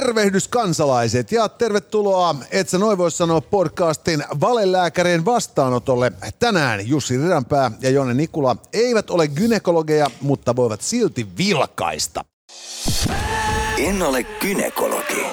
Tervehdys 0.00 0.48
kansalaiset 0.48 1.32
ja 1.32 1.48
tervetuloa, 1.48 2.34
et 2.50 2.68
sä 2.68 2.78
noin 2.78 2.98
voi 2.98 3.10
sanoa 3.10 3.40
podcastin 3.40 4.24
valelääkärien 4.40 5.24
vastaanotolle. 5.24 6.12
Tänään 6.38 6.88
Jussi 6.88 7.18
Ridanpää 7.18 7.70
ja 7.80 7.90
Jonne 7.90 8.14
Nikula 8.14 8.56
eivät 8.72 9.10
ole 9.10 9.28
gynekologeja, 9.28 10.10
mutta 10.20 10.56
voivat 10.56 10.80
silti 10.80 11.26
vilkaista. 11.38 12.24
En 13.78 14.02
ole 14.02 14.24
gynekologi, 14.24 15.26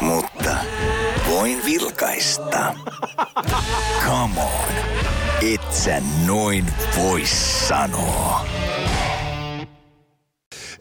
mutta 0.00 0.56
voin 1.30 1.64
vilkaista. 1.64 2.74
Come 4.06 4.42
on, 4.42 4.74
et 5.54 5.72
sä 5.72 6.02
noin 6.26 6.66
voi 6.98 7.22
sanoa. 7.68 8.46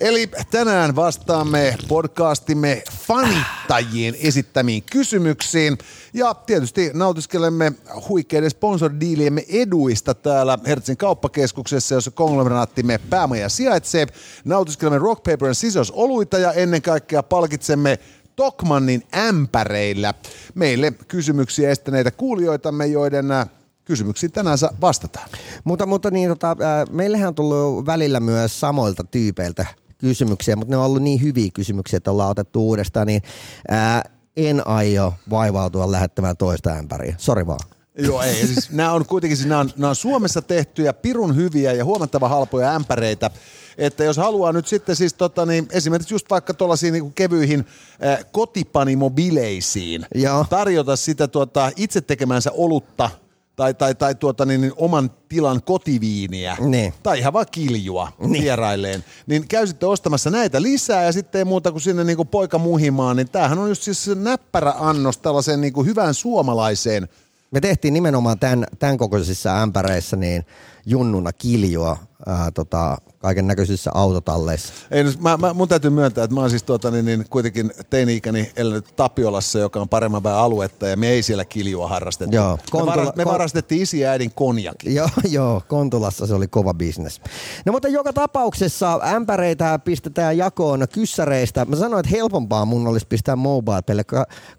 Eli 0.04 0.30
tänään 0.52 0.96
vastaamme 0.96 1.78
podcastimme 1.88 2.84
fanittajien 3.08 4.16
esittämiin 4.20 4.84
kysymyksiin 4.92 5.78
ja 6.14 6.34
tietysti 6.34 6.92
nautiskelemme 6.94 7.72
huikeiden 8.10 8.50
sponsordiiliemme 8.50 9.46
eduista 9.50 10.14
täällä 10.14 10.60
Hertzin 10.68 10.98
kauppakeskuksessa, 10.98 11.96
jossa 11.96 12.12
konglomeraattimme 12.12 13.00
päämaja 13.10 13.50
sijaitsee. 13.50 14.08
Nautiskelemme 14.46 15.00
Rock, 15.00 15.24
Paper 15.24 15.56
Scissors 15.56 15.92
oluita 15.92 16.38
ja 16.38 16.52
ennen 16.52 16.82
kaikkea 16.82 17.24
palkitsemme 17.24 18.00
Tokmannin 18.36 19.04
ämpäreillä 19.18 20.14
meille 20.56 20.94
kysymyksiä 21.08 21.70
estäneitä 21.70 22.12
kuulijoitamme, 22.12 22.86
joiden 22.86 23.32
äh, 23.32 23.50
kysymyksiin 23.86 24.32
tänään 24.32 24.58
vastataan. 24.82 25.30
Mutta, 25.64 25.86
mutta 25.86 26.12
niin, 26.12 26.30
tota, 26.30 26.52
äh, 26.52 26.90
meillähän 26.92 27.28
on 27.28 27.36
tullut 27.36 27.86
välillä 27.86 28.20
myös 28.20 28.60
samoilta 28.60 29.04
tyypeiltä 29.04 29.83
kysymyksiä, 30.04 30.56
mutta 30.56 30.72
ne 30.72 30.78
on 30.78 30.86
ollut 30.86 31.04
niin 31.04 31.22
hyviä 31.22 31.50
kysymyksiä, 31.54 31.98
että 31.98 32.12
ollaan 32.12 32.30
otettu 32.30 32.68
uudestaan, 32.68 33.08
niin 33.08 33.22
ää, 33.68 34.10
en 34.38 34.68
aio 34.68 35.14
vaivautua 35.30 35.92
lähettämään 35.92 36.38
toista 36.38 36.70
ämpäriä. 36.70 37.16
Sori 37.18 37.48
vaan. 37.48 37.60
Joo, 37.98 38.22
ei. 38.22 38.48
Siis 38.48 38.72
nämä 38.72 38.92
on 38.92 39.06
kuitenkin 39.06 39.38
siis 39.38 39.50
nämä 39.50 39.62
on, 39.62 39.70
nämä 39.78 39.90
on 39.90 39.96
Suomessa 39.96 40.42
tehtyjä 40.42 40.94
pirun 40.94 41.36
hyviä 41.36 41.74
ja 41.74 41.86
huomattava 41.86 42.30
halpoja 42.30 42.76
ämpäreitä. 42.76 43.30
Että 43.78 44.04
jos 44.04 44.18
haluaa 44.18 44.52
nyt 44.52 44.68
sitten 44.68 44.96
siis 44.96 45.14
tota, 45.14 45.46
niin 45.46 45.68
esimerkiksi 45.72 46.14
just 46.14 46.30
vaikka 46.30 46.54
tuollaisiin 46.54 46.94
niin 46.94 47.14
kevyihin 47.14 47.66
äh, 48.06 48.26
kotipanimobileisiin 48.32 50.06
Joo. 50.16 50.46
tarjota 50.50 50.96
sitä 50.96 51.28
tuota, 51.28 51.72
itse 51.76 52.02
tekemänsä 52.02 52.52
olutta– 52.52 53.10
tai, 53.56 53.74
tai, 53.74 53.96
tai 53.96 54.16
tuota, 54.16 54.46
niin, 54.46 54.62
niin, 54.62 54.74
oman 54.76 55.12
tilan 55.30 55.64
kotiviiniä 55.64 56.58
niin. 56.60 56.94
tai 57.04 57.20
ihan 57.20 57.34
vaan 57.34 57.46
kiljua 57.52 58.12
niin. 58.20 58.44
vierailleen, 58.44 59.04
niin 59.28 59.48
käy 59.48 59.68
sitten 59.68 59.90
ostamassa 59.90 60.30
näitä 60.30 60.62
lisää 60.62 61.04
ja 61.04 61.12
sitten 61.12 61.40
ei 61.40 61.46
muuta 61.46 61.72
kuin 61.72 61.82
sinne 61.82 62.04
niin 62.04 62.18
kuin 62.18 62.28
poika 62.28 62.58
muhimaan, 62.58 63.18
niin 63.18 63.30
tämähän 63.30 63.60
on 63.60 63.70
just 63.70 63.82
siis 63.82 64.10
näppärä 64.16 64.74
annos 64.80 65.18
tällaiseen 65.18 65.62
niin 65.62 65.74
kuin 65.74 65.88
hyvään 65.88 66.14
suomalaiseen. 66.14 67.08
Me 67.52 67.62
tehtiin 67.62 67.94
nimenomaan 67.94 68.40
tämän, 68.40 68.66
tämän 68.80 68.98
kokoisissa 68.98 69.62
ämpäreissä 69.62 70.16
niin 70.16 70.46
junnuna 70.86 71.34
kiljua 71.34 71.98
ää, 72.26 72.52
tota, 72.52 72.98
kaiken 73.18 73.48
näköisissä 73.48 73.92
autotalleissa. 73.94 74.74
Ei, 74.92 75.04
mä, 75.20 75.38
mä, 75.38 75.54
mun 75.54 75.68
täytyy 75.68 75.90
myöntää, 75.90 76.24
että 76.24 76.34
mä 76.34 76.42
oon 76.42 76.50
siis 76.50 76.64
tuota, 76.64 76.92
niin, 76.92 77.06
niin, 77.06 77.26
kuitenkin 77.30 77.72
teini-ikäni 77.90 78.52
elänyt 78.56 78.96
Tapiolassa, 78.96 79.60
joka 79.60 79.80
on 79.80 79.90
paremman 79.90 80.24
päin 80.24 80.36
aluetta, 80.36 80.88
ja 80.88 80.98
me 80.98 81.10
ei 81.10 81.24
siellä 81.24 81.46
kiljua 81.46 81.88
harrastettu. 81.88 82.36
Joo, 82.36 82.58
Kontula, 82.72 82.96
me, 82.96 83.02
varast, 83.02 83.16
me 83.16 83.26
varastettiin 83.26 83.82
isi 83.82 84.00
ja 84.00 84.10
äidin 84.10 84.32
konjakin. 84.32 84.96
Joo, 84.96 85.10
joo, 85.30 85.62
Kontulassa 85.68 86.28
se 86.28 86.34
oli 86.34 86.48
kova 86.48 86.74
bisnes. 86.74 87.22
No 87.66 87.72
mutta 87.72 87.88
joka 87.88 88.14
tapauksessa 88.14 89.00
ämpäreitä 89.04 89.80
pistetään 89.80 90.38
jakoon 90.38 90.88
kyssäreistä. 90.94 91.66
Mä 91.66 91.76
sanoin, 91.76 92.00
että 92.00 92.18
helpompaa 92.18 92.66
mun 92.66 92.88
olisi 92.88 93.08
pistää 93.08 93.36
mobile 93.36 94.04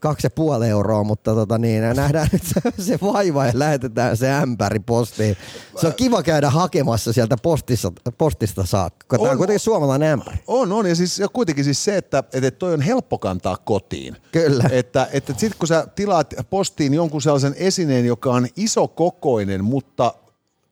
kaksi 0.01 0.27
ja 0.27 0.31
puoli 0.31 0.69
euroa, 0.69 1.05
mutta 1.05 1.35
tota 1.35 1.59
niin, 1.59 1.83
nähdään 1.83 2.29
nyt 2.33 2.43
se, 2.43 2.83
se 2.83 2.99
vaiva 3.03 3.47
ja 3.47 3.53
lähetetään 3.55 4.17
se 4.17 4.33
ämpäri 4.33 4.81
postiin. 4.81 5.37
Se 5.81 5.87
on 5.87 5.95
kiva 5.95 6.23
käydä 6.23 6.51
hakemassa 6.51 7.13
sieltä 7.13 7.37
postissa, 7.55 7.93
postista 8.19 8.67
saakka. 8.67 9.19
Tämä 9.19 9.29
on, 9.29 9.33
on 9.33 9.39
kuitenkin 9.39 9.61
suomalainen 9.61 10.13
ämpäri. 10.13 10.39
On, 10.47 10.73
on. 10.73 10.87
Ja, 10.87 10.95
siis, 10.95 11.19
ja 11.19 11.29
kuitenkin 11.29 11.65
siis 11.65 11.85
se, 11.85 11.97
että, 11.97 12.25
että 12.33 12.51
toi 12.51 12.75
on 12.75 12.81
helppo 12.81 13.19
kantaa 13.19 13.57
kotiin. 13.57 14.17
Kyllä. 14.33 14.65
Että, 14.73 15.09
että 15.13 15.33
sitten 15.37 15.59
kun 15.59 15.69
sä 15.69 15.87
tilaat 15.95 16.35
postiin 16.51 16.95
jonkun 16.95 17.23
sellaisen 17.23 17.55
esineen, 17.59 18.07
joka 18.07 18.31
on 18.31 18.49
isokokoinen, 18.57 19.65
mutta 19.65 20.15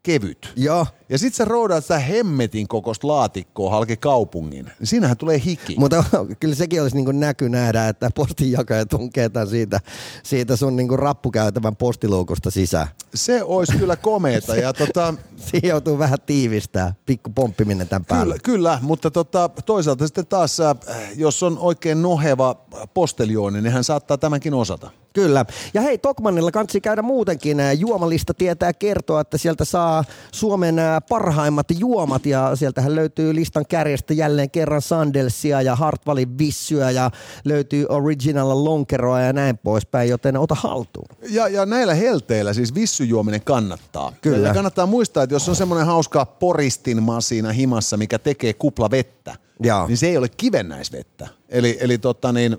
kevyt. 0.03 0.53
Joo. 0.57 0.87
Ja 1.13 1.19
sit 1.19 1.35
sä 1.35 1.45
roudaat 1.45 1.85
sitä 1.85 1.99
hemmetin 1.99 2.69
kokoista 2.69 3.09
laatikkoa 3.09 3.71
halki 3.71 3.97
kaupungin. 3.97 4.65
Niin 4.65 4.87
siinähän 4.87 5.17
tulee 5.17 5.43
hiki. 5.45 5.75
Mutta 5.79 6.05
kyllä 6.41 6.55
sekin 6.55 6.83
olisi 6.83 6.97
niin 6.97 7.21
näky 7.21 7.49
nähdä, 7.49 7.89
että 7.89 8.11
postinjakaja 8.15 8.87
tunkee 8.87 9.31
siitä, 9.51 9.81
siitä 10.23 10.57
sun 10.57 10.77
niin 10.77 10.99
rappukäytävän 10.99 11.77
postiluukusta 11.77 12.51
sisään. 12.51 12.89
Se 13.15 13.43
olisi 13.43 13.79
kyllä 13.79 13.97
komeeta. 13.97 14.57
ja 14.57 14.73
tota, 14.87 15.15
Siihen 15.37 15.69
joutuu 15.69 15.99
vähän 15.99 16.19
tiivistää, 16.27 16.95
pikku 17.07 17.31
pomppiminen 17.35 17.89
tämän 17.89 18.05
päälle. 18.05 18.39
Kyllä, 18.43 18.59
kyllä 18.59 18.79
mutta 18.83 19.11
tota, 19.11 19.51
toisaalta 19.67 20.07
sitten 20.07 20.27
taas, 20.27 20.61
äh, 20.61 20.77
jos 21.17 21.43
on 21.43 21.59
oikein 21.59 22.03
noheva 22.03 22.57
posteljooni, 22.95 23.63
niin 23.63 23.73
hän 23.73 23.85
saattaa 23.85 24.19
tämänkin 24.19 24.55
osata. 24.55 24.91
Kyllä. 25.13 25.45
Ja 25.75 25.81
hei, 25.81 25.99
Tokmannilla 25.99 26.51
kansi 26.51 26.81
käydä 26.81 27.03
muutenkin. 27.03 27.59
Juomalista 27.79 28.35
tietää 28.35 28.73
kertoa, 28.73 29.21
että 29.21 29.39
sieltä 29.39 29.65
saa 29.65 30.05
Suomen 30.33 30.77
parhaimmat 31.09 31.67
juomat 31.79 32.27
ja 32.27 32.57
sieltähän 32.57 32.95
löytyy 32.95 33.35
listan 33.35 33.65
kärjestä 33.69 34.15
jälleen 34.15 34.51
kerran 34.51 34.83
Sandelsia 34.83 35.63
ja 35.63 35.77
Hartwallin 35.77 36.39
vissyä 36.39 36.91
ja 36.91 37.11
löytyy 37.45 37.87
Original 37.89 38.65
Lonkeroa 38.65 39.21
ja 39.21 39.33
näin 39.33 39.59
poispäin, 39.59 40.11
joten 40.11 40.37
ota 40.37 40.55
haltuun. 40.55 41.09
Ja, 41.31 41.49
ja 41.49 41.67
näillä 41.67 41.95
helteillä 41.95 42.53
siis 42.53 42.75
vissyjuominen 42.75 43.41
kannattaa. 43.41 44.13
Kyllä. 44.21 44.49
Ja 44.49 44.55
kannattaa 44.55 44.87
muistaa, 44.87 45.23
että 45.23 45.35
jos 45.35 45.49
on 45.49 45.57
semmoinen 45.57 45.87
hauska 45.87 46.27
poristin 46.27 47.03
masina 47.03 47.53
himassa, 47.53 47.97
mikä 47.97 48.19
tekee 48.19 48.53
kupla 48.53 48.91
vettä, 48.91 49.37
ja. 49.63 49.85
niin 49.89 49.97
se 49.97 50.07
ei 50.07 50.17
ole 50.17 50.29
kivennäisvettä. 50.29 51.29
Eli, 51.49 51.79
eli 51.81 51.99
totta 51.99 52.33
niin, 52.33 52.57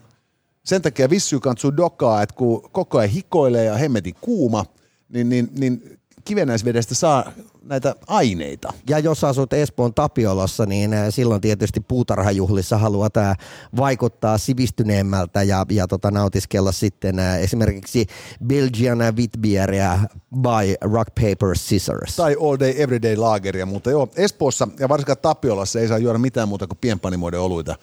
sen 0.66 0.82
takia 0.82 1.10
vissy 1.10 1.40
kantsuu 1.40 1.78
dokaa, 1.78 2.22
että 2.22 2.36
kun 2.36 2.70
koko 2.72 2.98
ajan 2.98 3.10
hikoilee 3.10 3.66
ja 3.66 3.78
hemmetin 3.78 4.16
kuuma, 4.22 4.66
niin, 5.10 5.30
niin, 5.30 5.50
niin 5.60 6.00
kivennäisvedestä 6.26 6.96
saa 6.96 7.32
näitä 7.64 7.96
aineita. 8.08 8.74
Ja 8.90 9.00
jos 9.00 9.24
asut 9.24 9.54
Espoon 9.54 9.94
Tapiolassa, 9.94 10.66
niin 10.66 10.94
äh, 10.94 11.06
silloin 11.10 11.42
tietysti 11.42 11.80
puutarhajuhlissa 11.80 12.78
haluat 12.78 13.18
äh, 13.18 13.38
vaikuttaa 13.78 14.38
sivistyneemmältä 14.38 15.44
ja, 15.44 15.66
ja 15.70 15.88
tota, 15.88 16.12
nautiskella 16.12 16.72
sitten 16.72 17.20
äh, 17.20 17.42
esimerkiksi 17.44 18.08
Belgian 18.48 19.00
Witbieria 19.16 20.00
by 20.42 20.76
Rock 20.82 21.16
Paper 21.16 21.56
Scissors. 21.56 22.16
Tai 22.16 22.36
All 22.42 22.58
Day 22.60 22.74
Everyday 22.78 23.16
Lageria, 23.16 23.66
mutta 23.66 23.92
joo, 23.92 24.10
Espoossa 24.16 24.68
ja 24.80 24.90
varsinkaan 24.90 25.18
Tapiolassa 25.22 25.80
ei 25.80 25.88
saa 25.88 25.98
juoda 25.98 26.20
mitään 26.20 26.48
muuta 26.48 26.68
kuin 26.68 26.78
pienpanimoiden 26.82 27.40
oluita. 27.40 27.76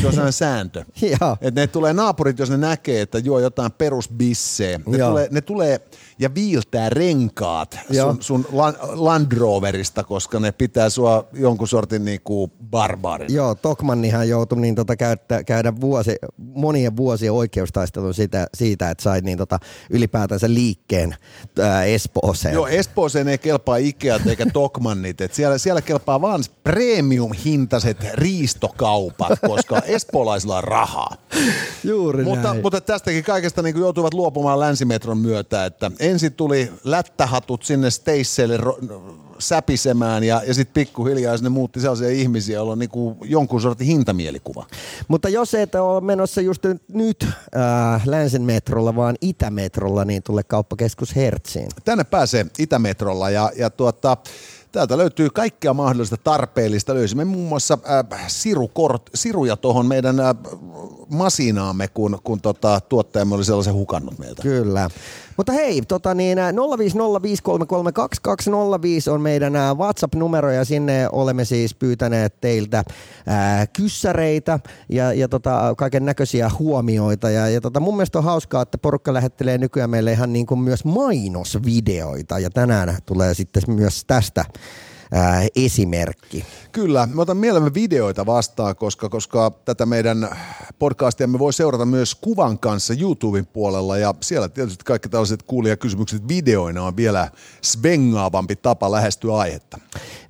Se 0.00 0.06
on 0.06 0.12
sellainen 0.12 0.32
sääntö. 0.32 0.84
että 1.40 1.60
ne 1.60 1.66
tulee 1.66 1.92
naapurit, 1.92 2.38
jos 2.38 2.50
ne 2.50 2.56
näkee, 2.56 3.00
että 3.00 3.18
juo 3.18 3.40
jotain 3.40 3.72
perusbisseä. 3.72 4.80
Ne, 4.86 4.98
tulee, 4.98 5.28
ne 5.30 5.40
tulee 5.40 5.80
ja 6.18 6.34
viiltää 6.34 6.90
renkaat 6.90 7.78
sun, 8.02 8.16
sun 8.20 8.46
Land 8.94 9.32
Roverista, 9.32 10.04
koska 10.04 10.40
ne 10.40 10.52
pitää 10.52 10.90
sua 10.90 11.24
jonkun 11.32 11.68
sortin 11.68 12.04
niinku 12.04 12.52
barbaarin. 12.70 13.34
Joo, 13.34 13.54
Tokmannihan 13.54 14.28
joutui 14.28 14.60
niin 14.60 14.74
tota 14.74 14.96
käydä, 14.96 15.44
käydä 15.46 15.80
vuosi, 15.80 16.16
monien 16.36 16.96
vuosien 16.96 17.32
oikeustaistelun 17.32 18.14
siitä, 18.14 18.46
siitä 18.54 18.90
että 18.90 19.02
sai 19.02 19.20
niin 19.20 19.38
tota 19.38 19.58
ylipäätänsä 19.90 20.54
liikkeen 20.54 21.14
ää, 21.60 21.84
Espooseen. 21.84 22.54
Joo, 22.54 22.66
Espooseen 22.66 23.28
ei 23.28 23.38
kelpaa 23.38 23.76
Ikeat 23.76 24.26
eikä 24.26 24.46
Tokmannit. 24.52 25.20
Et 25.20 25.34
siellä, 25.34 25.58
siellä 25.58 25.82
kelpaa 25.82 26.20
vaan 26.20 26.44
premium-hintaiset 26.64 28.04
riistokaupat, 28.14 29.38
koska 29.46 29.78
espoolaisilla 29.78 30.56
on 30.56 30.64
rahaa. 30.64 31.16
Juuri 31.84 32.24
mutta, 32.24 32.48
näin. 32.48 32.62
mutta 32.62 32.80
tästäkin 32.80 33.24
kaikesta 33.24 33.62
niin 33.62 33.78
joutuvat 33.78 34.14
luopumaan 34.14 34.60
länsimetron 34.60 35.18
myötä, 35.18 35.64
että 35.64 35.90
ensin 36.10 36.32
tuli 36.32 36.72
lättähatut 36.84 37.62
sinne 37.62 37.90
Steisseille 37.90 38.58
säpisemään 39.38 40.24
ja, 40.24 40.42
ja 40.46 40.54
sitten 40.54 40.74
pikkuhiljaa 40.74 41.36
sinne 41.36 41.50
muutti 41.50 41.80
sellaisia 41.80 42.08
ihmisiä, 42.08 42.54
joilla 42.54 42.72
on 42.72 42.78
niinku 42.78 43.16
jonkun 43.24 43.60
sortin 43.60 43.86
hintamielikuva. 43.86 44.66
Mutta 45.08 45.28
jos 45.28 45.54
et 45.54 45.74
ole 45.74 46.00
menossa 46.00 46.40
just 46.40 46.62
nyt 46.92 47.26
äh, 47.26 48.02
länsin 48.06 48.42
metrolla, 48.42 48.96
vaan 48.96 49.16
itämetrolla, 49.20 50.04
niin 50.04 50.22
tulee 50.22 50.42
kauppakeskus 50.42 51.16
Hertsiin. 51.16 51.68
Tänne 51.84 52.04
pääsee 52.04 52.46
itämetrolla 52.58 53.30
ja, 53.30 53.50
ja 53.56 53.70
tuota, 53.70 54.16
Täältä 54.72 54.98
löytyy 54.98 55.30
kaikkea 55.30 55.74
mahdollista 55.74 56.16
tarpeellista. 56.16 56.94
Löysimme 56.94 57.24
muun 57.24 57.48
muassa 57.48 57.78
äh, 58.12 58.24
sirukort, 58.28 59.10
siruja 59.14 59.56
tuohon 59.56 59.86
meidän 59.86 60.20
äh, 60.20 60.34
masinaamme, 61.08 61.88
kun, 61.88 62.18
kun 62.24 62.40
tota, 62.40 62.80
tuottajamme 62.80 63.34
oli 63.34 63.44
sellaisen 63.44 63.74
hukannut 63.74 64.18
meiltä. 64.18 64.42
Kyllä. 64.42 64.90
Mutta 65.36 65.52
hei, 65.52 65.82
tota 65.82 66.14
niin, 66.14 66.38
050533205 66.38 66.42
on 69.12 69.20
meidän 69.20 69.56
ää, 69.56 69.74
WhatsApp-numero 69.74 70.50
ja 70.50 70.64
sinne 70.64 71.08
olemme 71.12 71.44
siis 71.44 71.74
pyytäneet 71.74 72.40
teiltä 72.40 72.84
ää, 73.26 73.66
kyssäreitä 73.66 74.60
ja, 74.88 75.12
ja 75.12 75.28
tota, 75.28 75.74
kaiken 75.78 76.04
näköisiä 76.04 76.50
huomioita. 76.58 77.30
Ja, 77.30 77.48
ja 77.48 77.60
tota, 77.60 77.80
mun 77.80 77.96
mielestä 77.96 78.18
on 78.18 78.24
hauskaa, 78.24 78.62
että 78.62 78.78
porukka 78.78 79.14
lähettelee 79.14 79.58
nykyään 79.58 79.90
meille 79.90 80.12
ihan 80.12 80.32
niin 80.32 80.46
kuin 80.46 80.60
myös 80.60 80.84
mainosvideoita 80.84 82.38
ja 82.38 82.50
tänään 82.50 82.98
tulee 83.06 83.34
sitten 83.34 83.62
myös 83.66 84.04
tästä 84.04 84.44
ää, 85.12 85.46
esimerkki. 85.56 86.44
Kyllä, 86.72 87.08
me 87.14 87.22
otan 87.22 87.36
mielemme 87.36 87.74
videoita 87.74 88.26
vastaan, 88.26 88.76
koska, 88.76 89.08
koska 89.08 89.50
tätä 89.64 89.86
meidän 89.86 90.28
podcastia 90.78 91.26
me 91.26 91.38
voi 91.38 91.52
seurata 91.52 91.86
myös 91.86 92.14
kuvan 92.14 92.58
kanssa 92.58 92.94
YouTuben 93.00 93.46
puolella 93.46 93.98
ja 93.98 94.14
siellä 94.20 94.48
tietysti 94.48 94.84
kaikki 94.84 95.08
tällaiset 95.08 95.42
kuulijakysymykset 95.42 96.28
videoina 96.28 96.82
on 96.82 96.96
vielä 96.96 97.30
svengaavampi 97.62 98.56
tapa 98.56 98.90
lähestyä 98.90 99.36
aihetta. 99.36 99.78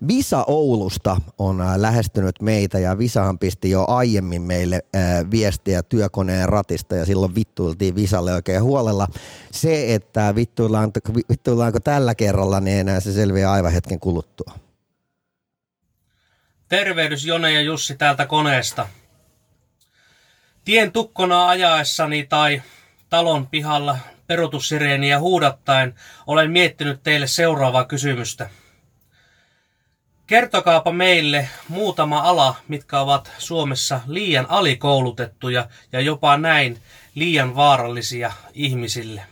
Visa 0.08 0.44
Oulusta 0.46 1.16
on 1.38 1.60
ää, 1.60 1.82
lähestynyt 1.82 2.42
meitä 2.42 2.78
ja 2.78 2.98
Visahan 2.98 3.38
pisti 3.38 3.70
jo 3.70 3.84
aiemmin 3.88 4.42
meille 4.42 4.80
ää, 4.94 5.30
viestiä 5.30 5.82
työkoneen 5.82 6.48
ratista 6.48 6.96
ja 6.96 7.06
silloin 7.06 7.34
vittuiltiin 7.34 7.94
Visalle 7.94 8.34
oikein 8.34 8.62
huolella. 8.62 9.08
Se, 9.52 9.94
että 9.94 10.34
vittuillaanko, 10.34 11.00
vittuillaanko 11.30 11.80
tällä 11.80 12.14
kerralla, 12.14 12.60
niin 12.60 12.78
enää 12.78 13.00
se 13.00 13.12
selviää 13.12 13.52
aivan 13.52 13.72
hetken 13.72 14.00
kuluttua. 14.00 14.65
Tervehdys 16.68 17.24
Jone 17.24 17.52
ja 17.52 17.60
Jussi 17.60 17.96
täältä 17.96 18.26
koneesta. 18.26 18.88
Tien 20.64 20.92
tukkona 20.92 21.48
ajaessani 21.48 22.26
tai 22.28 22.62
talon 23.08 23.46
pihalla 23.46 23.98
perutussireeniä 24.26 25.18
huudattaen 25.18 25.94
olen 26.26 26.50
miettinyt 26.50 27.02
teille 27.02 27.26
seuraavaa 27.26 27.84
kysymystä. 27.84 28.50
Kertokaapa 30.26 30.92
meille 30.92 31.48
muutama 31.68 32.20
ala, 32.20 32.54
mitkä 32.68 33.00
ovat 33.00 33.32
Suomessa 33.38 34.00
liian 34.06 34.46
alikoulutettuja 34.48 35.68
ja 35.92 36.00
jopa 36.00 36.36
näin 36.36 36.82
liian 37.14 37.56
vaarallisia 37.56 38.32
ihmisille. 38.52 39.22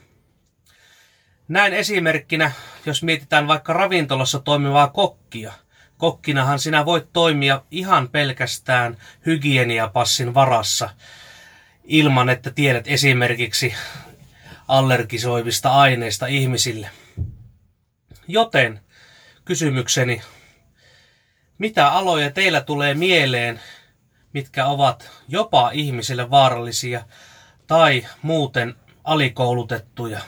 Näin 1.49 1.73
esimerkkinä, 1.73 2.53
jos 2.87 3.03
mietitään 3.03 3.49
vaikka 3.49 3.73
ravintolassa 3.73 4.41
toimivaa 4.41 4.89
kokkia– 4.89 5.53
kokkinahan 5.99 6.59
sinä 6.59 6.87
voit 6.87 7.13
toimia 7.13 7.63
ihan 7.71 8.09
pelkästään 8.09 8.97
hygieniapassin 9.27 10.35
varassa 10.35 10.91
ilman, 11.85 12.29
että 12.29 12.51
tiedät 12.51 12.85
esimerkiksi 12.87 13.75
allergisoivista 14.69 15.71
aineista 15.71 16.27
ihmisille. 16.27 16.91
Joten 18.29 18.81
kysymykseni, 19.45 20.23
mitä 21.59 21.89
aloja 21.89 22.31
teillä 22.31 22.61
tulee 22.61 22.95
mieleen, 22.95 23.61
mitkä 24.33 24.67
ovat 24.67 25.11
jopa 25.29 25.71
ihmisille 25.71 26.31
vaarallisia 26.31 27.05
tai 27.67 28.07
muuten 28.23 28.75
alikoulutettuja? 29.05 30.21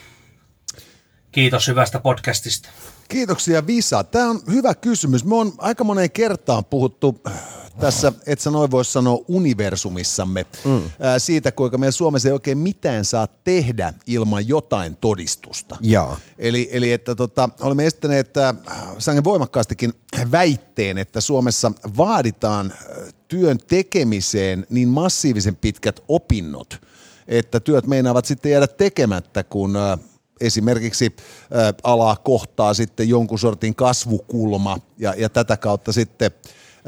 Kiitos 1.36 1.68
hyvästä 1.68 2.00
podcastista. 2.00 2.68
Kiitoksia 3.08 3.66
Visa. 3.66 4.04
Tämä 4.04 4.30
on 4.30 4.40
hyvä 4.50 4.74
kysymys. 4.74 5.24
Me 5.24 5.34
on 5.34 5.52
aika 5.58 5.84
moneen 5.84 6.10
kertaan 6.10 6.64
puhuttu 6.64 7.20
äh, 7.26 7.32
tässä, 7.80 8.12
et 8.26 8.40
sä 8.40 8.50
noin 8.50 8.70
voisi 8.70 8.92
sanoa, 8.92 9.18
universumissamme 9.28 10.46
mm. 10.64 10.82
ää, 11.00 11.18
siitä, 11.18 11.52
kuinka 11.52 11.78
meidän 11.78 11.92
Suomessa 11.92 12.28
ei 12.28 12.32
oikein 12.32 12.58
mitään 12.58 13.04
saa 13.04 13.26
tehdä 13.26 13.92
ilman 14.06 14.48
jotain 14.48 14.96
todistusta. 14.96 15.76
Jaa. 15.80 16.16
Eli, 16.38 16.68
eli 16.72 16.92
että 16.92 17.14
tota, 17.14 17.48
olemme 17.60 17.86
estäneet 17.86 18.36
äh, 18.36 18.56
sangen 18.98 19.24
voimakkaastikin 19.24 19.92
väitteen, 20.32 20.98
että 20.98 21.20
Suomessa 21.20 21.72
vaaditaan 21.96 22.72
äh, 22.72 23.14
työn 23.28 23.58
tekemiseen 23.58 24.66
niin 24.70 24.88
massiivisen 24.88 25.56
pitkät 25.56 26.00
opinnot, 26.08 26.80
että 27.28 27.60
työt 27.60 27.86
meinaavat 27.86 28.24
sitten 28.24 28.52
jäädä 28.52 28.66
tekemättä, 28.66 29.44
kun 29.44 29.76
äh, 29.76 29.98
esimerkiksi 30.40 31.06
ä, 31.06 31.72
alaa 31.82 32.16
kohtaa 32.16 32.74
sitten 32.74 33.08
jonkun 33.08 33.38
sortin 33.38 33.74
kasvukulma 33.74 34.78
ja, 34.98 35.14
ja 35.16 35.28
tätä 35.28 35.56
kautta 35.56 35.92
sitten 35.92 36.30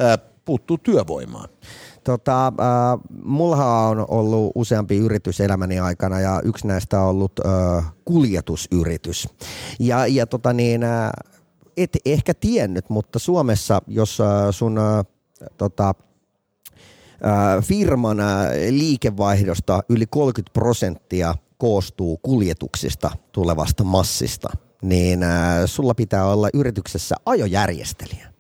ä, 0.01 0.19
puuttuu 0.45 0.79
työvoimaa. 0.79 1.49
Tota, 2.05 2.47
äh, 2.47 2.53
mullahan 3.25 3.67
on 3.67 4.07
ollut 4.09 4.53
useampi 4.55 4.97
yritys 4.97 5.41
elämäni 5.41 5.79
aikana 5.79 6.21
ja 6.21 6.41
yksi 6.45 6.67
näistä 6.67 7.01
on 7.01 7.09
ollut 7.09 7.33
äh, 7.47 7.93
kuljetusyritys. 8.05 9.29
Ja, 9.81 10.07
ja 10.07 10.27
tota 10.27 10.53
niin, 10.53 10.83
äh, 10.83 11.11
et 11.77 11.97
ehkä 12.05 12.35
tiennyt, 12.35 12.91
mutta 12.91 13.19
Suomessa, 13.19 13.83
jos 13.87 14.21
äh, 14.21 14.27
sun 14.51 14.79
äh, 14.79 15.05
tota, 15.57 15.95
äh, 17.27 17.65
firman 17.65 18.21
äh, 18.21 18.27
liikevaihdosta 18.71 19.83
yli 19.89 20.07
30 20.07 20.51
prosenttia– 20.53 21.35
koostuu 21.59 22.19
kuljetuksista 22.23 23.11
tulevasta 23.33 23.85
massista, 23.85 24.49
niin 24.83 25.23
äh, 25.23 25.31
sulla 25.67 25.95
pitää 25.95 26.27
olla 26.27 26.49
yrityksessä 26.55 27.15
ajojärjestelijä. 27.27 28.33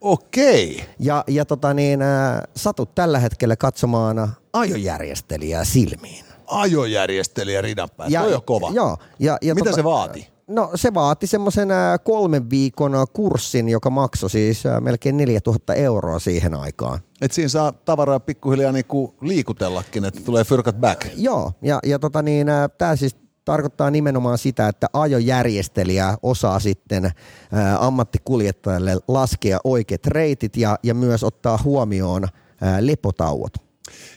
Okei. 0.00 0.84
Ja, 0.98 1.24
ja 1.28 1.44
tota 1.44 1.74
niin, 1.74 2.02
äh, 2.02 2.40
satut 2.56 2.94
tällä 2.94 3.18
hetkellä 3.18 3.56
katsomaan 3.56 4.32
ajojärjestelijää 4.52 5.64
silmiin. 5.64 6.24
Ajojärjestelijä 6.46 7.62
ridanpää, 7.62 8.06
ja, 8.10 8.22
toi 8.22 8.34
on 8.34 8.42
kova. 8.42 8.70
Joo, 8.72 8.96
ja, 9.18 9.38
ja 9.42 9.54
Mitä 9.54 9.64
tota, 9.64 9.76
se 9.76 9.84
vaati? 9.84 10.29
No 10.50 10.70
se 10.74 10.94
vaati 10.94 11.26
semmoisen 11.26 11.70
äh, 11.70 12.00
kolmen 12.04 12.50
viikon 12.50 12.92
kurssin, 13.12 13.68
joka 13.68 13.90
maksoi 13.90 14.30
siis 14.30 14.66
äh, 14.66 14.80
melkein 14.80 15.16
4000 15.16 15.74
euroa 15.74 16.18
siihen 16.18 16.54
aikaan. 16.54 16.98
Et 17.20 17.32
siinä 17.32 17.48
saa 17.48 17.72
tavaraa 17.72 18.20
pikkuhiljaa 18.20 18.72
niinku 18.72 19.14
liikutellakin, 19.20 20.04
että 20.04 20.20
tulee 20.24 20.44
fyrkat 20.44 20.76
back. 20.76 21.06
Joo, 21.16 21.52
ja, 21.62 21.78
ja 21.84 21.98
tota 21.98 22.22
niin, 22.22 22.46
tämä 22.78 22.96
siis 22.96 23.16
tarkoittaa 23.44 23.90
nimenomaan 23.90 24.38
sitä, 24.38 24.68
että 24.68 24.86
ajojärjestelijä 24.92 26.18
osaa 26.22 26.60
sitten 26.60 27.04
ää, 27.52 27.86
ammattikuljettajalle 27.86 28.96
laskea 29.08 29.58
oikeat 29.64 30.06
reitit 30.06 30.56
ja, 30.56 30.78
ja 30.82 30.94
myös 30.94 31.24
ottaa 31.24 31.58
huomioon 31.64 32.28
ää, 32.60 32.86
lepotauot. 32.86 33.69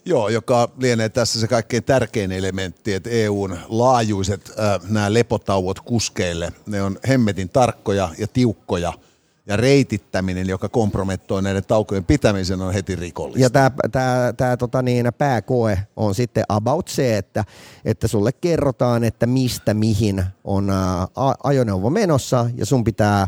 Joo, 0.05 0.29
joka 0.29 0.69
lienee 0.77 1.09
tässä 1.09 1.39
se 1.39 1.47
kaikkein 1.47 1.83
tärkein 1.83 2.31
elementti, 2.31 2.93
että 2.93 3.09
EUn 3.09 3.57
laajuiset 3.67 4.51
äh, 4.59 4.89
nämä 4.89 5.13
lepotauot 5.13 5.79
kuskeille, 5.79 6.53
ne 6.65 6.81
on 6.81 6.99
hemmetin 7.07 7.49
tarkkoja 7.49 8.09
ja 8.17 8.27
tiukkoja– 8.27 8.93
ja 9.45 9.57
reitittäminen, 9.57 10.47
joka 10.47 10.69
kompromettoi 10.69 11.41
näiden 11.41 11.65
taukojen 11.65 12.05
pitämisen, 12.05 12.61
on 12.61 12.73
heti 12.73 12.95
rikollista. 12.95 13.39
Ja 13.39 13.49
tämä 13.49 13.71
tää, 13.91 14.33
tää, 14.33 14.57
tota 14.57 14.81
niin, 14.81 15.11
pääkoe 15.17 15.79
on 15.95 16.15
sitten 16.15 16.43
about 16.49 16.87
se, 16.87 17.17
että, 17.17 17.43
että 17.85 18.07
sulle 18.07 18.31
kerrotaan, 18.31 19.03
että 19.03 19.27
mistä 19.27 19.73
mihin 19.73 20.23
on 20.43 20.69
ä, 20.69 20.73
ajoneuvo 21.43 21.89
menossa 21.89 22.49
ja 22.55 22.65
sun 22.65 22.83
pitää 22.83 23.21
ä, 23.21 23.27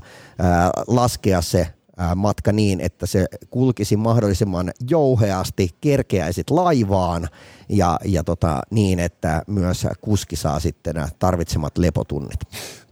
laskea 0.88 1.42
se 1.42 1.68
matka 2.16 2.52
niin, 2.52 2.82
että 2.82 3.06
se 3.06 3.26
kulkisi 3.50 3.98
mahdollisimman 3.98 4.72
jouheasti, 4.90 5.70
kerkeäisit 5.82 6.50
laivaan 6.50 7.28
ja, 7.70 8.00
ja 8.06 8.24
tota, 8.24 8.62
niin, 8.70 9.00
että 9.00 9.42
myös 9.48 9.88
kuski 10.02 10.36
saa 10.36 10.60
sitten 10.60 10.96
tarvitsemat 11.20 11.78
lepotunnit. 11.78 12.40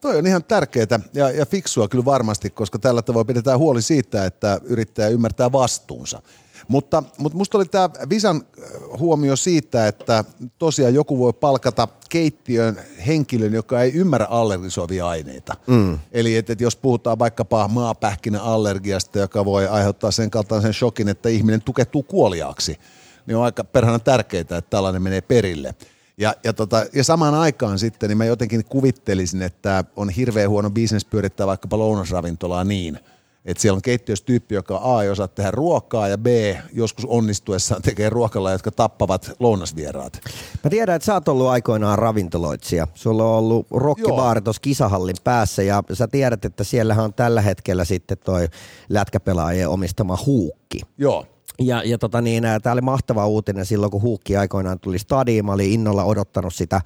Toi 0.02 0.18
on 0.18 0.28
ihan 0.28 0.44
tärkeää 0.44 1.00
ja, 1.14 1.30
ja 1.30 1.46
fiksua 1.46 1.88
kyllä 1.88 2.06
varmasti, 2.06 2.50
koska 2.50 2.80
tällä 2.80 3.02
tavoin 3.02 3.28
pidetään 3.28 3.60
huoli 3.60 3.82
siitä, 3.82 4.26
että 4.26 4.60
yrittäjä 4.64 5.08
ymmärtää 5.08 5.52
vastuunsa. 5.52 6.22
Mutta, 6.68 7.04
mutta 7.18 7.38
musta 7.38 7.58
oli 7.58 7.66
tämä 7.66 7.90
Visan 8.10 8.36
äh, 8.36 9.00
huomio 9.00 9.36
siitä, 9.36 9.88
että 9.88 10.24
tosiaan 10.60 10.94
joku 10.94 11.20
voi 11.20 11.34
palkata 11.34 11.88
keittiön 12.10 12.80
henkilön, 13.08 13.54
joka 13.54 13.82
ei 13.82 13.94
ymmärrä 13.94 14.28
allergisoivia 14.30 15.08
aineita. 15.08 15.56
Mm. 15.68 16.00
Eli 16.12 16.36
että 16.36 16.54
et 16.54 16.62
jos 16.62 16.76
puhutaan 16.76 17.20
vaikkapa 17.20 17.68
maapähkinäallergiasta, 17.68 19.20
joka 19.20 19.46
voi 19.46 19.68
aiheuttaa 19.68 20.12
sen 20.12 20.32
kaltaisen 20.32 20.74
shokin, 20.74 21.10
että 21.10 21.30
ihminen 21.30 21.62
tukettuu 21.62 22.04
kuoliaaksi, 22.04 22.78
niin 23.26 23.38
on 23.38 23.44
aika 23.44 23.64
perhana 23.64 24.00
tärkeää, 24.00 24.42
että 24.42 24.62
tällainen 24.62 25.02
menee 25.02 25.22
perille. 25.22 25.76
Ja, 26.18 26.36
ja, 26.44 26.54
tota, 26.54 26.86
ja 26.94 27.04
samaan 27.04 27.36
aikaan 27.36 27.80
sitten 27.80 28.10
niin 28.10 28.18
mä 28.18 28.26
jotenkin 28.26 28.66
kuvittelisin, 28.66 29.42
että 29.42 29.84
on 29.96 30.10
hirveän 30.10 30.50
huono 30.50 30.70
bisnes 30.70 31.06
pyörittää 31.06 31.48
vaikkapa 31.48 31.78
lounasravintolaa 31.78 32.64
niin, 32.64 33.00
että 33.46 33.62
siellä 33.62 33.76
on 33.76 33.82
keittiössä 33.82 34.26
tyyppi, 34.26 34.56
joka 34.56 34.80
A 34.84 35.04
ei 35.04 35.10
osaa 35.10 35.28
tehdä 35.28 35.52
ruokaa 35.52 36.08
ja 36.08 36.18
B 36.18 36.28
joskus 36.74 37.06
onnistuessaan 37.06 37.82
tekee 37.82 38.10
ruokalla, 38.10 38.52
jotka 38.52 38.72
tappavat 38.72 39.32
lounasvieraat. 39.40 40.20
Mä 40.64 40.70
tiedän, 40.70 40.96
että 40.96 41.06
sä 41.06 41.14
oot 41.14 41.28
ollut 41.28 41.48
aikoinaan 41.48 42.00
ravintoloitsija. 42.00 42.88
Sulla 42.94 43.24
on 43.24 43.38
ollut 43.38 43.68
rokkibaari 43.72 44.42
tuossa 44.42 44.62
kisahallin 44.62 45.16
päässä 45.24 45.64
ja 45.64 45.84
sä 45.94 46.08
tiedät, 46.08 46.46
että 46.46 46.64
siellähän 46.64 47.06
on 47.06 47.14
tällä 47.14 47.42
hetkellä 47.42 47.86
sitten 47.86 48.18
toi 48.18 48.48
lätkäpelaajien 48.90 49.70
omistama 49.70 50.18
huukki. 50.26 50.82
Joo. 50.98 51.26
Ja, 51.60 51.82
ja 51.86 51.98
tota 51.98 52.22
niin, 52.22 52.44
tämä 52.64 52.74
oli 52.74 52.82
mahtava 52.82 53.28
uutinen 53.28 53.66
silloin, 53.66 53.92
kun 53.92 54.02
Huukki 54.02 54.38
aikoinaan 54.38 54.80
tuli 54.80 55.00
stadiin. 55.00 55.46
Mä 55.46 55.52
olin 55.52 55.72
innolla 55.72 56.04
odottanut 56.04 56.54
sitä 56.54 56.82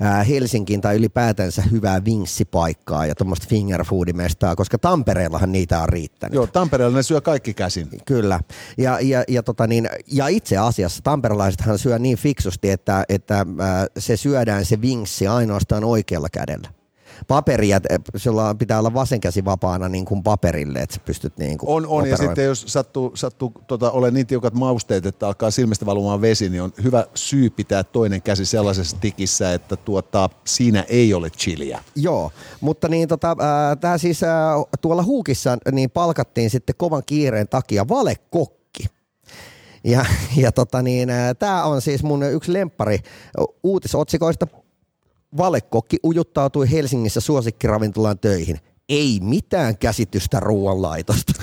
ää, 0.00 0.24
Helsinkiin 0.24 0.80
tai 0.80 0.96
ylipäätänsä 0.96 1.62
hyvää 1.70 2.04
vinssipaikkaa 2.04 3.06
ja 3.06 3.14
tuommoista 3.14 3.46
fingerfoodimestaa, 3.48 4.56
koska 4.56 4.78
Tampereellahan 4.78 5.52
niitä 5.52 5.80
on 5.80 5.88
riittänyt. 5.88 6.34
Joo, 6.34 6.46
Tampereella 6.46 6.96
ne 6.96 7.02
syö 7.02 7.20
kaikki 7.20 7.54
käsin. 7.54 7.88
Kyllä. 8.04 8.40
Ja, 8.78 8.98
ja, 9.00 9.24
ja, 9.28 9.42
tota 9.42 9.66
niin, 9.66 9.88
ja 10.12 10.28
itse 10.28 10.56
asiassa 10.56 11.02
tamperelaisethan 11.02 11.78
syö 11.78 11.98
niin 11.98 12.18
fiksusti, 12.18 12.70
että, 12.70 13.04
että 13.08 13.46
ää, 13.58 13.86
se 13.98 14.16
syödään 14.16 14.64
se 14.64 14.80
vingssi 14.80 15.26
ainoastaan 15.26 15.84
oikealla 15.84 16.28
kädellä 16.32 16.81
paperia, 17.28 17.80
sulla 18.16 18.54
pitää 18.54 18.78
olla 18.78 18.94
vasen 18.94 19.20
käsi 19.20 19.44
vapaana 19.44 19.88
niin 19.88 20.04
kuin 20.04 20.22
paperille, 20.22 20.78
että 20.78 20.94
sä 20.94 21.00
pystyt 21.04 21.38
niin 21.38 21.58
kuin 21.58 21.70
On, 21.70 21.86
on 21.86 22.08
ja 22.08 22.16
sitten 22.16 22.44
jos 22.44 22.64
sattuu, 22.66 23.16
sattuu 23.16 23.52
tota, 23.66 23.90
ole 23.90 24.10
niin 24.10 24.26
tiukat 24.26 24.54
mausteet, 24.54 25.06
että 25.06 25.26
alkaa 25.26 25.50
silmistä 25.50 25.86
valumaan 25.86 26.20
vesi, 26.20 26.48
niin 26.48 26.62
on 26.62 26.72
hyvä 26.82 27.06
syy 27.14 27.50
pitää 27.50 27.84
toinen 27.84 28.22
käsi 28.22 28.46
sellaisessa 28.46 28.96
tikissä, 29.00 29.54
että 29.54 29.76
tuota, 29.76 30.30
siinä 30.44 30.84
ei 30.88 31.14
ole 31.14 31.30
chiliä. 31.30 31.82
Joo, 31.96 32.32
mutta 32.60 32.88
niin 32.88 33.08
tota, 33.08 33.36
tämä 33.80 33.98
siis 33.98 34.20
tuolla 34.80 35.02
Huukissa 35.02 35.58
niin 35.72 35.90
palkattiin 35.90 36.50
sitten 36.50 36.74
kovan 36.78 37.02
kiireen 37.06 37.48
takia 37.48 37.88
valekokki. 37.88 38.84
Ja, 39.84 40.04
ja 40.36 40.52
tota 40.52 40.82
niin, 40.82 41.08
tämä 41.38 41.64
on 41.64 41.80
siis 41.82 42.02
mun 42.02 42.22
yksi 42.22 42.52
lemppari 42.52 42.98
uutisotsikoista– 43.62 44.46
valekokki 45.36 45.96
ujuttautui 46.04 46.70
Helsingissä 46.70 47.20
suosikkiravintolaan 47.20 48.18
töihin. 48.18 48.58
Ei 48.88 49.18
mitään 49.22 49.78
käsitystä 49.78 50.40
ruoanlaitosta. 50.40 51.32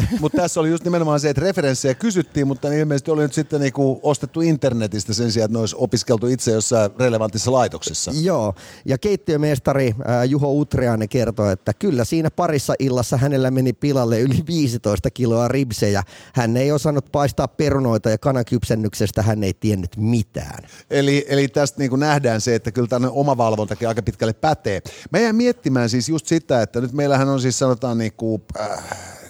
Mutta 0.00 0.20
mut 0.20 0.32
tässä 0.32 0.60
oli 0.60 0.70
just 0.70 0.84
nimenomaan 0.84 1.20
se, 1.20 1.30
että 1.30 1.42
referenssejä 1.42 1.94
kysyttiin, 1.94 2.46
mutta 2.46 2.68
ne 2.68 2.78
ilmeisesti 2.78 3.10
oli 3.10 3.22
nyt 3.22 3.32
sitten 3.32 3.60
niinku 3.60 4.00
ostettu 4.02 4.40
internetistä 4.40 5.14
sen 5.14 5.32
sijaan, 5.32 5.44
että 5.44 5.52
ne 5.52 5.60
olisi 5.60 5.76
opiskeltu 5.78 6.26
itse 6.26 6.52
jossain 6.52 6.90
relevantissa 6.98 7.52
laitoksessa. 7.52 8.12
Joo, 8.22 8.54
ja 8.84 8.98
keittiömestari 8.98 9.94
Juho 10.28 10.52
Utriainen 10.52 11.08
kertoi, 11.08 11.52
että 11.52 11.74
kyllä 11.74 12.04
siinä 12.04 12.30
parissa 12.30 12.74
illassa 12.78 13.16
hänellä 13.16 13.50
meni 13.50 13.72
pilalle 13.72 14.20
yli 14.20 14.42
15 14.46 15.10
kiloa 15.10 15.48
ribsejä. 15.48 16.02
Hän 16.34 16.56
ei 16.56 16.72
osannut 16.72 17.12
paistaa 17.12 17.48
perunoita 17.48 18.10
ja 18.10 18.18
kanakypsennyksestä 18.18 19.22
hän 19.22 19.44
ei 19.44 19.54
tiennyt 19.54 19.96
mitään. 19.96 20.64
Eli, 20.90 21.26
eli 21.28 21.48
tästä 21.48 21.78
niin 21.78 21.90
kuin 21.90 22.00
nähdään 22.00 22.40
se, 22.40 22.54
että 22.54 22.72
kyllä 22.72 22.88
tämmöinen 22.88 23.16
omavalvontakin 23.16 23.88
aika 23.88 24.02
pitkälle 24.02 24.32
pätee. 24.32 24.82
Mä 25.10 25.18
jäin 25.18 25.36
miettimään 25.36 25.88
siis 25.88 26.08
just 26.08 26.26
sitä, 26.26 26.62
että 26.62 26.80
nyt 26.80 26.92
meillähän 26.92 27.28
on 27.28 27.40
siis 27.40 27.58
sanotaan 27.58 27.98
niin 27.98 28.12
kuin, 28.12 28.42
äh, 28.60 28.84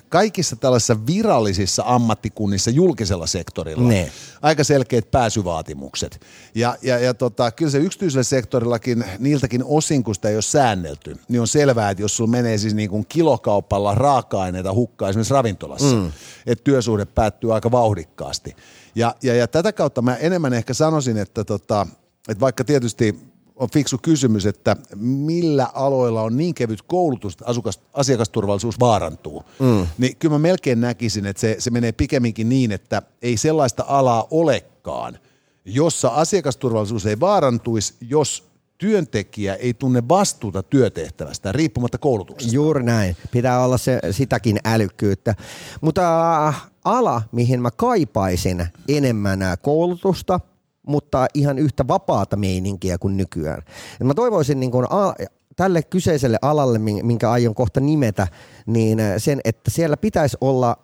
kaikissa 0.08 0.56
tällaisissa 0.56 1.06
virallisissa 1.06 1.82
ammattikunnissa 1.86 2.70
julkisella 2.70 3.26
sektorilla 3.26 3.88
ne. 3.88 4.10
aika 4.42 4.64
selkeät 4.64 5.10
pääsyvaatimukset. 5.10 6.20
Ja, 6.54 6.76
ja, 6.82 6.98
ja 6.98 7.14
tota, 7.14 7.50
kyllä 7.50 7.70
se 7.70 7.78
yksityisellä 7.78 8.22
sektorillakin, 8.22 9.04
niiltäkin 9.18 9.64
osin 9.64 10.04
kun 10.04 10.14
sitä 10.14 10.28
ei 10.28 10.36
ole 10.36 10.42
säännelty, 10.42 11.16
niin 11.28 11.40
on 11.40 11.48
selvää, 11.48 11.90
että 11.90 12.02
jos 12.02 12.16
sulla 12.16 12.30
menee 12.30 12.58
siis 12.58 12.74
niin 12.74 12.90
kuin 12.90 13.06
kilokaupalla 13.08 13.94
raaka-aineita 13.94 14.72
hukkaa 14.72 15.08
esimerkiksi 15.08 15.34
ravintolassa, 15.34 15.96
mm. 15.96 16.12
että 16.46 16.64
työsuhde 16.64 17.04
päättyy 17.04 17.54
aika 17.54 17.70
vauhdikkaasti. 17.70 18.56
Ja, 18.94 19.14
ja, 19.22 19.34
ja 19.34 19.48
tätä 19.48 19.72
kautta 19.72 20.02
mä 20.02 20.16
enemmän 20.16 20.52
ehkä 20.52 20.74
sanoisin, 20.74 21.16
että, 21.16 21.44
tota, 21.44 21.86
että 22.28 22.40
vaikka 22.40 22.64
tietysti 22.64 23.18
on 23.58 23.70
fiksu 23.70 23.98
kysymys, 24.02 24.46
että 24.46 24.76
millä 24.96 25.70
aloilla 25.74 26.22
on 26.22 26.36
niin 26.36 26.54
kevyt 26.54 26.82
koulutus, 26.82 27.32
että 27.32 27.44
asukas, 27.46 27.80
asiakasturvallisuus 27.92 28.80
vaarantuu. 28.80 29.44
Mm. 29.58 29.86
Niin 29.98 30.16
kyllä 30.16 30.34
mä 30.34 30.38
melkein 30.38 30.80
näkisin, 30.80 31.26
että 31.26 31.40
se, 31.40 31.56
se 31.58 31.70
menee 31.70 31.92
pikemminkin 31.92 32.48
niin, 32.48 32.72
että 32.72 33.02
ei 33.22 33.36
sellaista 33.36 33.84
alaa 33.88 34.26
olekaan, 34.30 35.18
jossa 35.64 36.08
asiakasturvallisuus 36.08 37.06
ei 37.06 37.20
vaarantuisi, 37.20 37.94
jos 38.00 38.48
työntekijä 38.78 39.54
ei 39.54 39.74
tunne 39.74 40.08
vastuuta 40.08 40.62
työtehtävästä 40.62 41.52
riippumatta 41.52 41.98
koulutuksesta. 41.98 42.54
Juuri 42.54 42.82
näin. 42.82 43.16
Pitää 43.30 43.64
olla 43.64 43.78
se, 43.78 44.00
sitäkin 44.10 44.58
älykkyyttä. 44.64 45.34
Mutta 45.80 46.46
äh, 46.48 46.66
ala, 46.84 47.22
mihin 47.32 47.62
mä 47.62 47.70
kaipaisin 47.70 48.66
enemmän 48.88 49.42
äh, 49.42 49.58
koulutusta– 49.62 50.40
mutta 50.88 51.26
ihan 51.34 51.58
yhtä 51.58 51.88
vapaata 51.88 52.36
meininkiä 52.36 52.98
kuin 52.98 53.16
nykyään. 53.16 53.62
Ja 54.00 54.06
mä 54.06 54.14
toivoisin 54.14 54.60
niin 54.60 54.70
kuin 54.70 54.86
a, 54.90 55.14
tälle 55.56 55.82
kyseiselle 55.82 56.38
alalle, 56.42 56.78
minkä 56.78 57.30
aion 57.30 57.54
kohta 57.54 57.80
nimetä, 57.80 58.28
niin 58.66 59.00
äh, 59.00 59.14
sen, 59.18 59.40
että 59.44 59.70
siellä 59.70 59.96
pitäisi 59.96 60.36
olla 60.40 60.76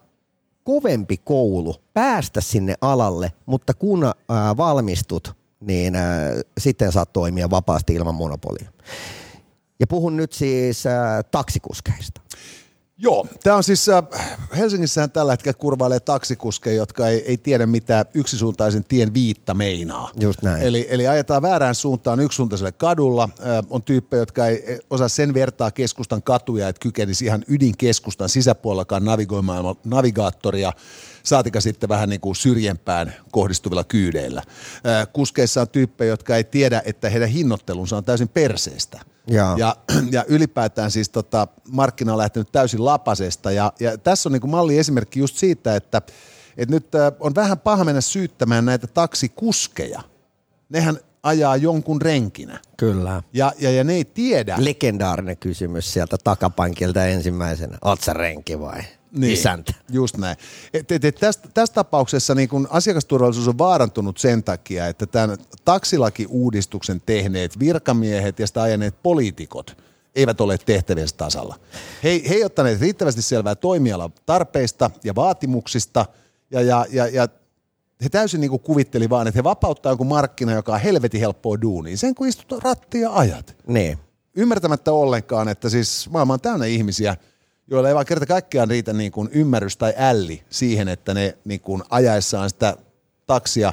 kovempi 0.64 1.16
koulu 1.16 1.75
päästä 1.94 2.40
sinne 2.40 2.75
alalle, 2.80 3.32
mutta 3.46 3.75
kun 3.75 4.04
ää, 4.04 4.12
äh, 4.50 4.56
valmistut, 4.56 5.37
niin 5.61 5.96
ää, 5.96 6.28
äh, 6.28 6.32
sitten 6.58 6.92
saat 6.92 7.12
toimia 7.12 7.50
vapaasti 7.50 7.94
ilman 7.94 8.14
monopolia. 8.14 8.68
Ja 9.80 9.87
puhun 9.87 10.16
nyt 10.16 10.32
siis 10.32 10.87
ää, 10.87 11.23
taksikuskeista. 11.23 12.20
Joo, 13.04 13.26
tämä 13.42 13.56
on 13.56 13.64
siis, 13.64 13.88
äh, 13.88 14.02
Helsingissähän 14.56 15.11
tällä 15.11 15.32
hetkellä 15.32 15.58
kurvailee 15.58 16.00
taksikuskeja, 16.00 16.76
jotka 16.76 17.08
ei, 17.08 17.25
ei 17.26 17.37
tiedä 17.37 17.66
mitä 17.66 18.06
yksisuuntaisen 18.14 18.84
tien 18.84 19.14
viitta 19.14 19.54
meinaa. 19.54 20.11
Just 20.20 20.42
näin. 20.42 20.62
Eli, 20.62 20.87
eli 20.90 21.06
ajetaan 21.06 21.42
väärään 21.42 21.75
suuntaan 21.75 22.20
yksisuuntaiselle 22.20 22.73
kadulla. 22.73 23.28
Äh, 23.40 23.64
on 23.70 23.82
tyyppejä, 23.82 24.20
jotka 24.20 24.46
ei 24.46 24.80
osaa 24.90 25.08
sen 25.08 25.34
vertaa 25.34 25.70
keskustan 25.70 26.23
katuja, 26.23 26.68
että 26.68 26.80
kykenisi 26.80 27.25
ihan 27.25 27.44
ydinkeskustan 27.49 28.28
sisäpuolellakaan 28.28 29.04
navigoimaan 29.04 29.76
navigaattoria 29.84 30.73
saatika 31.23 31.61
sitten 31.61 31.88
vähän 31.88 32.08
niin 32.08 32.20
kuin 32.20 32.37
syrjempään 32.37 33.14
kohdistuvilla 33.32 33.84
kyydeillä. 33.84 34.42
Äh, 34.87 35.08
kuskeissa 35.12 35.61
on 35.61 35.68
tyyppejä, 35.68 36.08
jotka 36.08 36.37
ei 36.37 36.44
tiedä, 36.44 36.82
että 36.84 37.11
heidän 37.11 37.28
hinnoittelunsa 37.28 37.96
on 37.96 38.04
täysin 38.04 38.28
perseestä– 38.28 39.00
ja, 39.26 39.54
ja, 39.59 39.76
ja 40.11 40.25
ylipäätään 40.28 40.90
siis 40.90 41.09
tota, 41.09 41.49
markkina 41.69 42.12
on 42.12 42.19
lähtenyt 42.19 42.52
täysin 42.52 42.85
lapasesta. 42.85 43.50
Ja, 43.50 43.73
ja 43.81 43.99
tässä 43.99 44.28
on 44.28 44.33
niin 44.33 44.50
malli 44.50 44.78
esimerkki 44.78 45.21
just 45.21 45.37
siitä, 45.37 45.76
että, 45.76 46.02
että 46.57 46.75
nyt 46.75 46.88
on 47.21 47.35
vähän 47.35 47.59
paha 47.59 47.85
mennä 47.85 48.00
syyttämään 48.00 48.64
näitä 48.64 48.87
taksikuskeja. 48.87 50.02
Nehän 50.69 50.99
ajaa 51.23 51.57
jonkun 51.57 52.02
renkinä. 52.02 52.61
Kyllä. 52.76 53.23
Ja, 53.33 53.52
ja, 53.59 53.71
ja 53.71 53.85
ne 53.85 53.95
ei 53.95 54.04
tiedä. 54.04 54.57
Legendaarinen 54.59 55.37
kysymys 55.37 55.93
sieltä 55.93 56.16
takapankilta 56.25 57.07
ensimmäisenä. 57.07 57.78
Oot 57.83 58.00
renki 58.12 58.61
vai? 58.61 58.83
Niin, 59.14 59.33
isäntä. 59.33 59.73
Just 59.90 60.16
näin. 60.16 60.37
Et, 60.75 60.92
et, 60.92 61.04
et 61.04 61.14
tästä, 61.14 61.49
tässä 61.54 61.75
tapauksessa 61.75 62.35
niin 62.35 62.49
kun 62.49 62.68
asiakasturvallisuus 62.71 63.49
on 63.49 63.59
vaarantunut 63.59 64.18
sen 64.18 64.44
takia, 64.44 64.87
että 64.87 65.06
tämän 65.06 65.38
taksilaki-uudistuksen 65.64 67.02
tehneet 67.06 67.59
virkamiehet 67.59 68.38
ja 68.38 68.47
sitä 68.47 68.62
ajaneet 68.62 69.02
poliitikot 69.02 69.76
eivät 70.14 70.40
ole 70.40 70.59
tehtäviensä 70.59 71.16
tasalla. 71.16 71.59
He, 72.04 72.23
he 72.28 72.35
eivät 72.35 72.47
ottaneet 72.47 72.80
riittävästi 72.80 73.23
selvää 73.23 73.54
toimialan 73.54 74.12
tarpeista 74.26 74.90
ja 75.04 75.14
vaatimuksista 75.14 76.06
ja, 76.50 76.61
ja, 76.61 76.87
ja, 76.90 77.06
ja 77.09 77.28
he 78.04 78.09
täysin 78.09 78.40
niin 78.40 78.61
kuvitteli 78.61 79.11
vaan, 79.11 79.26
että 79.26 79.38
he 79.38 79.44
vapauttaa 79.44 79.90
jonkun 79.90 80.06
markkina, 80.06 80.52
joka 80.52 80.75
on 80.75 80.80
helvetin 80.80 81.21
helppoa 81.21 81.61
duuniin, 81.61 81.99
sen 81.99 82.14
kun 82.14 82.28
istut 82.28 82.62
rattia 82.62 83.11
ajat. 83.12 83.56
Niin. 83.66 83.99
Ymmärtämättä 84.37 84.92
ollenkaan, 84.92 85.49
että 85.49 85.68
siis 85.68 86.11
maailma 86.11 86.33
on 86.33 86.40
täynnä 86.40 86.66
ihmisiä– 86.66 87.16
joilla 87.71 87.88
ei 87.88 87.94
vaan 87.94 88.06
kerta 88.06 88.26
kaikkiaan 88.26 88.68
riitä 88.68 88.92
niin 88.92 89.12
kuin 89.12 89.28
ymmärrys 89.33 89.76
tai 89.76 89.94
älli 89.97 90.42
siihen, 90.50 90.88
että 90.88 91.14
ne 91.14 91.38
niin 91.44 91.61
kuin 91.61 91.83
ajaessaan 91.90 92.50
sitä 92.50 92.76
taksia 93.26 93.73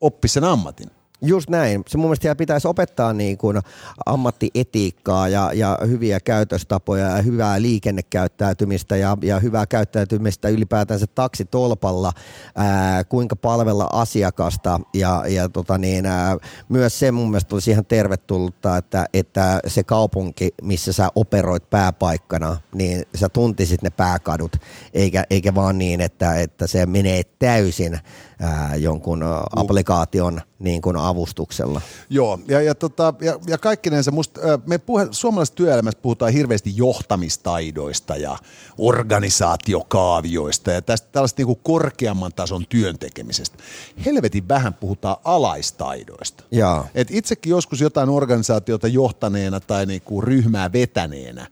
oppisi 0.00 0.32
sen 0.32 0.44
ammatin. 0.44 0.90
Just 1.22 1.50
näin. 1.50 1.82
Se 1.88 1.98
mun 1.98 2.06
mielestä 2.06 2.34
pitäisi 2.34 2.68
opettaa 2.68 3.12
niin 3.12 3.38
kuin 3.38 3.58
ammattietiikkaa 4.06 5.28
ja, 5.28 5.50
ja 5.54 5.78
hyviä 5.86 6.20
käytöstapoja 6.20 7.06
ja 7.06 7.22
hyvää 7.22 7.62
liikennekäyttäytymistä 7.62 8.96
ja, 8.96 9.16
ja 9.22 9.40
hyvää 9.40 9.66
käyttäytymistä 9.66 10.48
ylipäätänsä 10.48 11.06
taksitolpalla, 11.06 12.12
ää, 12.56 13.04
kuinka 13.04 13.36
palvella 13.36 13.88
asiakasta 13.92 14.80
ja, 14.94 15.24
ja 15.28 15.48
tota 15.48 15.78
niin, 15.78 16.06
ää, 16.06 16.36
myös 16.68 16.98
se 16.98 17.12
mun 17.12 17.30
mielestä 17.30 17.56
olisi 17.56 17.70
ihan 17.70 17.86
tervetullutta, 17.86 18.76
että, 18.76 19.06
että 19.14 19.60
se 19.66 19.82
kaupunki, 19.82 20.54
missä 20.62 20.92
sä 20.92 21.08
operoit 21.14 21.70
pääpaikkana, 21.70 22.56
niin 22.74 23.02
sä 23.14 23.28
tuntisit 23.28 23.82
ne 23.82 23.90
pääkadut, 23.90 24.56
eikä, 24.94 25.24
eikä 25.30 25.54
vaan 25.54 25.78
niin, 25.78 26.00
että, 26.00 26.40
että 26.40 26.66
se 26.66 26.86
menee 26.86 27.22
täysin 27.38 28.00
ää, 28.40 28.76
jonkun 28.76 29.24
applikaation 29.56 30.40
niin 30.58 30.82
kuin 30.82 30.96
avustuksella. 30.96 31.80
Joo, 32.10 32.38
ja, 32.48 32.60
ja, 32.60 32.74
tota, 32.74 33.14
ja, 33.20 33.38
ja 33.46 33.58
kaikkinensa 33.58 34.10
musta, 34.10 34.40
me 34.66 34.78
puhe, 34.78 35.08
suomalaisessa 35.10 35.54
työelämässä 35.54 35.98
puhutaan 36.02 36.32
hirveästi 36.32 36.76
johtamistaidoista 36.76 38.16
ja 38.16 38.38
organisaatiokaavioista 38.78 40.70
ja 40.70 40.82
tästä 40.82 41.08
tällaista 41.12 41.40
niin 41.40 41.46
kuin 41.46 41.60
korkeamman 41.62 42.32
tason 42.36 42.66
työntekemisestä. 42.68 43.58
Helvetin 44.04 44.48
vähän 44.48 44.74
puhutaan 44.74 45.16
alaistaidoista. 45.24 46.44
Jaa. 46.50 46.86
Et 46.94 47.08
itsekin 47.10 47.50
joskus 47.50 47.80
jotain 47.80 48.08
organisaatiota 48.08 48.88
johtaneena 48.88 49.60
tai 49.60 49.86
niin 49.86 50.02
kuin 50.02 50.22
ryhmää 50.22 50.72
vetäneenä, 50.72 51.46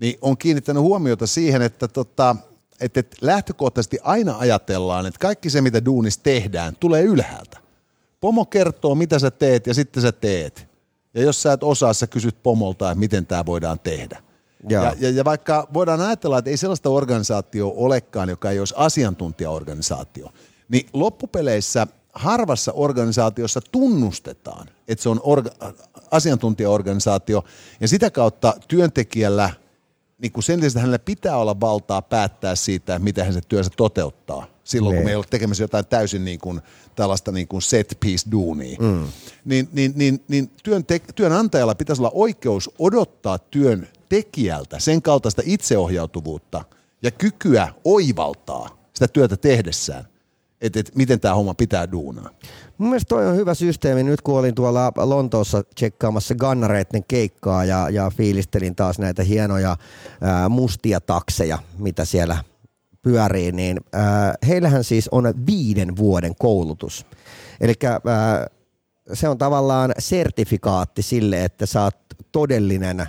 niin 0.00 0.18
on 0.20 0.36
kiinnittänyt 0.36 0.82
huomiota 0.82 1.26
siihen, 1.26 1.62
että 1.62 1.88
tota, 1.88 2.36
että, 2.82 3.00
että 3.00 3.16
lähtökohtaisesti 3.20 3.98
aina 4.02 4.38
ajatellaan, 4.38 5.06
että 5.06 5.18
kaikki 5.18 5.50
se, 5.50 5.60
mitä 5.60 5.84
duunis 5.84 6.18
tehdään, 6.18 6.76
tulee 6.80 7.02
ylhäältä. 7.02 7.58
Pomo 8.20 8.44
kertoo, 8.44 8.94
mitä 8.94 9.18
sä 9.18 9.30
teet, 9.30 9.66
ja 9.66 9.74
sitten 9.74 10.02
sä 10.02 10.12
teet. 10.12 10.68
Ja 11.14 11.22
jos 11.22 11.42
sä 11.42 11.52
et 11.52 11.62
osaa, 11.62 11.92
sä 11.92 12.06
kysyt 12.06 12.42
pomolta, 12.42 12.90
että 12.90 12.98
miten 12.98 13.26
tämä 13.26 13.46
voidaan 13.46 13.80
tehdä. 13.80 14.22
Ja, 14.68 14.94
ja, 15.00 15.10
ja 15.10 15.24
vaikka 15.24 15.68
voidaan 15.74 16.00
ajatella, 16.00 16.38
että 16.38 16.50
ei 16.50 16.56
sellaista 16.56 16.90
organisaatio 16.90 17.72
olekaan, 17.76 18.28
joka 18.28 18.50
ei 18.50 18.58
olisi 18.58 18.74
asiantuntijaorganisaatio, 18.76 20.32
niin 20.68 20.86
loppupeleissä 20.92 21.86
harvassa 22.12 22.72
organisaatiossa 22.72 23.60
tunnustetaan, 23.72 24.68
että 24.88 25.02
se 25.02 25.08
on 25.08 25.20
orga- 25.20 25.74
asiantuntijaorganisaatio, 26.10 27.44
ja 27.80 27.88
sitä 27.88 28.10
kautta 28.10 28.54
työntekijällä, 28.68 29.50
niin 30.22 30.32
kuin 30.32 30.44
sen 30.44 30.60
lisäksi 30.60 30.78
hänellä 30.78 30.98
pitää 30.98 31.36
olla 31.36 31.60
valtaa 31.60 32.02
päättää 32.02 32.56
siitä, 32.56 32.98
miten 32.98 33.24
hän 33.24 33.34
se 33.34 33.40
työnsä 33.48 33.70
toteuttaa, 33.76 34.46
silloin 34.64 34.94
kun 34.94 34.96
Niin. 34.96 35.06
me 35.06 35.10
ei 35.10 35.16
ole 35.16 35.24
tekemässä 35.30 35.64
jotain 35.64 35.86
täysin 35.86 36.24
niin 36.24 36.38
kuin, 36.38 36.60
tällaista 36.96 37.32
niin 37.32 37.48
kuin 37.48 37.62
set 37.62 37.96
piece 38.00 38.30
duunia, 38.30 38.76
mm. 38.80 39.06
niin, 39.44 39.68
niin, 39.72 39.92
niin, 39.96 40.24
niin 40.28 40.50
työnte- 40.62 41.12
työnantajalla 41.14 41.74
pitäisi 41.74 42.02
olla 42.02 42.10
oikeus 42.14 42.70
odottaa 42.78 43.38
työntekijältä 43.38 44.78
sen 44.78 45.02
kaltaista 45.02 45.42
itseohjautuvuutta 45.44 46.64
ja 47.02 47.10
kykyä 47.10 47.68
oivaltaa 47.84 48.78
sitä 48.94 49.08
työtä 49.08 49.36
tehdessään, 49.36 50.04
että, 50.60 50.80
että 50.80 50.92
miten 50.94 51.20
tämä 51.20 51.34
homma 51.34 51.54
pitää 51.54 51.92
duunaa. 51.92 52.30
Mun 52.82 52.90
mielestä 52.90 53.08
toi 53.08 53.26
on 53.26 53.36
hyvä 53.36 53.54
systeemi. 53.54 54.02
Nyt 54.02 54.20
kun 54.20 54.38
olin 54.38 54.54
tuolla 54.54 54.92
Lontoossa 54.96 55.62
tsekkaamassa 55.74 56.34
Gannareitten 56.34 57.04
keikkaa 57.08 57.64
ja, 57.64 57.88
ja 57.90 58.10
fiilistelin 58.10 58.76
taas 58.76 58.98
näitä 58.98 59.22
hienoja 59.22 59.76
ää, 60.20 60.48
mustia 60.48 61.00
takseja, 61.00 61.58
mitä 61.78 62.04
siellä 62.04 62.44
pyörii, 63.02 63.52
niin 63.52 63.80
ää, 63.92 64.34
heillähän 64.48 64.84
siis 64.84 65.08
on 65.08 65.34
viiden 65.46 65.96
vuoden 65.96 66.34
koulutus. 66.34 67.06
Eli 67.60 67.74
se 69.12 69.28
on 69.28 69.38
tavallaan 69.38 69.92
sertifikaatti 69.98 71.02
sille, 71.02 71.44
että 71.44 71.66
sä 71.66 71.82
oot 71.82 71.96
todellinen 72.32 73.06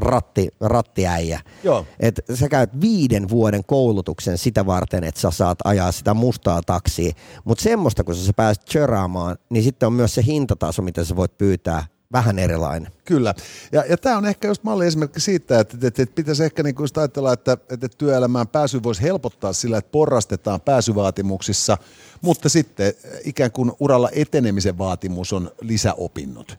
ratti, 0.00 0.48
rattiäijä. 0.60 1.40
Joo. 1.64 1.86
Et 2.00 2.20
sä 2.34 2.48
käyt 2.48 2.80
viiden 2.80 3.28
vuoden 3.28 3.64
koulutuksen 3.64 4.38
sitä 4.38 4.66
varten, 4.66 5.04
että 5.04 5.20
sä 5.20 5.30
saat 5.30 5.58
ajaa 5.64 5.92
sitä 5.92 6.14
mustaa 6.14 6.62
taksia. 6.62 7.12
Mutta 7.44 7.62
semmoista, 7.62 8.04
kun 8.04 8.14
sä 8.14 8.32
pääset 8.32 8.64
chöraamaan, 8.64 9.36
niin 9.50 9.64
sitten 9.64 9.86
on 9.86 9.92
myös 9.92 10.14
se 10.14 10.22
hintataso, 10.26 10.82
mitä 10.82 11.04
sä 11.04 11.16
voit 11.16 11.38
pyytää, 11.38 11.84
vähän 12.12 12.38
erilainen. 12.38 12.92
Kyllä. 13.04 13.34
Ja, 13.72 13.84
ja 13.88 13.96
tämä 13.96 14.18
on 14.18 14.26
ehkä 14.26 14.48
just 14.48 14.64
malliesimerkki 14.64 15.20
siitä, 15.20 15.60
että, 15.60 15.76
että, 15.86 16.02
että 16.02 16.14
pitäisi 16.14 16.44
ehkä 16.44 16.62
niin 16.62 16.74
just 16.78 16.98
ajatella, 16.98 17.32
että, 17.32 17.52
että 17.52 17.88
työelämään 17.98 18.48
pääsy 18.48 18.82
voisi 18.82 19.02
helpottaa 19.02 19.52
sillä, 19.52 19.78
että 19.78 19.90
porrastetaan 19.90 20.60
pääsyvaatimuksissa, 20.60 21.78
mutta 22.20 22.48
sitten 22.48 22.94
ikään 23.24 23.52
kuin 23.52 23.72
uralla 23.80 24.08
etenemisen 24.12 24.78
vaatimus 24.78 25.32
on 25.32 25.50
lisäopinnot. 25.60 26.58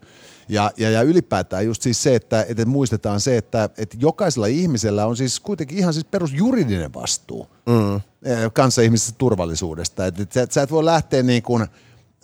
Ja, 0.52 0.70
ja, 0.76 0.90
ja 0.90 1.02
ylipäätään 1.02 1.66
just 1.66 1.82
siis 1.82 2.02
se, 2.02 2.14
että, 2.14 2.46
että 2.48 2.64
muistetaan 2.64 3.20
se, 3.20 3.36
että, 3.36 3.64
että 3.78 3.96
jokaisella 4.00 4.46
ihmisellä 4.46 5.06
on 5.06 5.16
siis 5.16 5.40
kuitenkin 5.40 5.78
ihan 5.78 5.92
siis 5.92 6.04
perusjuridinen 6.04 6.94
vastuu 6.94 7.46
mm. 7.66 8.00
kanssa 8.52 8.82
ihmisessä 8.82 9.14
turvallisuudesta. 9.18 10.06
Että, 10.06 10.22
että 10.22 10.34
sä, 10.34 10.46
sä 10.50 10.62
et 10.62 10.70
voi 10.70 10.84
lähteä 10.84 11.22
niin 11.22 11.42
kuin 11.42 11.66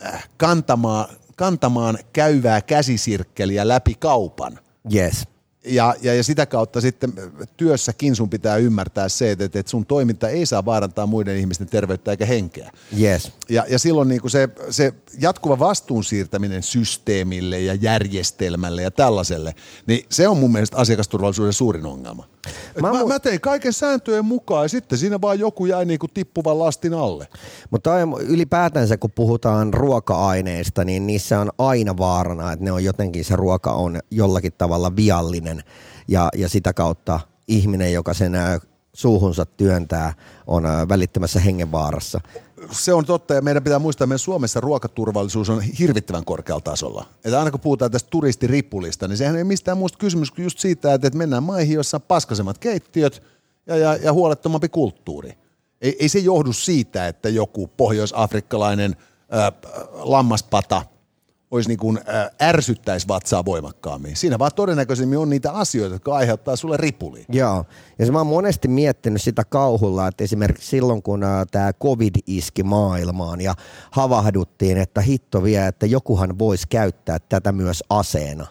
äh, 0.04 0.28
kantamaan, 0.36 1.08
kantamaan 1.36 1.98
käyvää 2.12 2.60
käsisirkkeliä 2.60 3.68
läpi 3.68 3.94
kaupan. 3.94 4.58
Yes. 4.94 5.24
Ja, 5.64 5.94
ja, 6.02 6.14
ja 6.14 6.24
sitä 6.24 6.46
kautta 6.46 6.80
sitten 6.80 7.12
työssäkin 7.56 8.16
sun 8.16 8.30
pitää 8.30 8.56
ymmärtää 8.56 9.08
se, 9.08 9.30
että, 9.30 9.44
että 9.44 9.70
sun 9.70 9.86
toiminta 9.86 10.28
ei 10.28 10.46
saa 10.46 10.64
vaarantaa 10.64 11.06
muiden 11.06 11.36
ihmisten 11.36 11.68
terveyttä 11.68 12.10
eikä 12.10 12.26
henkeä. 12.26 12.70
Yes. 13.00 13.32
Ja, 13.48 13.64
ja 13.68 13.78
silloin 13.78 14.08
niin 14.08 14.20
kuin 14.20 14.30
se, 14.30 14.48
se 14.70 14.94
jatkuva 15.20 15.58
vastuun 15.58 16.04
siirtäminen 16.04 16.62
systeemille 16.62 17.60
ja 17.60 17.74
järjestelmälle 17.74 18.82
ja 18.82 18.90
tällaiselle, 18.90 19.54
niin 19.86 20.06
se 20.10 20.28
on 20.28 20.36
mun 20.36 20.52
mielestä 20.52 20.76
asiakasturvallisuuden 20.76 21.52
suurin 21.52 21.86
ongelma. 21.86 22.24
Mä 22.80 22.92
mä, 22.92 23.00
mu- 23.00 23.08
mä, 23.08 23.18
tein 23.18 23.40
kaiken 23.40 23.72
sääntöjen 23.72 24.24
mukaan 24.24 24.64
ja 24.64 24.68
sitten 24.68 24.98
siinä 24.98 25.20
vaan 25.20 25.38
joku 25.38 25.66
jäi 25.66 25.84
niin 25.84 25.98
kuin 25.98 26.10
tippuvan 26.14 26.58
lastin 26.58 26.94
alle. 26.94 27.28
Mutta 27.70 27.90
ylipäätänsä, 28.20 28.96
kun 28.96 29.10
puhutaan 29.10 29.74
ruoka-aineista, 29.74 30.84
niin 30.84 31.06
niissä 31.06 31.40
on 31.40 31.50
aina 31.58 31.96
vaarana, 31.96 32.52
että 32.52 32.64
ne 32.64 32.72
on 32.72 32.84
jotenkin, 32.84 33.24
se 33.24 33.36
ruoka 33.36 33.72
on 33.72 34.00
jollakin 34.10 34.52
tavalla 34.58 34.96
viallinen 34.96 35.47
ja, 36.08 36.28
ja 36.36 36.48
sitä 36.48 36.72
kautta 36.72 37.20
ihminen, 37.48 37.92
joka 37.92 38.14
sen 38.14 38.32
suuhunsa 38.92 39.46
työntää, 39.46 40.14
on 40.46 40.62
välittömässä 40.88 41.40
hengenvaarassa. 41.40 42.20
Se 42.70 42.92
on 42.92 43.04
totta 43.04 43.34
ja 43.34 43.42
meidän 43.42 43.64
pitää 43.64 43.78
muistaa, 43.78 44.04
että 44.04 44.08
meidän 44.08 44.18
Suomessa 44.18 44.60
ruokaturvallisuus 44.60 45.50
on 45.50 45.60
hirvittävän 45.60 46.24
korkealla 46.24 46.60
tasolla. 46.60 47.06
Että 47.24 47.38
aina 47.38 47.50
kun 47.50 47.60
puhutaan 47.60 47.90
tästä 47.90 48.10
turistiripulista, 48.10 49.08
niin 49.08 49.16
sehän 49.16 49.36
ei 49.36 49.44
mistään 49.44 49.78
muusta 49.78 49.98
kysymys 49.98 50.30
kuin 50.30 50.42
just 50.42 50.58
siitä, 50.58 50.94
että 50.94 51.10
mennään 51.10 51.42
maihin, 51.42 51.74
joissa 51.74 51.96
on 51.96 52.02
paskasemmat 52.02 52.58
keittiöt 52.58 53.22
ja, 53.66 53.76
ja, 53.76 53.96
ja 53.96 54.12
huolettomampi 54.12 54.68
kulttuuri. 54.68 55.38
Ei, 55.80 55.96
ei 56.00 56.08
se 56.08 56.18
johdu 56.18 56.52
siitä, 56.52 57.08
että 57.08 57.28
joku 57.28 57.66
pohjois-afrikkalainen 57.66 58.96
lammaspata 59.92 60.82
olisi 61.50 61.68
niin 61.68 61.78
kuin, 61.78 61.98
ää, 62.06 62.30
ärsyttäisi 62.42 63.08
vatsaa 63.08 63.44
voimakkaammin. 63.44 64.16
Siinä 64.16 64.38
vaan 64.38 64.50
todennäköisemmin 64.56 65.18
on 65.18 65.30
niitä 65.30 65.52
asioita, 65.52 65.94
jotka 65.94 66.16
aiheuttaa 66.16 66.56
sulle 66.56 66.76
ripuliin. 66.76 67.26
Joo, 67.28 67.64
ja 67.98 68.06
se 68.06 68.12
mä 68.12 68.18
oon 68.18 68.26
monesti 68.26 68.68
miettinyt 68.68 69.22
sitä 69.22 69.44
kauhulla, 69.44 70.08
että 70.08 70.24
esimerkiksi 70.24 70.68
silloin 70.68 71.02
kun 71.02 71.20
tämä 71.50 71.72
covid 71.72 72.14
iski 72.26 72.62
maailmaan 72.62 73.40
ja 73.40 73.54
havahduttiin, 73.90 74.76
että 74.76 75.00
hitto 75.00 75.42
vie, 75.42 75.66
että 75.66 75.86
jokuhan 75.86 76.38
voisi 76.38 76.68
käyttää 76.68 77.18
tätä 77.18 77.52
myös 77.52 77.84
aseena, 77.90 78.46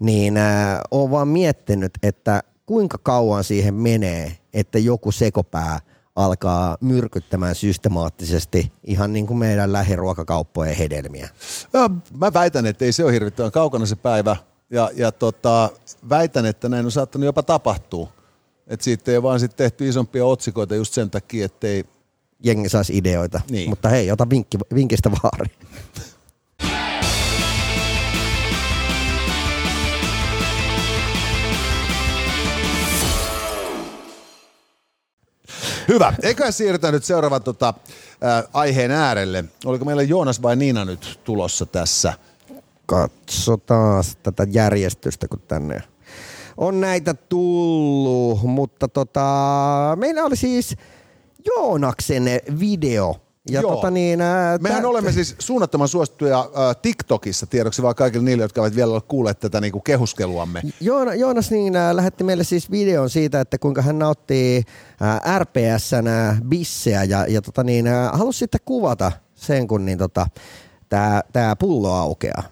niin 0.00 0.36
äh, 0.36 0.80
oon 0.90 1.10
vaan 1.10 1.28
miettinyt, 1.28 1.92
että 2.02 2.42
kuinka 2.66 2.98
kauan 3.02 3.44
siihen 3.44 3.74
menee, 3.74 4.38
että 4.54 4.78
joku 4.78 5.12
sekopää 5.12 5.80
alkaa 6.18 6.76
myrkyttämään 6.80 7.54
systemaattisesti 7.54 8.72
ihan 8.84 9.12
niin 9.12 9.26
kuin 9.26 9.38
meidän 9.38 9.72
lähiruokakauppojen 9.72 10.76
hedelmiä. 10.76 11.28
Mä 12.18 12.32
väitän, 12.32 12.66
että 12.66 12.84
ei 12.84 12.92
se 12.92 13.04
ole 13.04 13.12
hirvittävän 13.12 13.52
kaukana 13.52 13.86
se 13.86 13.96
päivä. 13.96 14.36
Ja, 14.70 14.90
ja 14.94 15.12
tota, 15.12 15.70
väitän, 16.08 16.46
että 16.46 16.68
näin 16.68 16.84
on 16.84 16.92
saattanut 16.92 17.26
jopa 17.26 17.42
tapahtua. 17.42 18.08
Että 18.66 18.84
siitä 18.84 19.10
ei 19.12 19.22
vaan 19.22 19.40
sitten 19.40 19.56
tehty 19.64 19.88
isompia 19.88 20.24
otsikoita 20.26 20.74
just 20.74 20.92
sen 20.94 21.10
takia, 21.10 21.44
että 21.44 21.66
ei... 21.66 21.84
Jengi 22.44 22.68
saisi 22.68 22.96
ideoita, 22.96 23.40
Niin. 23.50 23.70
mutta 23.70 23.88
hei, 23.88 24.10
ota 24.10 24.30
vinkki, 24.30 24.58
vinkistä 24.74 25.10
vaari. 25.10 25.46
Hyvä. 35.88 36.14
Eiköhän 36.22 36.52
siirrytään 36.52 36.94
nyt 36.94 37.04
seuraavan 37.04 37.42
tota, 37.42 37.74
ää, 38.20 38.44
aiheen 38.52 38.90
äärelle. 38.90 39.44
Oliko 39.64 39.84
meillä 39.84 40.02
Joonas 40.02 40.42
vai 40.42 40.56
Niina 40.56 40.84
nyt 40.84 41.20
tulossa 41.24 41.66
tässä? 41.66 42.12
Katsotaan 42.86 44.04
tätä 44.22 44.46
järjestystä, 44.50 45.28
kun 45.28 45.40
tänne 45.48 45.82
on 46.56 46.80
näitä 46.80 47.14
tullut, 47.14 48.42
mutta 48.42 48.88
tota, 48.88 49.26
meillä 49.96 50.24
oli 50.24 50.36
siis 50.36 50.76
Joonaksen 51.46 52.24
video. 52.60 53.16
Ja 53.48 53.60
Joo. 53.60 53.74
tota 53.74 53.90
niin, 53.90 54.20
ää, 54.20 54.58
Mehän 54.58 54.82
tä- 54.82 54.88
olemme 54.88 55.12
siis 55.12 55.36
suunnattoman 55.38 55.88
suosittuja 55.88 56.50
ää, 56.54 56.74
TikTokissa 56.74 57.46
tiedoksi 57.46 57.82
vaan 57.82 57.94
kaikille 57.94 58.24
niille, 58.24 58.42
jotka 58.44 58.60
eivät 58.60 58.76
vielä 58.76 59.00
kuulleet 59.08 59.40
tätä 59.40 59.60
niinku 59.60 59.80
kehuskeluamme. 59.80 60.62
Joona, 60.80 61.14
Joonas 61.14 61.50
niin 61.50 61.76
äh, 61.76 61.94
lähetti 61.94 62.24
meille 62.24 62.44
siis 62.44 62.70
videon 62.70 63.10
siitä, 63.10 63.40
että 63.40 63.58
kuinka 63.58 63.82
hän 63.82 63.98
nauttii 63.98 64.62
äh, 65.02 65.38
RPSn 65.38 66.08
bisseä 66.48 67.04
ja, 67.04 67.26
ja 67.28 67.42
tota 67.42 67.64
niin, 67.64 67.86
äh, 67.86 68.10
halusi 68.12 68.38
sitten 68.38 68.60
kuvata 68.64 69.12
sen, 69.34 69.68
kun 69.68 69.84
niin 69.84 69.98
tota, 69.98 70.26
tämä 70.88 71.22
tää 71.32 71.56
pullo 71.56 71.92
aukeaa. 71.92 72.42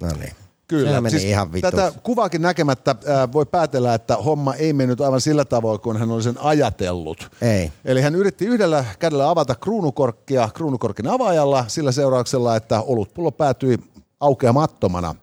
No 0.00 0.08
niin. 0.18 0.37
Kyllä. 0.68 0.88
Sehän 0.88 1.02
meni 1.02 1.28
ihan 1.28 1.52
vittu. 1.52 1.70
tätä 1.70 1.92
kuvaakin 2.02 2.42
näkemättä 2.42 2.94
ää, 3.06 3.32
voi 3.32 3.46
päätellä, 3.46 3.94
että 3.94 4.16
homma 4.16 4.54
ei 4.54 4.72
mennyt 4.72 5.00
aivan 5.00 5.20
sillä 5.20 5.44
tavoin, 5.44 5.80
kuin 5.80 5.96
hän 5.96 6.10
oli 6.10 6.22
sen 6.22 6.38
ajatellut. 6.40 7.30
Ei. 7.42 7.72
Eli 7.84 8.00
hän 8.00 8.14
yritti 8.14 8.46
yhdellä 8.46 8.84
kädellä 8.98 9.30
avata 9.30 9.54
kruunukorkkia 9.54 10.48
kruunukorkin 10.54 11.06
avaajalla 11.06 11.64
sillä 11.68 11.92
seurauksella, 11.92 12.56
että 12.56 12.80
olutpullo 12.80 13.30
päätyi 13.32 13.78
aukeamattomana 14.20 15.14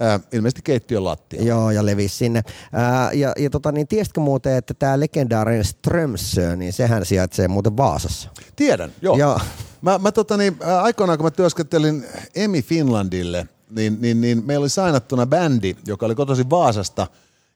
ää, 0.00 0.20
ilmeisesti 0.32 0.62
keittiön 0.64 1.04
lattiaan. 1.04 1.46
Joo, 1.46 1.70
ja 1.70 1.86
levisi 1.86 2.16
sinne. 2.16 2.42
Ää, 2.72 3.12
ja 3.12 3.32
ja 3.38 3.50
tota, 3.50 3.72
niin, 3.72 3.88
tiesitkö 3.88 4.20
muuten, 4.20 4.56
että 4.56 4.74
tämä 4.74 5.00
legendaarinen 5.00 5.64
Strömsö, 5.64 6.56
niin 6.56 6.72
sehän 6.72 7.06
sijaitsee 7.06 7.48
muuten 7.48 7.76
Vaasassa. 7.76 8.28
Tiedän, 8.56 8.92
joo. 9.02 9.16
Joo. 9.16 9.40
Mä, 9.82 9.98
mä 9.98 10.12
tota 10.12 10.36
niin, 10.36 10.56
aikoinaan 10.82 11.18
kun 11.18 11.26
mä 11.26 11.30
työskentelin 11.30 12.06
Emi 12.34 12.62
Finlandille, 12.62 13.48
niin, 13.70 13.98
niin, 14.00 14.20
niin 14.20 14.46
meillä 14.46 14.62
oli 14.62 14.68
sainattuna 14.68 15.26
bändi, 15.26 15.76
joka 15.86 16.06
oli 16.06 16.14
kotoisin 16.14 16.50
Vaasasta. 16.50 17.06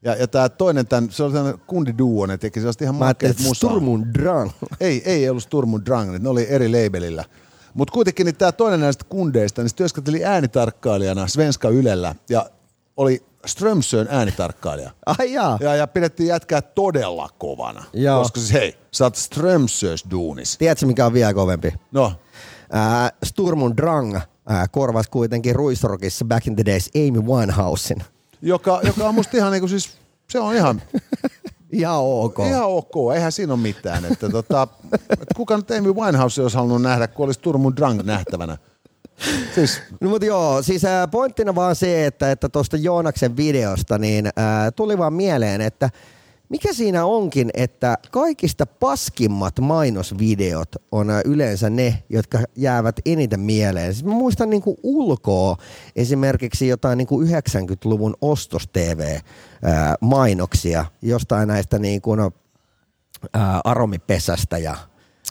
Ja, 0.03 0.15
ja 0.15 0.29
tämä 0.29 0.49
toinen, 0.49 0.87
tämän, 0.87 1.11
se 1.11 1.23
oli 1.23 1.33
sellainen 1.33 1.61
kundiduo, 1.67 2.27
ne 2.27 2.39
teki 2.39 2.61
sellaista 2.61 2.85
ihan 2.85 3.11
että 3.11 3.43
musaa. 3.43 3.55
Sturmun 3.55 4.15
Drang. 4.15 4.51
Ei, 4.81 5.03
ei 5.05 5.29
ollut 5.29 5.43
Sturm 5.43 5.75
und 5.75 5.87
Drang, 5.87 6.19
ne 6.19 6.29
oli 6.29 6.47
eri 6.49 6.69
labelillä. 6.69 7.25
Mutta 7.75 7.93
kuitenkin 7.93 8.27
niin 8.27 8.37
tämä 8.37 8.53
toinen 8.53 8.81
näistä 8.81 9.05
kundeista, 9.09 9.63
niin 9.63 9.69
se 9.69 9.77
työskenteli 9.77 10.25
äänitarkkailijana 10.25 11.27
Svenska 11.27 11.69
Ylellä 11.69 12.15
ja 12.31 12.51
oli 12.97 13.25
Strömsön 13.47 14.07
äänitarkkailija. 14.11 14.91
Ai 15.07 15.33
jaa. 15.33 15.59
Ja, 15.61 15.75
ja 15.75 15.87
pidettiin 15.87 16.27
jätkää 16.27 16.63
todella 16.63 17.29
kovana. 17.39 17.85
Joo. 17.93 18.23
Koska 18.23 18.41
siis 18.41 18.53
hei, 18.53 18.77
sä 18.91 19.05
oot 19.05 19.17
Strömsös 19.17 20.05
duunis. 20.11 20.59
Tiedätkö, 20.59 20.87
mikä 20.87 21.07
on 21.07 21.13
vielä 21.13 21.35
kovempi? 21.35 21.75
No, 21.93 22.13
Ää, 22.73 23.11
Sturmun 23.25 23.77
Drang 23.77 24.21
ää, 24.49 24.69
korvasi 24.69 25.11
kuitenkin 25.11 25.57
Ruisrockissa 25.57 26.25
back 26.25 26.47
in 26.47 26.57
the 26.57 26.65
days 26.65 26.91
Amy 26.95 27.21
Winehousein. 27.21 28.03
joka, 28.43 28.81
joka 28.85 29.09
on 29.09 29.15
musta 29.15 29.37
ihan 29.37 29.53
niinku 29.53 29.69
siis, 29.69 29.97
se 30.31 30.39
on 30.39 30.55
ihan, 30.55 30.83
Ihan 31.73 31.97
ok. 31.99 32.39
ihan 32.49 32.65
ok, 32.65 33.15
eihän 33.15 33.33
siinä 33.33 33.53
ole 33.53 33.61
mitään. 33.61 34.05
Että 34.05 34.29
tota, 34.29 34.69
et 35.11 35.29
kuka 35.37 35.57
nyt 35.57 35.71
Amy 35.71 35.93
Winehouse 35.93 36.43
olisi 36.43 36.57
halunnut 36.57 36.83
nähdä, 36.83 37.09
kun 37.09 37.27
olisi 37.27 37.41
Turmun 37.41 37.77
Drang 37.77 38.03
nähtävänä. 38.03 38.59
Siis 39.55 39.81
No 40.01 40.11
mutta 40.11 40.27
joo, 40.27 40.63
siis 40.63 40.83
pointtina 41.11 41.55
vaan 41.55 41.77
se, 41.77 42.07
että 42.07 42.31
että 42.31 42.49
tuosta 42.49 42.77
Joonaksen 42.77 43.37
videosta 43.37 43.99
niin 43.99 44.29
ää, 44.37 44.71
tuli 44.71 44.99
vaan 44.99 45.13
mieleen, 45.13 45.61
että 45.61 45.91
mikä 46.55 46.73
siinä 46.73 47.05
onkin, 47.05 47.51
että 47.55 47.99
kaikista 48.11 48.67
paskimmat 48.67 49.61
mainosvideot 49.61 50.69
on 50.93 51.11
ää, 51.11 51.21
yleensä 51.25 51.71
ne, 51.71 52.03
jotka 52.09 52.39
jäävät 52.57 52.97
eniten 53.07 53.41
mieleen. 53.41 53.95
Siis 53.95 54.05
mä 54.05 54.13
muistan 54.13 54.51
niinku 54.51 54.77
ulkoa 54.83 55.57
esimerkiksi 55.97 56.69
jotain 56.69 56.99
niinku 56.99 57.23
90-luvun 57.23 58.15
ostos-TV-mainoksia 58.21 60.85
jostain 61.03 61.49
näistä 61.49 61.79
niinku, 61.79 62.15
no, 62.15 62.31
ää, 63.33 63.61
aromipesästä 63.65 64.59
ja 64.59 64.77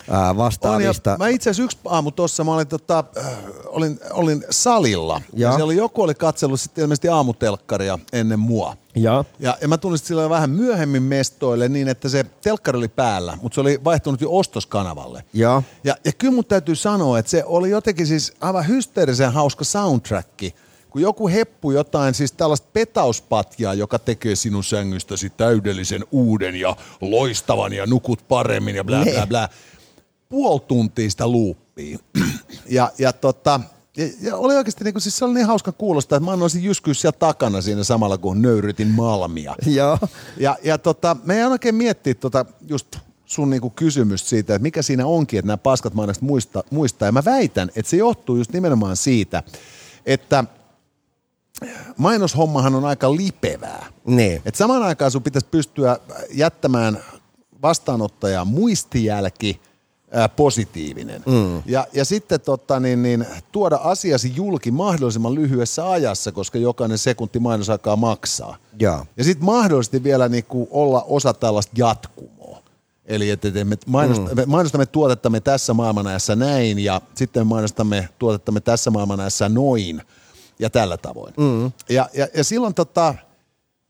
ää, 0.09 0.29
On, 0.29 0.37
vastaavista. 0.37 1.15
mä 1.19 1.27
itse 1.27 1.49
asiassa 1.49 1.63
yksi 1.63 1.77
aamu 1.85 2.11
tuossa, 2.11 2.43
mä 2.43 2.53
olin, 2.53 2.67
tota, 2.67 3.03
äh, 3.17 3.25
olin, 3.65 3.99
olin 4.11 4.43
salilla. 4.49 5.21
Ja. 5.33 5.47
Ja. 5.47 5.51
siellä 5.51 5.65
oli, 5.65 5.75
joku 5.75 6.01
oli 6.01 6.15
katsellut 6.15 6.61
sitten 6.61 6.81
ilmeisesti 6.81 7.07
aamutelkkaria 7.07 7.99
ennen 8.13 8.39
mua. 8.39 8.77
Ja. 8.95 9.25
Ja, 9.39 9.57
ja 9.61 9.67
mä 9.67 9.77
tulin 9.77 9.97
silloin 9.97 10.29
vähän 10.29 10.49
myöhemmin 10.49 11.03
mestoille 11.03 11.69
niin, 11.69 11.87
että 11.87 12.09
se 12.09 12.23
telkkari 12.41 12.77
oli 12.77 12.87
päällä, 12.87 13.37
mutta 13.41 13.55
se 13.55 13.61
oli 13.61 13.79
vaihtunut 13.83 14.21
jo 14.21 14.27
ostoskanavalle. 14.31 15.23
Ja. 15.33 15.63
Ja, 15.83 15.95
ja 16.05 16.11
kyllä 16.11 16.33
mun 16.33 16.45
täytyy 16.45 16.75
sanoa, 16.75 17.19
että 17.19 17.29
se 17.31 17.43
oli 17.45 17.69
jotenkin 17.69 18.07
siis 18.07 18.33
aivan 18.41 18.67
hysteerisen 18.67 19.31
hauska 19.33 19.63
soundtracki, 19.63 20.55
kun 20.89 21.01
joku 21.01 21.27
heppu 21.27 21.71
jotain, 21.71 22.13
siis 22.13 22.31
tällaista 22.31 22.67
petauspatjaa, 22.73 23.73
joka 23.73 23.99
tekee 23.99 24.35
sinun 24.35 24.63
sängystäsi 24.63 25.29
täydellisen 25.29 26.05
uuden 26.11 26.55
ja 26.55 26.75
loistavan 27.01 27.73
ja 27.73 27.85
nukut 27.85 28.27
paremmin 28.27 28.75
ja 28.75 28.83
blä 28.83 29.05
Ne. 29.05 29.11
blä 29.11 29.27
blä. 29.27 29.49
Puoli 30.33 30.61
tuntia 30.67 31.09
sitä 31.09 31.27
luuppia. 31.27 31.99
ja, 32.69 32.91
ja 32.97 33.13
tota, 33.13 33.59
ja, 33.97 34.05
ja 34.21 34.37
oli 34.37 34.55
oikeasti 34.55 34.83
niin 34.83 34.93
kuin, 34.93 35.01
siis 35.01 35.17
se 35.17 35.25
oli 35.25 35.33
niin 35.33 35.47
hauska 35.47 35.71
kuulostaa, 35.71 36.17
että 36.17 36.25
mä 36.25 36.31
annoisin 36.31 36.63
jyskyä 36.63 36.93
siellä 36.93 37.17
takana 37.19 37.61
siinä 37.61 37.83
samalla, 37.83 38.17
kun 38.17 38.41
nöyrytin 38.41 38.87
malmia. 38.87 39.55
Joo. 39.75 39.99
Ja, 40.37 40.57
ja 40.63 40.77
tota, 40.77 41.17
me 41.23 41.37
ei 41.37 41.43
oikein 41.43 41.75
miettiä 41.75 42.13
tota, 42.13 42.45
just 42.67 42.97
sun 43.25 43.49
niinku 43.49 43.69
kysymystä 43.69 44.29
siitä, 44.29 44.55
että 44.55 44.63
mikä 44.63 44.81
siinä 44.81 45.05
onkin, 45.05 45.39
että 45.39 45.47
nämä 45.47 45.57
paskat 45.57 45.93
mainokset 45.93 46.23
muista, 46.23 46.63
muistaa. 46.69 47.07
Ja 47.07 47.11
mä 47.11 47.25
väitän, 47.25 47.71
että 47.75 47.89
se 47.89 47.97
johtuu 47.97 48.35
just 48.35 48.53
nimenomaan 48.53 48.97
siitä, 48.97 49.43
että 50.05 50.43
mainoshommahan 51.97 52.75
on 52.75 52.85
aika 52.85 53.15
lipevää. 53.15 53.85
Niin. 54.05 54.41
Et 54.45 54.55
samaan 54.55 54.83
aikaan 54.83 55.11
sun 55.11 55.23
pitäisi 55.23 55.47
pystyä 55.51 55.97
jättämään 56.31 57.03
vastaanottajan 57.61 58.47
muistijälki 58.47 59.61
ää, 60.13 60.29
positiivinen. 60.29 61.23
Mm. 61.25 61.63
Ja, 61.65 61.87
ja 61.93 62.05
sitten 62.05 62.41
tota, 62.41 62.79
niin, 62.79 63.03
niin, 63.03 63.25
tuoda 63.51 63.79
asiasi 63.83 64.33
julki 64.35 64.71
mahdollisimman 64.71 65.35
lyhyessä 65.35 65.91
ajassa, 65.91 66.31
koska 66.31 66.57
jokainen 66.57 66.97
sekunti 66.97 67.39
mainosaikaa 67.39 67.95
maksaa. 67.95 68.57
Joo. 68.79 69.05
Ja 69.17 69.23
sitten 69.23 69.45
mahdollisesti 69.45 70.03
vielä 70.03 70.29
niinku 70.29 70.67
olla 70.71 71.01
osa 71.01 71.33
tällaista 71.33 71.73
jatkumoa. 71.77 72.63
Eli 73.05 73.29
että 73.29 73.47
et 73.47 73.67
me, 73.67 73.77
mainostamme, 73.87 74.31
mm. 74.31 74.37
me 74.37 74.45
mainostamme 74.45 74.85
tuotettamme 74.85 75.39
tässä 75.39 75.73
maailmanajassa 75.73 76.35
näin 76.35 76.79
ja 76.79 77.01
sitten 77.15 77.47
me 77.47 77.49
mainostamme 77.49 78.09
tuotettamme 78.19 78.59
tässä 78.59 78.91
maailmanajassa 78.91 79.49
noin 79.49 80.01
ja 80.59 80.69
tällä 80.69 80.97
tavoin. 80.97 81.33
Mm. 81.37 81.71
Ja, 81.89 82.09
ja, 82.13 82.27
ja 82.33 82.43
silloin 82.43 82.73
tota, 82.73 83.15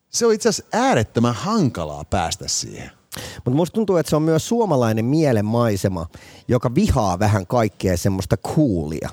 se 0.10 0.26
on 0.26 0.34
itse 0.34 0.50
asiassa 0.50 0.78
äärettömän 0.78 1.34
hankalaa 1.34 2.04
päästä 2.04 2.48
siihen. 2.48 2.92
Mutta 3.36 3.58
musta 3.58 3.76
tuntuu, 3.76 3.97
että 3.97 4.10
se 4.10 4.15
on 4.15 4.21
myös 4.21 4.47
suomalainen 4.47 5.06
mielenmaisema, 5.06 6.06
joka 6.47 6.76
vihaa 6.76 7.19
vähän 7.19 7.47
kaikkea 7.47 7.97
semmoista 7.97 8.38
coolia. 8.38 9.10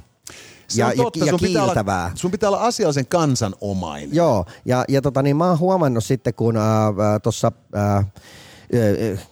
Se 0.68 0.80
ja, 0.80 0.86
on 0.86 0.96
totta, 0.96 1.18
ja, 1.18 1.24
ja 1.24 1.30
sun, 1.30 1.40
pitää 1.40 1.64
kiiltävää. 1.64 2.04
olla, 2.04 2.16
sun 2.16 2.30
pitää 2.30 2.48
olla 2.48 2.60
asiallisen 2.60 3.06
kansanomainen. 3.06 4.14
Joo, 4.14 4.44
ja, 4.64 4.84
ja 4.88 5.02
tota, 5.02 5.22
niin 5.22 5.36
mä 5.36 5.48
oon 5.48 5.58
huomannut 5.58 6.04
sitten, 6.04 6.34
kun 6.34 6.56
äh, 6.56 6.62
tuossa 7.22 7.52
äh, 7.76 8.06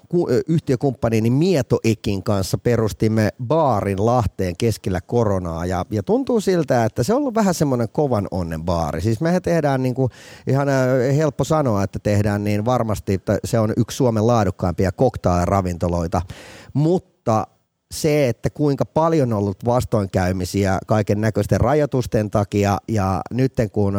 ku, 0.08 0.28
ö, 0.30 0.40
yhtiökumppani 0.48 1.20
niin 1.20 1.32
Mieto 1.32 1.78
Ekin 1.84 2.22
kanssa 2.22 2.58
perustimme 2.58 3.28
baarin 3.46 4.06
Lahteen 4.06 4.56
keskellä 4.56 5.00
koronaa 5.00 5.66
ja, 5.66 5.84
ja 5.90 6.02
tuntuu 6.02 6.40
siltä, 6.40 6.84
että 6.84 7.02
se 7.02 7.14
on 7.14 7.18
ollut 7.18 7.34
vähän 7.34 7.54
semmoinen 7.54 7.88
kovan 7.88 8.28
onnen 8.30 8.64
baari. 8.64 9.00
Siis 9.00 9.20
mehän 9.20 9.42
tehdään 9.42 9.82
niin 9.82 9.94
kuin, 9.94 10.10
ihan 10.46 10.68
helppo 11.16 11.44
sanoa, 11.44 11.82
että 11.82 11.98
tehdään 11.98 12.44
niin 12.44 12.64
varmasti, 12.64 13.14
että 13.14 13.38
se 13.44 13.58
on 13.58 13.72
yksi 13.76 13.96
Suomen 13.96 14.26
laadukkaimpia 14.26 14.92
koktail-ravintoloita, 14.92 16.22
mutta 16.74 17.46
se, 17.90 18.28
että 18.28 18.50
kuinka 18.50 18.84
paljon 18.84 19.32
on 19.32 19.38
ollut 19.38 19.64
vastoinkäymisiä 19.64 20.78
kaiken 20.86 21.20
näköisten 21.20 21.60
rajoitusten 21.60 22.30
takia 22.30 22.78
ja 22.88 23.20
nyt 23.30 23.52
kun 23.72 23.94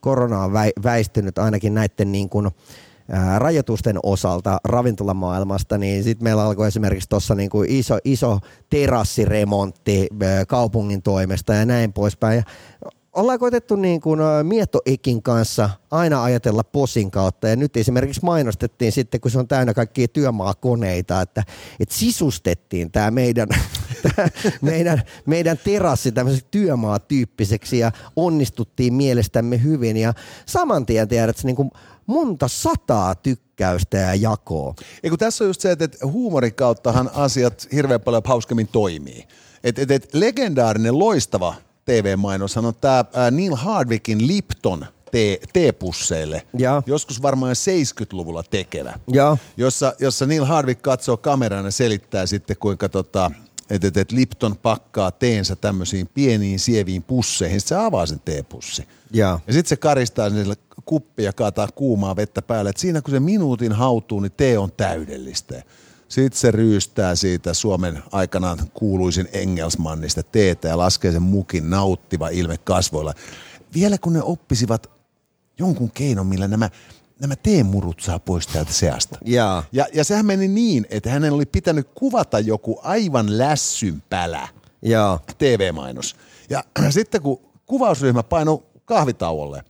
korona 0.00 0.42
on 0.42 0.52
väi- 0.52 0.82
väistynyt 0.84 1.38
ainakin 1.38 1.74
näiden 1.74 2.12
niin 2.12 2.28
kuin, 2.28 2.50
ää, 3.10 3.38
rajoitusten 3.38 3.98
osalta 4.02 4.58
ravintolamaailmasta, 4.64 5.78
niin 5.78 6.04
sitten 6.04 6.24
meillä 6.24 6.42
alkoi 6.42 6.68
esimerkiksi 6.68 7.08
tuossa 7.08 7.34
niinku 7.34 7.64
iso, 7.68 7.98
iso 8.04 8.38
terassiremontti 8.70 10.08
ää, 10.22 10.44
kaupungin 10.46 11.02
toimesta 11.02 11.54
ja 11.54 11.66
näin 11.66 11.92
poispäin. 11.92 12.36
Ja 12.36 12.42
ollaan 13.16 13.38
koitettu 13.38 13.76
niin 13.76 14.00
kuin 14.00 14.20
Mietto 14.42 14.80
Ekin 14.86 15.22
kanssa 15.22 15.70
aina 15.90 16.22
ajatella 16.22 16.64
posin 16.64 17.10
kautta 17.10 17.48
ja 17.48 17.56
nyt 17.56 17.76
esimerkiksi 17.76 18.24
mainostettiin 18.24 18.92
sitten, 18.92 19.20
kun 19.20 19.30
se 19.30 19.38
on 19.38 19.48
täynnä 19.48 19.74
kaikkia 19.74 20.08
työmaakoneita, 20.08 21.20
että, 21.20 21.44
että 21.80 21.94
sisustettiin 21.94 22.90
tämä 22.90 23.10
meidän, 23.10 23.48
meidän, 24.60 25.02
meidän 25.26 25.58
terassi 25.64 26.12
tämmöiseksi 26.12 26.46
työmaatyyppiseksi 26.50 27.78
ja 27.78 27.92
onnistuttiin 28.16 28.94
mielestämme 28.94 29.62
hyvin 29.62 29.96
ja 29.96 30.14
saman 30.46 30.86
tien 30.86 31.08
tiedät, 31.08 31.44
niin 31.44 31.56
kuin 31.56 31.70
monta 32.06 32.48
sataa 32.48 33.14
tykkäystä 33.14 33.96
ja 33.96 34.14
jakoa. 34.14 34.74
Ja 35.02 35.10
kun 35.10 35.18
tässä 35.18 35.44
on 35.44 35.48
just 35.48 35.60
se, 35.60 35.72
että 35.72 36.06
huumorin 36.06 36.54
kauttahan 36.54 37.10
asiat 37.14 37.68
hirveän 37.72 38.00
paljon 38.00 38.22
hauskemmin 38.26 38.68
toimii. 38.68 39.24
Et, 39.64 39.78
et, 39.78 39.90
et 39.90 40.14
legendaarinen 40.14 40.98
loistava 40.98 41.54
TV-mainoshan 41.84 42.66
on 42.66 42.74
tämä 42.74 43.04
Neil 43.30 43.54
Hardwickin 43.54 44.26
Lipton 44.26 44.86
teepusseille. 45.52 46.42
Ja. 46.58 46.82
Joskus 46.86 47.22
varmaan 47.22 47.56
70-luvulla 47.56 48.42
tekevä. 48.42 48.98
Ja. 49.12 49.36
Jossa, 49.56 49.94
jossa 49.98 50.26
Neil 50.26 50.44
Hardwick 50.44 50.82
katsoo 50.82 51.16
kameraan 51.16 51.64
ja 51.64 51.70
selittää 51.70 52.26
sitten, 52.26 52.56
kuinka 52.56 52.88
tota, 52.88 53.30
et, 53.70 53.84
et, 53.84 53.96
et 53.96 54.12
Lipton 54.12 54.56
pakkaa 54.56 55.10
teensä 55.10 55.56
tämmöisiin 55.56 56.08
pieniin 56.14 56.58
sieviin 56.58 57.02
pusseihin. 57.02 57.60
Sitten 57.60 57.78
se 57.78 57.84
avaa 57.84 58.06
sen 58.06 58.20
teepussi. 58.24 58.88
Ja. 59.12 59.40
Ja 59.46 59.52
sitten 59.52 59.68
se 59.68 59.76
karistaa 59.76 60.30
sinne 60.30 60.54
kuppi 60.86 61.22
ja 61.22 61.32
kaataa 61.32 61.68
kuumaa 61.74 62.16
vettä 62.16 62.42
päälle. 62.42 62.70
Et 62.70 62.76
siinä 62.76 63.02
kun 63.02 63.10
se 63.10 63.20
minuutin 63.20 63.72
hautuu, 63.72 64.20
niin 64.20 64.32
tee 64.36 64.58
on 64.58 64.72
täydellistä. 64.72 65.62
Sitten 66.08 66.38
se 66.40 66.50
ryystää 66.50 67.14
siitä 67.14 67.54
Suomen 67.54 68.02
aikanaan 68.12 68.58
kuuluisin 68.74 69.28
Engelsmannista 69.32 70.22
teetä 70.22 70.68
ja 70.68 70.78
laskee 70.78 71.12
sen 71.12 71.22
mukin 71.22 71.70
nauttiva 71.70 72.28
ilme 72.28 72.56
kasvoilla. 72.58 73.14
Vielä 73.74 73.98
kun 73.98 74.12
ne 74.12 74.22
oppisivat 74.22 74.90
jonkun 75.58 75.90
keinon, 75.90 76.26
millä 76.26 76.48
nämä, 76.48 76.70
nämä 77.20 77.36
teemurut 77.36 78.00
saa 78.00 78.18
pois 78.18 78.46
täältä 78.46 78.72
seasta. 78.72 79.18
Ja. 79.24 79.62
Ja, 79.72 79.86
ja 79.92 80.04
sehän 80.04 80.26
meni 80.26 80.48
niin, 80.48 80.86
että 80.90 81.10
hänen 81.10 81.32
oli 81.32 81.46
pitänyt 81.46 81.88
kuvata 81.94 82.40
joku 82.40 82.80
aivan 82.82 83.38
lässynpälä 83.38 84.48
Ja. 84.82 85.18
TV-mainos. 85.38 86.16
Ja 86.50 86.62
sitten 86.90 87.22
kun 87.22 87.40
kuvausryhmä 87.66 88.22
painoi 88.22 88.62
kahvitauolle, 88.84 89.64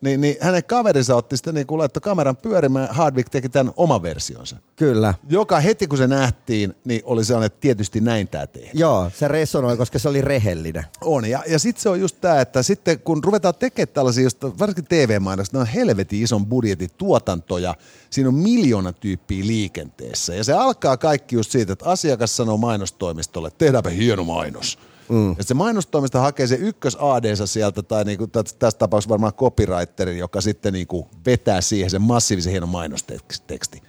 niin, 0.00 0.20
niin 0.20 0.36
hänen 0.40 0.64
kaverinsa 0.64 1.16
otti 1.16 1.36
sitten 1.36 1.54
niin 1.54 1.66
kuin 1.66 1.78
laittoi 1.78 2.00
kameran 2.00 2.36
pyörimään, 2.36 2.88
Hardwick 2.90 3.28
teki 3.28 3.48
tämän 3.48 3.72
oman 3.76 4.02
versionsa. 4.02 4.56
Kyllä. 4.76 5.14
Joka 5.28 5.60
heti 5.60 5.86
kun 5.86 5.98
se 5.98 6.06
nähtiin, 6.06 6.74
niin 6.84 7.00
oli 7.04 7.24
sellainen, 7.24 7.46
että 7.46 7.60
tietysti 7.60 8.00
näin 8.00 8.28
tämä 8.28 8.46
tehdään. 8.46 8.78
Joo, 8.78 9.10
se 9.14 9.28
resonoi, 9.28 9.76
koska 9.76 9.98
se 9.98 10.08
oli 10.08 10.20
rehellinen. 10.20 10.84
On, 11.00 11.24
ja, 11.24 11.42
ja 11.46 11.58
sitten 11.58 11.82
se 11.82 11.88
on 11.88 12.00
just 12.00 12.16
tämä, 12.20 12.40
että 12.40 12.62
sitten 12.62 13.00
kun 13.00 13.24
ruvetaan 13.24 13.54
tekemään 13.54 13.94
tällaisia, 13.94 14.24
just, 14.24 14.38
varsinkin 14.58 14.84
TV-mainoksia, 14.84 15.58
ne 15.58 15.60
on 15.60 15.66
helvetin 15.66 16.22
ison 16.22 16.46
budjetin 16.46 16.90
tuotantoja, 16.98 17.74
siinä 18.10 18.28
on 18.28 18.34
miljoona 18.34 18.92
tyyppiä 18.92 19.46
liikenteessä, 19.46 20.34
ja 20.34 20.44
se 20.44 20.52
alkaa 20.52 20.96
kaikki 20.96 21.36
just 21.36 21.50
siitä, 21.50 21.72
että 21.72 21.90
asiakas 21.90 22.36
sanoo 22.36 22.56
mainostoimistolle, 22.56 23.50
tehdäänpä 23.58 23.90
hieno 23.90 24.24
mainos. 24.24 24.78
Mm. 25.08 25.34
Ja 25.38 25.44
se 25.44 25.54
mainostoimisto 25.54 26.20
hakee 26.20 26.46
se 26.46 26.54
ykkös 26.54 26.96
ad 27.00 27.46
sieltä, 27.46 27.82
tai 27.82 28.04
niinku, 28.04 28.26
tässä 28.26 28.78
tapauksessa 28.78 29.10
varmaan 29.10 29.32
copywriterin, 29.32 30.18
joka 30.18 30.40
sitten 30.40 30.72
niinku 30.72 31.08
vetää 31.26 31.60
siihen 31.60 31.90
sen 31.90 32.02
massiivisen 32.02 32.50
hienon 32.50 32.68
mainosteksti. 32.68 33.82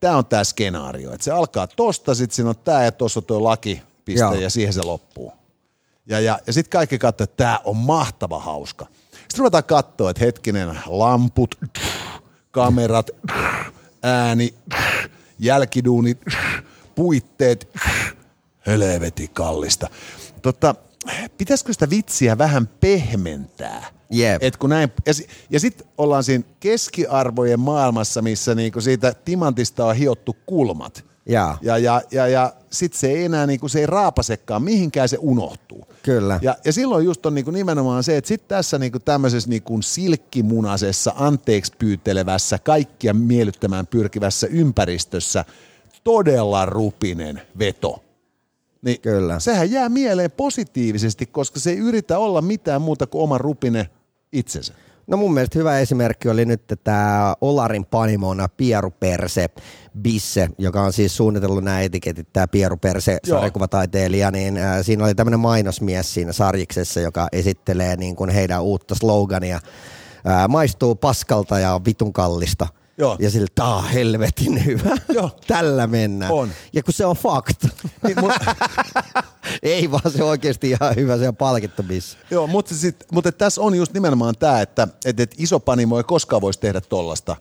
Tämä 0.00 0.16
on 0.16 0.26
tämä 0.26 0.44
skenaario, 0.44 1.12
että 1.12 1.24
se 1.24 1.30
alkaa 1.30 1.66
tosta, 1.66 2.14
sitten 2.14 2.36
siinä 2.36 2.48
on 2.48 2.54
tämä 2.64 2.84
ja 2.84 2.92
tuossa 2.92 3.20
on 3.20 3.24
tuo 3.24 3.44
laki, 3.44 3.82
piste, 4.04 4.20
Joo. 4.20 4.34
ja 4.34 4.50
siihen 4.50 4.72
se 4.72 4.82
loppuu. 4.82 5.32
Ja, 6.06 6.20
ja, 6.20 6.38
ja 6.46 6.52
sitten 6.52 6.70
kaikki 6.70 6.98
katsoo, 6.98 7.24
että 7.24 7.36
tämä 7.36 7.60
on 7.64 7.76
mahtava 7.76 8.40
hauska. 8.40 8.86
Sitten 9.10 9.38
ruvetaan 9.38 9.64
katsoa, 9.64 10.10
että 10.10 10.24
hetkinen, 10.24 10.78
lamput, 10.86 11.54
kamerat, 12.50 13.10
ääni, 14.02 14.54
jälkiduunit, 15.38 16.18
puitteet, 16.94 17.68
helveti 18.66 19.28
kallista. 19.28 19.88
Totta, 20.42 20.74
pitäisikö 21.38 21.72
sitä 21.72 21.90
vitsiä 21.90 22.38
vähän 22.38 22.66
pehmentää? 22.66 23.86
Yep. 24.16 24.42
Et 24.42 24.56
kun 24.56 24.70
näin, 24.70 24.92
ja, 25.06 25.12
ja 25.50 25.60
sitten 25.60 25.86
ollaan 25.98 26.24
siinä 26.24 26.44
keskiarvojen 26.60 27.60
maailmassa, 27.60 28.22
missä 28.22 28.54
niinku 28.54 28.80
siitä 28.80 29.14
timantista 29.24 29.86
on 29.86 29.96
hiottu 29.96 30.36
kulmat. 30.46 31.04
Ja, 31.26 31.58
ja, 31.62 31.78
ja, 31.78 32.02
ja, 32.10 32.28
ja 32.28 32.52
sitten 32.70 33.00
se 33.00 33.10
ei 33.10 33.24
enää 33.24 33.46
niinku, 33.46 33.68
se 33.68 33.80
ei 33.80 33.86
raapasekaan, 33.86 34.62
mihinkään 34.62 35.08
se 35.08 35.18
unohtuu. 35.20 35.86
Kyllä. 36.02 36.38
Ja, 36.42 36.56
ja 36.64 36.72
silloin 36.72 37.04
just 37.04 37.26
on 37.26 37.34
niinku 37.34 37.50
nimenomaan 37.50 38.02
se, 38.02 38.16
että 38.16 38.28
sitten 38.28 38.48
tässä 38.48 38.78
niinku 38.78 38.98
tämmöisessä 38.98 39.50
niinku 39.50 39.82
silkkimunasessa, 39.82 41.12
anteeksi 41.16 41.72
pyytelevässä, 41.78 42.58
kaikkia 42.58 43.14
miellyttämään 43.14 43.86
pyrkivässä 43.86 44.46
ympäristössä 44.46 45.44
todella 46.04 46.66
rupinen 46.66 47.42
veto 47.58 48.04
niin 48.82 49.00
Kyllä. 49.00 49.40
sehän 49.40 49.70
jää 49.70 49.88
mieleen 49.88 50.30
positiivisesti, 50.30 51.26
koska 51.26 51.60
se 51.60 51.70
ei 51.70 51.78
yritä 51.78 52.18
olla 52.18 52.42
mitään 52.42 52.82
muuta 52.82 53.06
kuin 53.06 53.22
oma 53.22 53.38
rupine 53.38 53.90
itsensä. 54.32 54.74
No 55.06 55.16
mun 55.16 55.34
mielestä 55.34 55.58
hyvä 55.58 55.78
esimerkki 55.78 56.28
oli 56.28 56.44
nyt 56.44 56.62
tämä 56.84 57.34
Olarin 57.40 57.86
panimona 57.86 58.48
Pieru 58.48 58.90
Perse 58.90 59.48
Bisse, 60.02 60.48
joka 60.58 60.82
on 60.82 60.92
siis 60.92 61.16
suunnitellut 61.16 61.64
nämä 61.64 61.80
etiketit, 61.80 62.32
tämä 62.32 62.48
Pieru 62.48 62.76
Perse 62.76 63.18
sarjakuvataiteilija, 63.24 64.30
niin 64.30 64.58
äh, 64.58 64.78
siinä 64.82 65.04
oli 65.04 65.14
tämmöinen 65.14 65.40
mainosmies 65.40 66.14
siinä 66.14 66.32
sarjiksessa, 66.32 67.00
joka 67.00 67.28
esittelee 67.32 67.96
niin 67.96 68.16
kuin 68.16 68.30
heidän 68.30 68.62
uutta 68.62 68.94
slogania. 68.94 69.56
Äh, 69.56 70.48
maistuu 70.48 70.94
paskalta 70.94 71.58
ja 71.58 71.80
vitun 71.84 72.12
kallista– 72.12 72.66
Joo. 73.00 73.16
Ja 73.18 73.30
sillä, 73.30 73.46
tää 73.54 73.74
on 73.74 73.84
helvetin 73.84 74.64
hyvä. 74.64 74.96
Joo. 75.08 75.30
Tällä 75.46 75.86
mennään. 75.86 76.32
On. 76.32 76.50
Ja 76.72 76.82
kun 76.82 76.94
se 76.94 77.06
on 77.06 77.16
fakta. 77.16 77.68
Niin, 78.06 78.20
mut... 78.20 78.32
ei 79.62 79.90
vaan 79.90 80.10
se 80.10 80.24
oikeasti 80.24 80.70
ihan 80.70 80.96
hyvä, 80.96 81.18
se 81.18 81.28
on 81.28 81.36
palkittu 81.36 81.82
missä. 81.82 82.18
Joo, 82.30 82.46
mutta, 82.46 82.74
sit, 82.74 83.04
mutta 83.12 83.32
tässä 83.32 83.60
on 83.60 83.74
just 83.74 83.92
nimenomaan 83.92 84.34
tämä, 84.38 84.60
että, 84.60 84.88
että, 85.04 85.22
että 85.22 85.36
iso 85.38 85.60
panimo 85.60 85.98
ei 85.98 86.04
koskaan 86.04 86.42
voisi 86.42 86.60
tehdä 86.60 86.80
tollasta, 86.80 87.36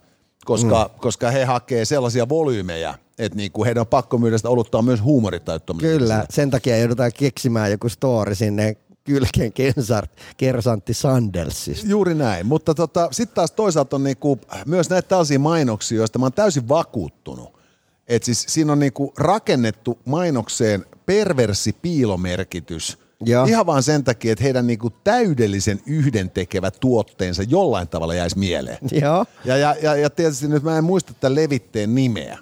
koska, 0.45 0.89
mm. 0.93 1.00
koska 1.00 1.32
he 1.32 1.45
hakee 1.45 1.86
sellaisia 1.86 2.30
volyymeja, 2.30 2.93
että 3.17 3.36
niinku 3.36 3.65
heidän 3.65 3.82
on 3.82 3.88
pakko 3.88 4.17
myydä 4.17 4.38
sitä 4.38 4.50
oluttaa 4.50 4.82
myös 4.82 5.04
huumoritajuttomia. 5.04 5.82
Kyllä, 5.82 6.26
sen 6.30 6.52
takia 6.52 6.78
joudutaan 6.78 7.12
keksimään 7.17 7.72
joku 7.72 7.89
story 7.89 8.36
sinne 8.36 8.76
kylkeen 9.04 9.54
kensart, 9.54 10.12
kersantti 10.38 10.94
Sandelsista. 10.94 11.88
Juuri 11.88 12.16
näin, 12.16 12.46
mutta 12.46 12.76
tota, 12.76 13.08
sitten 13.12 13.36
taas 13.36 13.52
toisaalta 13.52 13.96
on 13.96 14.04
niinku, 14.04 14.40
myös 14.66 14.90
näitä 14.90 15.08
tällaisia 15.08 15.40
mainoksia, 15.40 15.98
joista 15.98 16.20
mä 16.20 16.26
oon 16.26 16.34
täysin 16.34 16.70
vakuuttunut. 16.70 17.60
että 18.08 18.26
siis 18.26 18.46
siinä 18.48 18.72
on 18.72 18.80
niinku 18.80 19.14
rakennettu 19.18 20.00
mainokseen 20.06 20.86
perversi 21.06 21.74
piilomerkitys– 21.82 22.98
ja. 23.26 23.46
Ihan 23.48 23.66
vaan 23.66 23.84
sen 23.84 24.04
takia, 24.04 24.32
että 24.32 24.44
heidän 24.44 24.68
niinku 24.68 24.90
täydellisen 24.90 25.80
yhdentekevä 25.86 26.72
tuotteensa 26.72 27.44
jollain 27.44 27.88
tavalla 27.88 28.14
jäisi 28.14 28.40
mieleen. 28.40 28.78
Ja, 28.92 29.26
Ja, 29.46 29.58
ja, 29.58 29.76
ja, 29.82 29.96
ja 29.96 30.10
tietysti 30.10 30.48
nyt 30.48 30.64
mä 30.64 30.78
en 30.78 30.84
muista 30.84 31.14
tämän 31.14 31.36
levitteen 31.36 31.96
nimeä. 31.96 32.38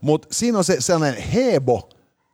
Mutta 0.00 0.28
siinä 0.30 0.58
on 0.58 0.64
se 0.64 0.76
sellainen 0.78 1.22
hebo, 1.22 1.88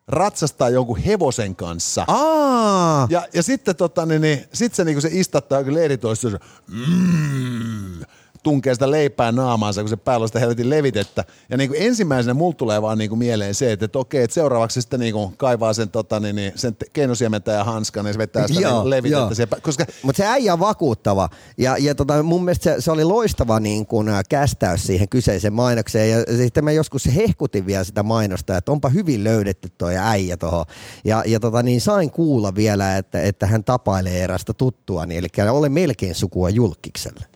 ratsastaa 0.09 0.69
jonkun 0.69 0.99
hevosen 0.99 1.57
kanssa. 1.57 2.05
Aa. 2.09 3.07
Ja, 3.11 3.27
ja 3.35 3.43
sitten 3.43 3.77
tota, 3.77 4.07
niin, 4.07 4.23
niin, 4.23 4.45
sit 4.53 4.75
se, 4.75 4.85
niin 4.85 5.03
se 5.03 5.09
istattaa 5.13 5.63
leiritoistossa. 5.67 6.39
Mm, 6.69 8.01
tunkee 8.43 8.75
sitä 8.75 8.91
leipää 8.91 9.33
naamaansa, 9.33 9.81
kun 9.81 9.89
se 9.89 9.97
päällä 9.97 10.25
on 10.25 10.29
sitä 10.29 10.39
helvetin 10.39 10.71
levitettä. 10.71 11.25
Ja 11.51 11.57
niin 11.57 11.71
kuin 11.71 11.83
ensimmäisenä 11.83 12.35
mulla 12.35 12.55
tulee 12.55 12.83
vaan 12.83 12.99
niin 12.99 13.09
kuin 13.09 13.19
mieleen 13.19 13.55
se, 13.55 13.73
että, 13.73 13.85
että 13.85 13.99
okei, 13.99 14.23
että 14.23 14.35
seuraavaksi 14.35 14.83
sitten 14.83 15.01
niin 15.01 15.13
kuin 15.13 15.37
kaivaa 15.37 15.73
sen, 15.73 15.89
tota, 15.89 16.21
niin, 16.21 16.37
niin, 16.37 16.53
sen 16.55 16.77
keinosiementä 16.93 17.53
ja 17.53 17.65
hanskan 17.65 18.07
ja 18.07 18.13
se 18.13 18.19
vetää 18.19 18.49
sitä 18.49 18.61
joo, 18.61 18.83
niin 18.83 18.91
levitettä. 18.91 19.35
Siellä, 19.35 19.57
koska... 19.63 19.85
Mutta 20.03 20.23
se 20.23 20.27
äijä 20.27 20.53
on 20.53 20.61
vakuuttava. 20.61 21.29
Ja, 21.59 21.77
ja 21.79 21.95
tota, 21.95 22.23
mun 22.23 22.45
mielestä 22.45 22.75
se, 22.75 22.81
se 22.81 22.91
oli 22.91 23.05
loistava 23.05 23.61
niin 23.61 23.87
kuin, 23.87 24.09
kästäys 24.29 24.87
siihen 24.87 25.09
kyseiseen 25.09 25.53
mainokseen. 25.53 26.11
Ja 26.11 26.37
sitten 26.37 26.65
mä 26.65 26.73
joskus 26.73 27.09
hehkutin 27.17 27.67
vielä 27.67 27.85
sitä 27.85 28.03
mainosta, 28.03 28.57
että 28.57 28.73
onpa 28.73 28.89
hyvin 28.89 29.25
löydetty 29.25 29.69
toi 29.79 29.97
äijä 29.97 30.37
tuohon. 30.37 30.65
Ja, 31.05 31.23
ja 31.27 31.41
tota, 31.41 31.63
niin 31.63 31.81
sain 31.81 32.11
kuulla 32.11 32.55
vielä, 32.55 32.97
että, 32.97 33.23
että 33.23 33.47
hän 33.47 33.65
tapailee 33.65 34.25
erästä 34.25 34.53
tuttuani, 34.53 35.17
eli 35.17 35.29
olen 35.51 35.73
melkein 35.73 36.15
sukua 36.15 36.51
julkikselle 36.51 37.32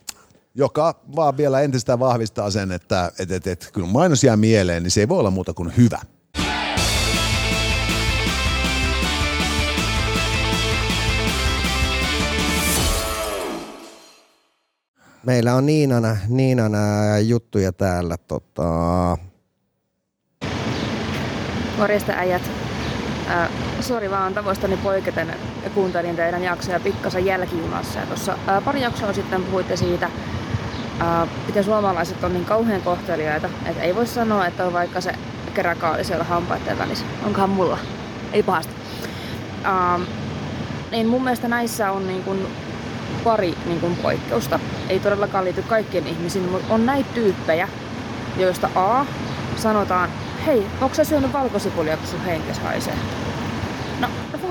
joka 0.57 0.95
vaan 1.15 1.37
vielä 1.37 1.61
entistä 1.61 1.99
vahvistaa 1.99 2.51
sen, 2.51 2.71
että 2.71 3.11
et, 3.19 3.31
et, 3.31 3.47
et, 3.47 3.69
kun 3.73 3.89
mainos 3.89 4.23
jää 4.23 4.37
mieleen, 4.37 4.83
niin 4.83 4.91
se 4.91 4.99
ei 4.99 5.09
voi 5.09 5.19
olla 5.19 5.31
muuta 5.31 5.53
kuin 5.53 5.73
hyvä. 5.77 5.99
Meillä 15.25 15.55
on 15.55 15.65
Niinana, 15.65 16.17
Niinana 16.27 16.77
juttuja 17.19 17.73
täällä. 17.73 18.17
Tota... 18.17 19.17
Morjesta 21.77 22.11
äijät. 22.11 22.41
Äh, 23.29 23.49
sori 23.81 24.09
vaan 24.11 24.33
tavoistani 24.33 24.77
poiketen 24.77 25.35
kuuntelin 25.73 26.15
teidän 26.15 26.43
jaksoja 26.43 26.79
pikkasen 26.79 27.25
jälkijunassa. 27.25 27.99
tuossa 27.99 28.37
äh, 28.49 28.63
pari 28.63 28.81
jaksoa 28.81 29.13
sitten 29.13 29.43
puhuitte 29.43 29.75
siitä, 29.75 30.09
äh, 31.01 31.27
miten 31.47 31.63
suomalaiset 31.63 32.23
on 32.23 32.33
niin 32.33 32.45
kauhean 32.45 32.81
kohteliaita, 32.81 33.49
että 33.65 33.83
ei 33.83 33.95
voi 33.95 34.07
sanoa, 34.07 34.45
että 34.45 34.65
on 34.65 34.73
vaikka 34.73 35.01
se 35.01 35.11
keräkaali 35.53 36.03
siellä 36.03 36.23
hampaiden 36.23 36.79
välissä. 36.79 37.05
Onkohan 37.25 37.49
mulla? 37.49 37.77
Ei 38.33 38.43
pahasti. 38.43 38.73
Äh, 39.65 40.01
niin 40.91 41.07
mun 41.07 41.23
mielestä 41.23 41.47
näissä 41.47 41.91
on 41.91 42.07
niin 42.07 42.23
kuin 42.23 42.47
pari 43.23 43.55
niin 43.65 43.79
kuin 43.79 43.95
poikkeusta. 43.95 44.59
Ei 44.89 44.99
todellakaan 44.99 45.45
liity 45.45 45.61
kaikkien 45.61 46.07
ihmisiin, 46.07 46.49
mutta 46.49 46.73
on 46.73 46.85
näitä 46.85 47.09
tyyppejä, 47.13 47.69
joista 48.37 48.69
A, 48.75 49.05
sanotaan, 49.55 50.09
hei, 50.45 50.67
onko 50.81 50.95
sä 50.95 51.03
syönyt 51.03 51.33
valkosipulia, 51.33 51.97
kun 51.97 52.07
sun 52.07 52.25
henkes 52.25 52.59
haisee? 52.59 52.93
No 54.01 54.07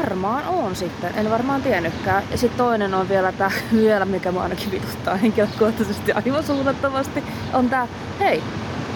varmaan 0.07 0.45
on 0.49 0.77
sitten, 0.77 1.15
en 1.17 1.31
varmaan 1.31 1.63
tiennytkään. 1.63 2.23
Ja 2.31 2.39
sitten 2.39 2.59
toinen 2.59 2.95
on 2.95 3.09
vielä 3.09 3.33
tämä, 3.33 3.51
vielä 3.83 4.05
mikä 4.05 4.33
mua 4.33 4.43
ainakin 4.43 4.71
vituttaa 4.71 5.17
henkilökohtaisesti 5.17 6.13
aivan 6.13 6.45
suunnattavasti, 6.45 7.25
on 7.53 7.71
tää, 7.71 7.89
hei, 8.21 8.43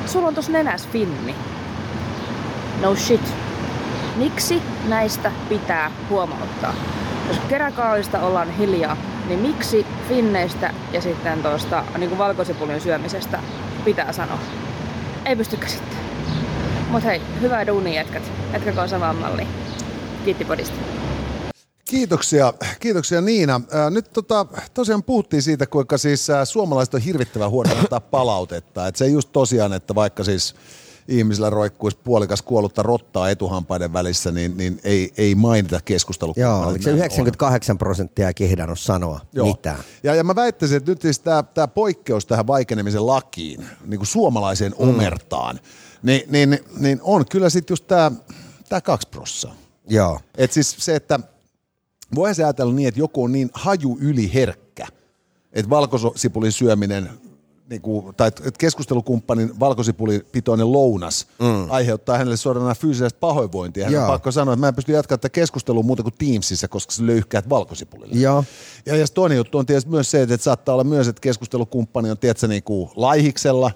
sulla 0.06 0.28
on 0.28 0.34
tossa 0.34 0.52
nenäs 0.52 0.88
finni. 0.88 1.34
No 2.80 2.94
shit. 2.94 3.34
Miksi 4.16 4.62
näistä 4.88 5.32
pitää 5.48 5.90
huomauttaa? 6.10 6.74
Jos 7.28 7.40
keräkaalista 7.48 8.20
ollaan 8.20 8.50
hiljaa, 8.50 8.96
niin 9.28 9.40
miksi 9.40 9.86
finneistä 10.08 10.74
ja 10.92 11.00
sitten 11.00 11.42
tuosta 11.42 11.84
niin 11.98 12.18
valkosipulin 12.18 12.80
syömisestä 12.80 13.38
pitää 13.84 14.12
sanoa? 14.12 14.38
Ei 15.24 15.36
pysty 15.36 15.56
käsittämään. 15.56 16.04
Mut 16.90 17.04
hei, 17.04 17.22
hyvää 17.40 17.66
duunia 17.66 17.94
jätkät. 17.94 18.32
Jatkakaa 18.52 18.88
samaan 18.88 19.16
malliin. 19.16 19.59
Kiitti 20.24 20.44
podista. 20.44 20.74
Kiitoksia, 21.84 22.54
kiitoksia 22.80 23.20
Niina. 23.20 23.60
Nyt 23.90 24.10
tota, 24.12 24.46
tosiaan 24.74 25.02
puhuttiin 25.02 25.42
siitä, 25.42 25.66
kuinka 25.66 25.98
siis 25.98 26.26
suomalaiset 26.44 26.94
on 26.94 27.00
hirvittävän 27.00 27.50
huono 27.50 27.70
antaa 27.78 28.00
palautetta. 28.00 28.86
Et 28.86 28.96
se 28.96 29.06
just 29.06 29.28
tosiaan, 29.32 29.72
että 29.72 29.94
vaikka 29.94 30.24
siis 30.24 30.54
ihmisillä 31.08 31.50
roikkuisi 31.50 31.98
puolikas 32.04 32.42
kuollutta 32.42 32.82
rottaa 32.82 33.30
etuhampaiden 33.30 33.92
välissä, 33.92 34.30
niin, 34.32 34.56
niin 34.56 34.80
ei, 34.84 35.12
ei 35.16 35.34
mainita 35.34 35.80
keskustelukumppaneita. 35.84 36.62
Joo, 36.62 36.70
oliko 36.70 36.82
se 36.82 36.90
Näin 36.90 36.94
on. 36.94 36.98
98 37.06 37.78
prosenttia 37.78 38.26
ei 38.28 38.34
kehdannut 38.34 38.80
sanoa 38.80 39.20
Joo. 39.32 39.46
mitään. 39.46 39.78
Ja, 40.02 40.14
ja 40.14 40.24
mä 40.24 40.34
väittäisin, 40.34 40.76
että 40.76 40.90
nyt 40.90 41.02
siis 41.02 41.18
tämä, 41.18 41.68
poikkeus 41.74 42.26
tähän 42.26 42.46
vaikenemisen 42.46 43.06
lakiin, 43.06 43.66
niin 43.86 43.98
kuin 43.98 44.06
suomalaiseen 44.06 44.74
Mm. 44.78 44.88
omertaan, 44.88 45.60
niin, 46.02 46.22
niin, 46.28 46.58
niin 46.78 47.00
on 47.02 47.26
kyllä 47.26 47.50
sitten 47.50 47.72
just 47.72 47.86
tämä, 47.86 48.12
tämä 48.68 48.80
kaksi 48.80 49.08
prossaa. 49.10 49.54
Joo. 49.90 50.20
Et 50.36 50.52
siis 50.52 50.76
se, 50.78 50.96
että 50.96 51.20
voihan 52.14 52.34
se 52.34 52.44
ajatella 52.44 52.72
niin, 52.72 52.88
että 52.88 53.00
joku 53.00 53.24
on 53.24 53.32
niin 53.32 53.50
haju 53.54 53.98
yliherkkä, 54.00 54.86
että 55.52 55.70
valkosipulin 55.70 56.52
syöminen 56.52 57.10
niin 57.70 57.82
kuin, 57.82 58.14
tai 58.14 58.28
että 58.28 58.50
keskustelukumppanin 58.58 59.60
valkosipulipitoinen 59.60 60.72
lounas 60.72 61.26
mm. 61.38 61.70
aiheuttaa 61.70 62.18
hänelle 62.18 62.36
suoraan 62.36 62.76
fyysistä 62.76 63.18
pahoinvointia. 63.20 63.84
Hän 63.84 63.94
on 63.94 64.00
Joo. 64.00 64.08
pakko 64.08 64.32
sanoa, 64.32 64.54
että 64.54 64.60
mä 64.60 64.68
en 64.68 64.74
pysty 64.74 64.92
jatkamaan 64.92 65.20
tätä 65.20 65.32
keskustelua 65.32 65.82
muuta 65.82 66.02
kuin 66.02 66.14
Teamsissa, 66.18 66.68
koska 66.68 66.92
se 66.92 67.06
löyhkäät 67.06 67.48
valkosipulille. 67.48 68.14
Joo. 68.14 68.44
Ja, 68.86 68.96
ja 68.96 69.06
toinen 69.14 69.36
juttu 69.36 69.58
on 69.58 69.66
tietysti 69.66 69.90
myös 69.90 70.10
se, 70.10 70.22
että 70.22 70.36
saattaa 70.36 70.74
olla 70.74 70.84
myös, 70.84 71.08
että 71.08 71.20
keskustelukumppani 71.20 72.10
on 72.10 72.18
tiedätkö, 72.18 72.48
niin 72.48 72.62
kuin 72.62 72.90
laihiksella, 72.96 73.70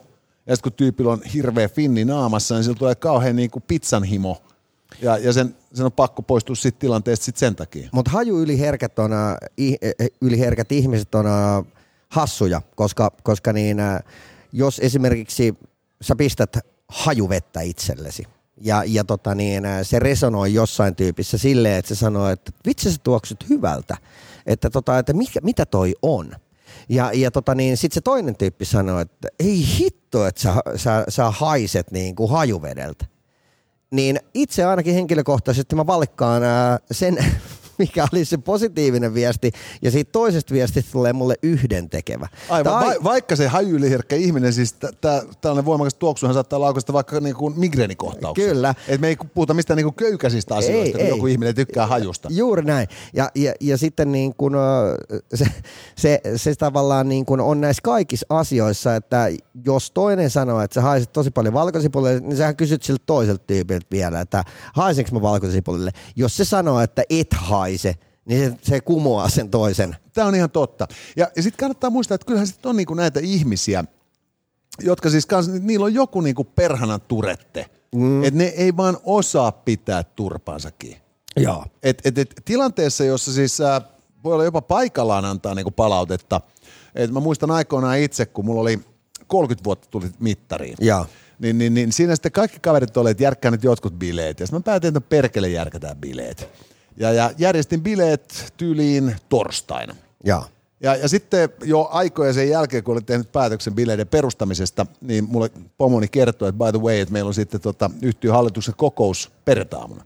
ja 0.46 0.56
sitten 0.56 0.70
kun 0.70 0.76
tyypillä 0.76 1.12
on 1.12 1.22
hirveä 1.22 1.68
finni 1.68 2.04
naamassa, 2.04 2.54
niin 2.54 2.64
sillä 2.64 2.78
tulee 2.78 2.94
kauhean 2.94 3.36
niin 3.36 3.50
kuin 3.50 3.64
pizzan 3.68 4.04
himo. 4.04 4.42
Ja, 5.02 5.18
ja 5.18 5.32
sen, 5.32 5.56
sen 5.74 5.86
on 5.86 5.92
pakko 5.92 6.22
poistua 6.22 6.56
siitä 6.56 6.78
tilanteesta 6.78 7.24
sit 7.24 7.36
sen 7.36 7.56
takia. 7.56 7.88
Mutta 7.92 8.10
haju 8.10 8.40
yliherkät, 8.40 8.98
on, 8.98 9.12
äh, 9.12 9.36
ih- 9.60 9.78
eh, 9.82 10.10
yliherkät 10.20 10.72
ihmiset 10.72 11.14
on 11.14 11.26
äh, 11.26 11.64
hassuja, 12.08 12.62
koska, 12.76 13.12
koska 13.22 13.52
niin, 13.52 13.80
äh, 13.80 14.00
jos 14.52 14.78
esimerkiksi 14.78 15.54
sä 16.02 16.16
pistät 16.16 16.58
hajuvettä 16.88 17.60
itsellesi, 17.60 18.24
ja, 18.60 18.82
ja 18.86 19.04
tota 19.04 19.34
niin, 19.34 19.62
se 19.82 19.98
resonoi 19.98 20.54
jossain 20.54 20.94
tyypissä 20.94 21.38
silleen, 21.38 21.78
että 21.78 21.88
se 21.88 21.94
sanoo, 21.94 22.28
että 22.28 22.52
vitsi 22.66 22.92
sä 22.92 22.98
tuoksut 23.02 23.48
hyvältä, 23.48 23.96
että, 24.46 24.70
tota, 24.70 24.98
että 24.98 25.12
mikä, 25.12 25.40
mitä 25.42 25.66
toi 25.66 25.94
on. 26.02 26.32
Ja, 26.88 27.10
ja 27.12 27.30
tota 27.30 27.54
niin, 27.54 27.76
sitten 27.76 27.94
se 27.94 28.00
toinen 28.00 28.36
tyyppi 28.36 28.64
sanoo, 28.64 29.00
että 29.00 29.28
ei 29.38 29.66
hitto, 29.78 30.26
että 30.26 30.40
sä, 30.40 30.54
sä, 30.76 31.04
sä 31.08 31.30
haiset 31.30 31.90
niin 31.90 32.14
kuin 32.14 32.30
hajuvedeltä 32.30 33.06
niin 33.94 34.20
itse 34.34 34.64
ainakin 34.64 34.94
henkilökohtaisesti 34.94 35.76
mä 35.76 35.86
valikkaan 35.86 36.42
ää, 36.42 36.78
sen, 36.90 37.18
mikä 37.78 38.06
oli 38.12 38.24
se 38.24 38.38
positiivinen 38.38 39.14
viesti, 39.14 39.52
ja 39.82 39.90
siitä 39.90 40.12
toisesta 40.12 40.54
viestistä 40.54 40.92
tulee 40.92 41.12
mulle 41.12 41.34
yhden 41.42 41.90
tekevä. 41.90 42.28
Aivan, 42.48 42.72
Tai- 42.72 42.96
va- 42.98 43.04
vaikka 43.04 43.36
se 43.36 43.46
haju 43.46 43.76
yliherkkä 43.76 44.16
ihminen, 44.16 44.52
siis 44.52 44.72
t- 44.72 45.00
tää- 45.00 45.22
tällainen 45.40 45.64
voimakas 45.64 45.94
tuoksuhan 45.94 46.34
saattaa 46.34 46.60
laukaista 46.60 46.92
vaikka 46.92 47.20
niinku 47.20 47.50
migreenikohtauksen. 47.50 48.48
Kyllä. 48.48 48.74
Et 48.88 49.00
me 49.00 49.08
ei 49.08 49.16
puhuta 49.34 49.54
mistään 49.54 49.76
niinku 49.76 49.92
köykäisistä 49.92 50.56
asioista, 50.56 50.98
kun 50.98 51.08
joku 51.08 51.26
ihminen 51.26 51.54
tykkää 51.54 51.86
hajusta. 51.86 52.28
Juuri 52.32 52.62
näin. 52.62 52.88
Ja, 53.12 53.30
ja, 53.34 53.54
ja 53.60 53.78
sitten 53.78 54.12
niin 54.12 54.34
kun, 54.34 54.54
ö, 54.54 54.58
se, 55.34 55.44
se, 55.96 56.20
se 56.36 56.54
tavallaan 56.54 57.08
niin 57.08 57.26
kun 57.26 57.40
on 57.40 57.60
näissä 57.60 57.80
kaikissa 57.82 58.26
asioissa, 58.28 58.96
että 58.96 59.28
jos 59.64 59.90
toinen 59.90 60.30
sanoo, 60.30 60.60
että 60.60 60.74
sä 60.74 60.80
haiset 60.80 61.12
tosi 61.12 61.30
paljon 61.30 61.54
valkosipulille, 61.54 62.20
niin 62.20 62.36
sä 62.36 62.54
kysyt 62.54 62.82
siltä 62.82 63.02
toiselta 63.06 63.44
tyypiltä 63.46 63.86
vielä, 63.90 64.20
että 64.20 64.44
haisenko 64.74 65.10
mä 65.12 65.22
valkosipulille. 65.22 65.90
Jos 66.16 66.36
se 66.36 66.44
sanoo, 66.44 66.80
että 66.80 67.02
et 67.10 67.28
haise, 67.64 67.94
niin 68.24 68.50
se, 68.50 68.56
se 68.62 68.80
kumoaa 68.80 69.28
sen 69.28 69.50
toisen. 69.50 69.96
Tämä 70.12 70.28
on 70.28 70.34
ihan 70.34 70.50
totta. 70.50 70.88
Ja, 71.16 71.30
ja 71.36 71.42
sitten 71.42 71.58
kannattaa 71.58 71.90
muistaa, 71.90 72.14
että 72.14 72.26
kyllähän 72.26 72.46
sitten 72.46 72.70
on 72.70 72.76
niinku 72.76 72.94
näitä 72.94 73.20
ihmisiä, 73.20 73.84
jotka 74.82 75.10
siis 75.10 75.26
kans, 75.26 75.48
niillä 75.48 75.86
on 75.86 75.94
joku 75.94 76.20
niinku 76.20 76.44
perhana 76.44 76.98
turette. 76.98 77.66
Mm. 77.94 78.24
Että 78.24 78.38
ne 78.38 78.44
ei 78.44 78.76
vaan 78.76 78.98
osaa 79.04 79.52
pitää 79.52 80.02
turpaansakin. 80.02 80.96
Joo. 81.36 81.64
Et, 81.82 82.02
et, 82.04 82.18
et, 82.18 82.34
tilanteessa, 82.44 83.04
jossa 83.04 83.32
siis 83.32 83.60
äh, 83.60 83.82
voi 84.24 84.34
olla 84.34 84.44
jopa 84.44 84.62
paikallaan 84.62 85.24
antaa 85.24 85.54
niinku 85.54 85.70
palautetta. 85.70 86.40
Et 86.94 87.10
mä 87.10 87.20
muistan 87.20 87.50
aikoinaan 87.50 87.98
itse, 87.98 88.26
kun 88.26 88.44
mulla 88.44 88.60
oli 88.60 88.80
30 89.26 89.64
vuotta 89.64 89.88
tuli 89.90 90.06
mittariin. 90.18 90.76
Joo. 90.80 91.06
Niin, 91.38 91.58
niin, 91.58 91.74
niin 91.74 91.92
siinä 91.92 92.14
sitten 92.14 92.32
kaikki 92.32 92.58
kaverit 92.60 92.96
olivat, 92.96 93.10
että 93.10 93.22
järkkää 93.22 93.50
nyt 93.50 93.64
jotkut 93.64 93.98
bileet. 93.98 94.40
Ja 94.40 94.46
sitten 94.46 94.60
mä 94.60 94.64
päätin, 94.64 94.88
että 94.88 95.00
perkele 95.00 95.48
järkätään 95.48 95.96
bileet. 95.96 96.48
Ja, 96.96 97.12
ja 97.12 97.30
järjestin 97.38 97.82
bileet 97.82 98.52
tyyliin 98.56 99.16
torstaina. 99.28 99.96
Joo. 100.24 100.44
Ja, 100.80 100.96
ja 100.96 101.08
sitten 101.08 101.48
jo 101.64 101.88
aikoja 101.92 102.32
sen 102.32 102.48
jälkeen, 102.48 102.84
kun 102.84 102.92
olin 102.92 103.04
tehnyt 103.04 103.32
päätöksen 103.32 103.74
bileiden 103.74 104.08
perustamisesta, 104.08 104.86
niin 105.00 105.24
mulle 105.24 105.50
pomoni 105.78 106.08
kertoi, 106.08 106.48
että 106.48 106.64
by 106.64 106.78
the 106.78 106.86
way, 106.86 107.00
että 107.00 107.12
meillä 107.12 107.28
on 107.28 107.34
sitten 107.34 107.60
tota, 107.60 107.90
yhtiön 108.02 108.34
hallituksen 108.34 108.74
kokous 108.76 109.32
perjantaamuna. 109.44 110.04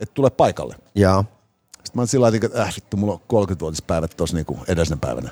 Että 0.00 0.14
tule 0.14 0.30
paikalle. 0.30 0.76
Joo. 0.94 1.24
Sitten 1.72 1.92
mä 1.94 2.00
oon 2.00 2.08
sillä 2.08 2.24
lailla, 2.24 2.46
että 2.46 2.62
äh, 2.62 2.74
vittu, 2.76 2.96
mulla 2.96 3.20
on 3.28 3.46
30-vuotispäivät 3.46 4.16
tuossa 4.16 4.36
niinku 4.36 4.58
edellisenä 4.68 4.98
päivänä. 5.00 5.30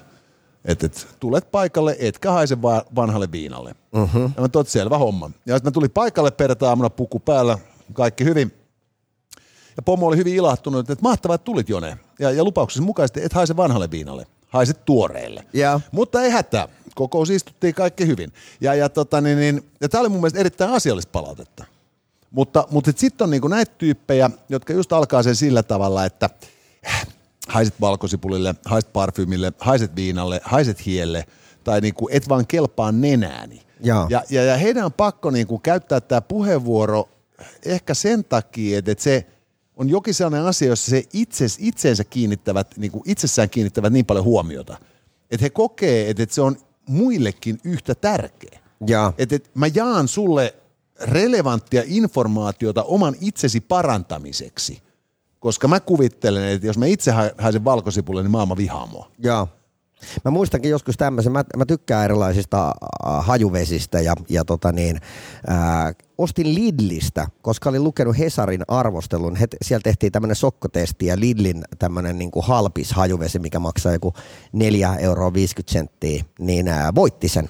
Että 0.65 0.87
et, 0.87 1.09
tulet 1.21 1.51
paikalle, 1.51 1.97
etkä 1.99 2.31
haise 2.31 2.63
va- 2.63 2.85
vanhalle 2.95 3.33
viinalle. 3.33 3.75
Uh-huh. 3.93 4.31
Ja 4.37 4.43
mä 4.43 4.49
tot 4.49 4.69
selvä 4.69 4.99
homma. 4.99 5.31
Ja 5.47 5.57
sitten 5.57 5.71
mä 5.71 5.75
tulin 5.75 5.91
paikalle 5.91 6.31
perjantaamuna, 6.31 6.91
puku 6.91 7.21
päällä, 7.21 7.59
kaikki 7.93 8.25
hyvin. 8.25 8.53
Ja 9.77 9.83
pomo 9.83 10.07
oli 10.07 10.17
hyvin 10.17 10.35
ilahtunut, 10.35 10.91
että 10.91 11.03
mahtavaa, 11.03 11.35
että 11.35 11.45
tulit 11.45 11.69
Jone. 11.69 11.99
Ja, 12.19 12.31
ja 12.31 12.45
lupauksesi 12.45 12.81
mukaisesti, 12.81 13.25
et 13.25 13.33
haise 13.33 13.57
vanhalle 13.57 13.91
viinalle, 13.91 14.27
haiset 14.49 14.85
tuoreelle. 14.85 15.45
Joo. 15.53 15.81
Mutta 15.93 16.23
ei 16.23 16.31
hätää, 16.31 16.69
kokous 16.95 17.31
istuttiin 17.31 17.75
kaikki 17.75 18.07
hyvin. 18.07 18.33
Ja, 18.61 18.75
ja, 18.75 18.89
tota, 18.89 19.21
niin, 19.21 19.39
niin, 19.39 19.65
ja 19.81 19.89
tämä 19.89 20.01
oli 20.01 20.09
mun 20.09 20.21
mielestä 20.21 20.41
erittäin 20.41 20.71
asiallista 20.71 21.11
palautetta. 21.11 21.65
Mutta, 22.31 22.67
mutta 22.71 22.93
sitten 22.97 23.25
on 23.25 23.31
niinku 23.31 23.49
näitä 23.49 23.73
tyyppejä, 23.79 24.31
jotka 24.49 24.73
just 24.73 24.93
alkaa 24.93 25.23
sen 25.23 25.37
sillä 25.37 25.63
tavalla, 25.63 26.05
että 26.05 26.31
äh, 26.87 27.07
haiset 27.49 27.75
valkosipulille, 27.81 28.55
haiset 28.65 28.93
parfymille, 28.93 29.53
haiset 29.59 29.97
viinalle, 29.97 30.41
haiset 30.45 30.87
hielle, 30.87 31.25
tai 31.65 31.81
niinku 31.81 32.09
et 32.13 32.29
vaan 32.29 32.47
kelpaa 32.47 32.93
nenääni. 32.93 33.63
Joo. 33.81 34.07
Ja, 34.11 34.23
ja, 34.31 34.45
ja 34.45 34.57
heidän 34.57 34.85
on 34.85 34.93
pakko 34.93 35.31
niinku 35.31 35.59
käyttää 35.59 36.01
tämä 36.01 36.21
puheenvuoro 36.21 37.09
ehkä 37.65 37.95
sen 37.95 38.25
takia, 38.25 38.79
että, 38.79 38.93
että 38.93 39.05
se 39.05 39.27
on 39.77 39.89
jokin 39.89 40.15
sellainen 40.15 40.49
asia, 40.49 40.69
jossa 40.69 40.91
se 40.91 41.05
itse, 41.13 41.47
itseensä 41.59 42.05
kiinnittävät, 42.05 42.77
niinku 42.77 43.03
itsessään 43.07 43.51
kiinnittävät 43.51 43.93
niin 43.93 44.07
paljon 44.07 44.25
huomiota, 44.25 44.77
että 45.31 45.45
he 45.45 45.51
kokee, 45.51 46.11
että, 46.11 46.23
että 46.23 46.35
se 46.35 46.41
on 46.41 46.57
muillekin 46.89 47.61
yhtä 47.65 47.95
tärkeä. 47.95 48.61
Joo. 48.87 49.13
Että 49.19 49.37
et 49.37 49.51
mä 49.55 49.67
jaan 49.75 50.09
sulle 50.09 50.55
relevanttia 51.01 51.83
informaatiota 51.87 52.83
oman 52.83 53.15
itsesi 53.21 53.61
parantamiseksi. 53.61 54.83
Koska 55.41 55.69
mä 55.69 55.81
kuvittelen, 55.81 56.45
että 56.45 56.67
jos 56.67 56.79
mä 56.79 56.87
itse 56.87 57.11
ha- 57.11 57.31
haisen 57.39 57.65
valkosipulle, 57.65 58.23
niin 58.23 58.31
maailma 58.31 58.57
vihaa 58.57 58.87
mua. 58.87 59.11
Joo. 59.19 59.49
Mä 60.25 60.31
muistankin 60.31 60.71
joskus 60.71 60.97
tämmöisen, 60.97 61.33
mä, 61.33 61.45
mä 61.57 61.67
tykkään 61.67 62.05
erilaisista 62.05 62.67
äh, 62.67 63.27
hajuvesistä 63.27 64.01
ja, 64.01 64.15
ja 64.29 64.45
tota 64.45 64.73
niin, 64.73 64.97
äh, 65.51 65.95
ostin 66.19 66.55
Lidlistä, 66.55 67.27
koska 67.43 67.71
olin 67.71 67.85
lukenut 67.85 68.19
Hesarin 68.19 68.63
arvostelun. 68.69 69.37
He, 69.37 69.47
siellä 69.63 69.83
tehtiin 69.83 70.13
tämmöinen 70.13 70.37
sokkotesti 70.37 71.07
ja 71.07 71.21
Lidlin 71.21 71.65
tämmöinen 71.79 72.19
niin 72.19 72.31
halpis 72.43 72.93
hajuvesi, 72.93 73.39
mikä 73.39 73.59
maksaa 73.59 73.93
joku 73.93 74.15
4,50 74.17 74.99
euroa 74.99 75.33
niin 76.39 76.69
äh, 76.69 76.95
voitti 76.95 77.29
sen. 77.29 77.49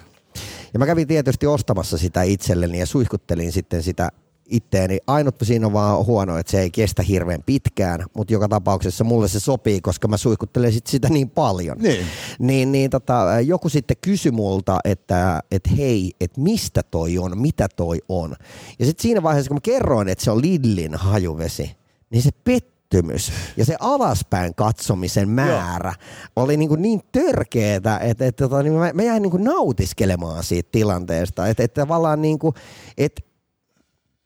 Ja 0.73 0.79
mä 0.79 0.85
kävin 0.85 1.07
tietysti 1.07 1.47
ostamassa 1.47 1.97
sitä 1.97 2.23
itselleni 2.23 2.79
ja 2.79 2.85
suihkuttelin 2.85 3.51
sitten 3.51 3.83
sitä 3.83 4.11
itteeni. 4.49 4.99
Ainut 5.07 5.35
siinä 5.43 5.67
on 5.67 5.73
vaan 5.73 6.05
huono, 6.05 6.37
että 6.37 6.51
se 6.51 6.59
ei 6.61 6.71
kestä 6.71 7.03
hirveän 7.03 7.43
pitkään, 7.45 8.05
mutta 8.13 8.33
joka 8.33 8.47
tapauksessa 8.47 9.03
mulle 9.03 9.27
se 9.27 9.39
sopii, 9.39 9.81
koska 9.81 10.07
mä 10.07 10.17
suihkuttelen 10.17 10.73
sit 10.73 10.87
sitä 10.87 11.09
niin 11.09 11.29
paljon. 11.29 11.77
Niin. 11.77 12.05
Niin, 12.39 12.71
niin 12.71 12.89
tota, 12.89 13.41
joku 13.45 13.69
sitten 13.69 13.97
kysyi 14.01 14.31
multa, 14.31 14.79
että 14.85 15.43
et 15.51 15.77
hei, 15.77 16.11
että 16.21 16.41
mistä 16.41 16.83
toi 16.83 17.17
on, 17.17 17.37
mitä 17.41 17.67
toi 17.75 17.99
on. 18.09 18.35
Ja 18.79 18.85
sitten 18.85 19.01
siinä 19.01 19.23
vaiheessa, 19.23 19.49
kun 19.49 19.55
mä 19.55 19.61
kerroin, 19.61 20.09
että 20.09 20.23
se 20.23 20.31
on 20.31 20.41
Lidlin 20.41 20.95
hajuvesi, 20.95 21.75
niin 22.09 22.21
se 22.21 22.31
pettymys 22.43 23.31
ja 23.57 23.65
se 23.65 23.75
alaspäin 23.79 24.55
katsomisen 24.55 25.29
määrä 25.29 25.93
oli 26.35 26.57
niin, 26.57 26.69
kuin 26.69 26.81
niin 26.81 27.01
törkeetä, 27.11 27.97
että, 27.97 28.25
että 28.25 28.43
tota, 28.43 28.63
niin 28.63 28.73
mä, 28.73 28.91
mä 28.93 29.03
jäin 29.03 29.21
niin 29.21 29.31
kuin 29.31 29.43
nautiskelemaan 29.43 30.43
siitä 30.43 30.69
tilanteesta. 30.71 31.47
Että, 31.47 31.63
että 31.63 31.81
tavallaan 31.81 32.21
niin 32.21 32.39
kuin, 32.39 32.55
että 32.97 33.21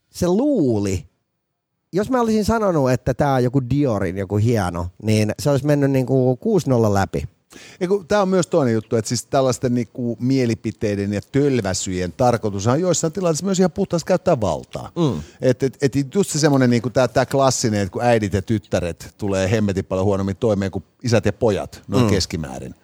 se 0.10 0.28
luuli, 0.28 1.06
jos 1.94 2.10
mä 2.10 2.22
olisin 2.22 2.46
sanonut, 2.46 2.92
että 2.92 3.14
tämä 3.14 3.34
on 3.34 3.44
joku 3.44 3.62
Diorin 3.70 4.18
joku 4.18 4.38
hieno, 4.38 4.88
niin 5.04 5.32
se 5.40 5.50
olisi 5.50 5.66
mennyt 5.66 5.92
niin 5.92 6.06
kuin 6.06 6.38
6-0 6.90 6.94
läpi. 6.94 7.24
Tämä 8.08 8.22
on 8.22 8.30
myös 8.30 8.48
toinen 8.48 8.74
juttu, 8.74 8.96
että 8.96 9.10
siis 9.10 9.26
tällaisten 9.26 9.74
niinku 9.74 10.18
mielipiteiden 10.20 11.14
ja 11.14 11.22
tölväsyjen 11.32 12.14
tarkoitus 12.18 12.68
on 12.68 12.82
joissain 12.82 13.14
tilanteissa 13.14 13.46
myös 13.46 13.60
ihan 13.60 13.72
puhtaasti 13.72 14.08
käyttää 14.08 14.42
valtaa. 14.42 14.92
Mm. 14.96 15.22
Et, 15.42 15.64
et, 15.64 15.78
et 15.82 16.16
just 16.16 16.30
se 16.30 16.40
semmoinen 16.40 16.70
niinku 16.70 16.90
tämä 16.90 17.08
tää 17.08 17.26
klassinen, 17.26 17.82
että 17.82 17.92
kun 17.92 18.04
äidit 18.04 18.34
ja 18.34 18.42
tyttäret 18.42 19.14
tulee 19.18 19.52
hemmetin 19.52 19.86
paljon 19.86 20.06
huonommin 20.06 20.36
toimeen 20.36 20.72
kuin 20.72 20.84
isät 21.04 21.26
ja 21.26 21.34
pojat 21.34 21.82
noin 21.88 22.04
mm. 22.04 22.10
keskimäärin. 22.10 22.76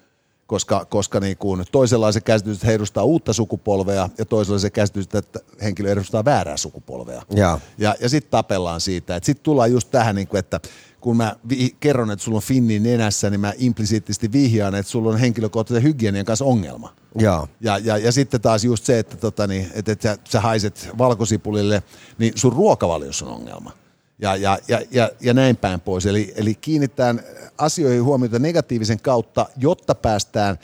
Koska, 0.48 0.86
koska 0.86 1.20
niin 1.20 1.38
kuin 1.38 1.66
toisella 1.72 2.08
on 2.08 2.14
se 2.14 2.22
käsitys, 2.22 2.58
että 2.58 2.68
he 2.68 2.74
edustaa 2.74 3.04
uutta 3.04 3.34
sukupolvea 3.34 4.10
ja 4.18 4.26
toisella 4.26 4.60
se 4.60 4.70
käsitys, 4.70 5.08
että 5.14 5.40
henkilö 5.62 5.92
edustaa 5.92 6.26
väärää 6.26 6.58
sukupolvea. 6.58 7.22
Joo. 7.30 7.60
Ja, 7.78 7.96
ja 8.00 8.10
sitten 8.10 8.32
tapellaan 8.32 8.82
siitä. 8.82 9.20
Sitten 9.24 9.44
tullaan 9.44 9.72
just 9.72 9.92
tähän, 9.92 10.16
niin 10.16 10.28
kuin, 10.28 10.40
että 10.40 10.60
kun 11.02 11.18
mä 11.18 11.36
vi- 11.50 11.76
kerron, 11.80 12.12
että 12.12 12.26
sulla 12.26 12.36
on 12.36 12.42
finni 12.42 12.80
nenässä, 12.80 13.30
niin 13.30 13.40
mä 13.40 13.54
implisiittisesti 13.58 14.32
vihjaan, 14.32 14.76
että 14.76 14.92
sulla 14.92 15.10
on 15.10 15.18
henkilökohtaisen 15.18 15.84
hygienian 15.84 16.26
kanssa 16.26 16.46
ongelma. 16.46 16.94
Joo. 17.16 17.48
Ja, 17.62 17.78
ja, 17.78 17.98
ja 17.98 18.12
sitten 18.12 18.42
taas 18.42 18.64
just 18.64 18.84
se, 18.86 19.00
että, 19.00 19.18
tota, 19.18 19.48
niin, 19.48 19.72
että, 19.74 19.92
että 19.92 20.10
sä, 20.10 20.18
sä 20.30 20.42
haiset 20.42 20.90
valkosipulille, 20.98 21.84
niin 22.18 22.34
sun 22.36 22.54
ruokavaliossa 22.54 23.26
on 23.26 23.34
ongelma. 23.34 23.72
Ja, 24.20 24.36
ja, 24.36 24.60
ja, 24.68 24.82
ja, 24.92 25.12
ja 25.22 25.34
näin 25.34 25.58
päin 25.58 25.82
pois. 25.82 26.06
Eli, 26.06 26.34
eli 26.36 26.56
kiinnittää 26.56 27.16
asioihin 27.58 28.04
huomiota 28.04 28.40
negatiivisen 28.40 29.00
kautta, 29.00 29.46
jotta 29.58 29.96
päästään 29.96 30.58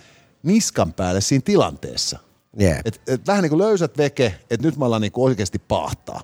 niskan 0.43 0.93
päälle 0.93 1.21
siinä 1.21 1.41
tilanteessa. 1.45 2.19
Yeah. 2.61 2.79
Et, 2.85 3.01
et 3.07 3.27
vähän 3.27 3.41
niin 3.41 3.49
kuin 3.49 3.61
löysät 3.61 3.97
veke, 3.97 4.35
että 4.49 4.67
nyt 4.67 4.77
me 4.77 4.85
ollaan 4.85 5.01
niin 5.01 5.11
kuin 5.11 5.25
oikeasti 5.25 5.59
pahtaa. 5.59 6.21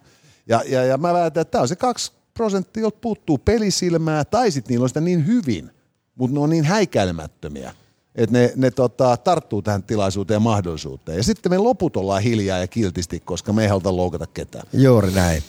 Ja, 0.47 0.63
ja, 0.65 0.83
ja 0.83 0.97
mä 0.97 1.13
väitän, 1.13 1.41
että 1.41 1.51
tämä 1.51 1.61
on 1.61 1.67
se 1.67 1.75
kaksi 1.75 2.11
prosenttia, 2.33 2.81
jolta 2.81 2.97
puuttuu 3.01 3.37
pelisilmää, 3.37 4.25
tai 4.25 4.51
sitten 4.51 4.73
niillä 4.73 4.83
on 4.83 4.89
sitä 4.89 5.01
niin 5.01 5.27
hyvin, 5.27 5.71
mutta 6.15 6.33
ne 6.33 6.39
on 6.39 6.49
niin 6.49 6.63
häikäilemättömiä, 6.63 7.73
että 8.15 8.33
ne, 8.39 8.53
ne 8.55 8.71
tota, 8.71 9.17
tarttuu 9.17 9.61
tähän 9.61 9.83
tilaisuuteen 9.83 10.35
ja 10.35 10.39
mahdollisuuteen. 10.39 11.17
Ja 11.17 11.23
sitten 11.23 11.51
me 11.51 11.57
loput 11.57 11.97
ollaan 11.97 12.21
hiljaa 12.21 12.57
ja 12.57 12.67
kiltisti, 12.67 13.19
koska 13.19 13.53
me 13.53 13.63
ei 13.63 13.69
haluta 13.69 13.95
loukata 13.95 14.27
ketään. 14.27 14.67
Juuri 14.73 15.11
näin. 15.11 15.43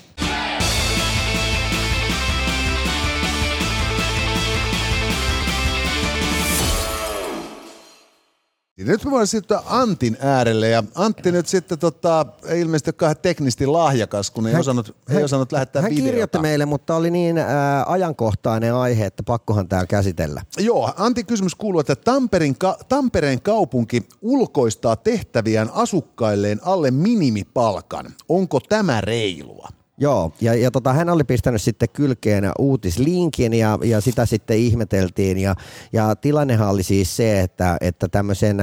Ja 8.79 8.85
nyt 8.85 9.05
me 9.05 9.11
voidaan 9.11 9.27
siirtyä 9.27 9.63
Antin 9.67 10.17
äärelle 10.21 10.69
ja 10.69 10.85
Antti 10.95 11.33
nyt 11.33 11.47
sitten 11.49 11.79
tota, 11.79 12.27
ei 12.47 12.61
ilmeisesti 12.61 12.91
olekaan 12.91 13.17
teknisesti 13.23 13.67
lahjakas, 13.67 14.31
kun 14.31 14.47
ei, 14.47 14.53
Hän- 14.53 14.61
osannut, 14.61 14.97
ei 15.11 15.25
osannut 15.25 15.53
lähettää 15.53 15.83
Hän 15.83 15.91
videota. 15.91 16.11
kirjoitti 16.11 16.39
meille, 16.39 16.67
mutta 16.67 16.95
oli 16.97 17.11
niin 17.11 17.39
ää, 17.39 17.85
ajankohtainen 17.89 18.75
aihe, 18.75 19.07
että 19.07 19.23
pakkohan 19.23 19.69
tämä 19.69 19.87
käsitellä. 19.87 20.43
Joo, 20.59 20.93
Antti 20.97 21.25
kysymys 21.25 21.55
kuuluu, 21.55 21.81
että 21.81 21.97
Tampereen, 21.97 22.57
ka- 22.59 22.79
Tampereen 22.89 23.43
kaupunki 23.43 24.03
ulkoistaa 24.23 24.97
tehtäviään 24.97 25.71
asukkailleen 25.75 26.61
alle 26.65 26.91
minimipalkan. 26.91 28.07
Onko 28.29 28.61
tämä 28.61 29.01
reilua? 29.01 29.69
Joo, 30.01 30.33
ja, 30.41 30.55
ja 30.55 30.71
tota, 30.71 30.93
hän 30.93 31.11
oli 31.11 31.25
pistänyt 31.25 31.63
sitten 31.63 31.89
kylkeen 31.93 32.51
uutislinkin 32.59 33.55
ja, 33.55 33.79
ja 33.85 34.01
sitä 34.01 34.27
sitten 34.27 34.59
ihmeteltiin. 34.59 35.39
Ja, 35.39 35.55
ja 35.93 36.17
tilannehan 36.17 36.69
oli 36.69 36.83
siis 36.83 37.17
se, 37.17 37.41
että, 37.41 37.77
että 37.81 38.09
tämmöisen 38.09 38.59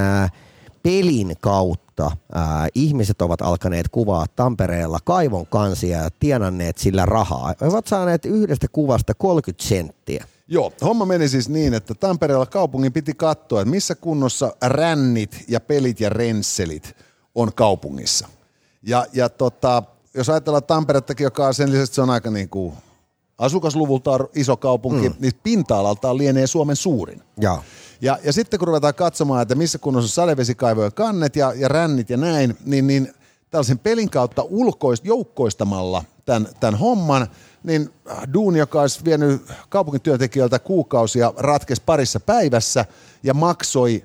pelin 0.84 1.36
kautta 1.40 2.12
ää, 2.34 2.68
ihmiset 2.76 3.22
ovat 3.22 3.42
alkaneet 3.42 3.90
kuvaa 3.90 4.26
Tampereella 4.36 5.00
kaivon 5.04 5.46
kansia 5.46 5.98
ja 5.98 6.10
tienanneet 6.20 6.78
sillä 6.78 7.06
rahaa. 7.06 7.54
He 7.62 7.68
ovat 7.68 7.88
saaneet 7.88 8.26
yhdestä 8.26 8.68
kuvasta 8.72 9.14
30 9.14 9.68
senttiä. 9.68 10.26
Joo, 10.48 10.74
homma 10.82 11.06
meni 11.06 11.30
siis 11.30 11.50
niin, 11.50 11.74
että 11.74 11.94
Tampereella 11.94 12.46
kaupungin 12.46 12.94
piti 12.94 13.14
katsoa, 13.14 13.62
että 13.62 13.72
missä 13.72 13.96
kunnossa 13.96 14.56
rännit 14.62 15.44
ja 15.48 15.60
pelit 15.60 16.00
ja 16.00 16.10
rensselit 16.10 16.96
on 17.36 17.54
kaupungissa. 17.54 18.28
Ja, 18.84 19.06
ja 19.14 19.30
tota, 19.30 19.84
jos 20.16 20.30
ajatellaan 20.30 20.64
Tamperettakin, 20.64 21.24
joka 21.24 21.48
on 21.48 21.54
sen 21.54 21.70
lisäksi, 21.70 21.84
että 21.84 21.96
se 21.96 22.02
on 22.02 22.10
aika 22.10 22.32
niin 22.32 22.50
kuin 22.50 22.74
asukasluvultaan 23.38 24.28
iso 24.36 24.58
kaupunki, 24.58 25.10
mm. 25.10 25.16
niin 25.20 25.34
pinta-alaltaan 25.44 26.18
lienee 26.18 26.48
Suomen 26.48 26.76
suurin. 26.76 27.22
Joo. 27.38 27.60
Ja, 28.02 28.20
ja 28.24 28.34
sitten 28.34 28.60
kun 28.60 28.68
ruvetaan 28.68 28.96
katsomaan, 28.96 29.42
että 29.42 29.56
missä 29.56 29.78
kunnossa 29.78 30.22
on 30.22 30.26
sadevesikaivojen 30.26 30.94
kannet 30.94 31.36
ja, 31.36 31.54
ja 31.56 31.68
rännit 31.68 32.10
ja 32.10 32.18
näin, 32.18 32.58
niin, 32.66 32.88
niin 32.88 33.14
tällaisen 33.50 33.80
pelin 33.80 34.10
kautta 34.10 34.44
ulkoist, 34.50 35.06
joukkoistamalla 35.06 36.04
tämän, 36.26 36.48
tämän 36.60 36.80
homman, 36.80 37.28
niin 37.64 37.90
duuni, 38.34 38.60
joka 38.60 38.82
olisi 38.82 39.06
vienyt 39.06 39.42
kaupunkityöntekijöiltä 39.70 40.60
kuukausia, 40.60 41.34
ratkesi 41.38 41.82
parissa 41.86 42.20
päivässä 42.20 42.86
ja 43.24 43.34
maksoi 43.34 44.04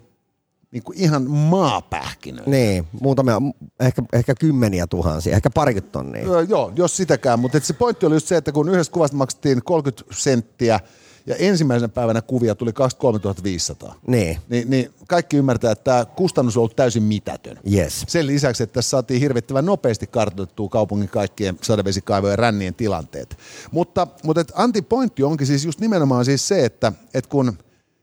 niin 0.73 0.83
kuin 0.83 0.99
ihan 0.99 1.31
maapähkinöitä. 1.31 2.51
Niin, 2.51 2.87
muutamia, 3.01 3.43
ehkä, 3.81 4.03
ehkä 4.13 4.35
kymmeniä 4.35 4.87
tuhansia, 4.87 5.37
ehkä 5.37 5.51
parikymmentä 5.51 5.93
tonnia. 5.93 6.29
Öö, 6.31 6.43
joo, 6.49 6.73
jos 6.77 6.97
sitäkään, 6.97 7.39
mutta 7.41 7.61
se 7.61 7.73
pointti 7.73 8.07
oli 8.07 8.15
just 8.15 8.27
se, 8.29 8.37
että 8.37 8.53
kun 8.53 8.69
yhdestä 8.69 8.93
kuvasta 8.93 9.17
maksettiin 9.17 9.63
30 9.65 10.05
senttiä 10.15 10.81
ja 11.27 11.37
ensimmäisenä 11.37 11.89
päivänä 11.89 12.23
kuvia 12.23 12.55
tuli 12.55 12.73
23 12.73 13.35
500, 13.43 13.95
Niin, 14.07 14.39
niin, 14.49 14.71
niin 14.71 14.91
kaikki 15.09 15.37
ymmärtää, 15.37 15.73
että 15.73 15.85
tämä 15.85 16.05
kustannus 16.05 16.57
on 16.57 16.61
ollut 16.61 16.77
täysin 16.77 17.03
mitätön. 17.03 17.59
yes. 17.73 18.05
Sen 18.09 18.27
lisäksi, 18.27 18.63
että 18.63 18.75
tässä 18.75 18.91
saatiin 18.91 19.21
hirvittävän 19.21 19.67
nopeasti 19.67 20.07
kartoitettua 20.07 20.69
kaupungin 20.69 21.09
kaikkien 21.09 21.59
sadevesikaivojen 21.63 22.39
rännien 22.39 22.75
tilanteet. 22.75 23.37
Mutta, 23.73 24.07
mutta 24.25 24.41
et 24.41 24.53
Antti 24.55 24.83
pointti 24.83 25.23
onkin 25.23 25.47
siis 25.47 25.65
just 25.65 25.81
nimenomaan 25.81 26.25
siis 26.25 26.49
se, 26.49 26.65
että, 26.65 26.93
että 27.15 27.31
kun 27.31 27.59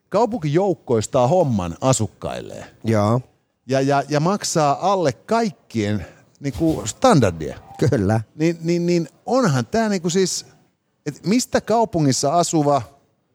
kaupunki 0.09 0.53
joukkoistaa 0.53 1.27
homman 1.27 1.75
asukkailleen 1.81 2.65
Joo, 2.83 3.21
ja, 3.67 3.81
ja, 3.81 4.03
ja 4.09 4.19
maksaa 4.19 4.91
alle 4.91 5.13
kaikkien 5.13 6.05
niin 6.39 6.53
kuin 6.53 6.87
standardia, 6.87 7.59
kyllä. 7.89 8.21
niin, 8.35 8.57
niin, 8.61 8.85
niin 8.85 9.09
onhan 9.25 9.65
tämä 9.65 9.89
niin 9.89 10.01
kuin 10.01 10.11
siis, 10.11 10.45
että 11.05 11.19
mistä 11.23 11.61
kaupungissa 11.61 12.33
asuva 12.33 12.81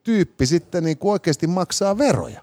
tyyppi 0.02 0.46
sitten 0.46 0.84
niin 0.84 0.98
kuin 0.98 1.12
oikeasti 1.12 1.46
maksaa 1.46 1.98
veroja? 1.98 2.40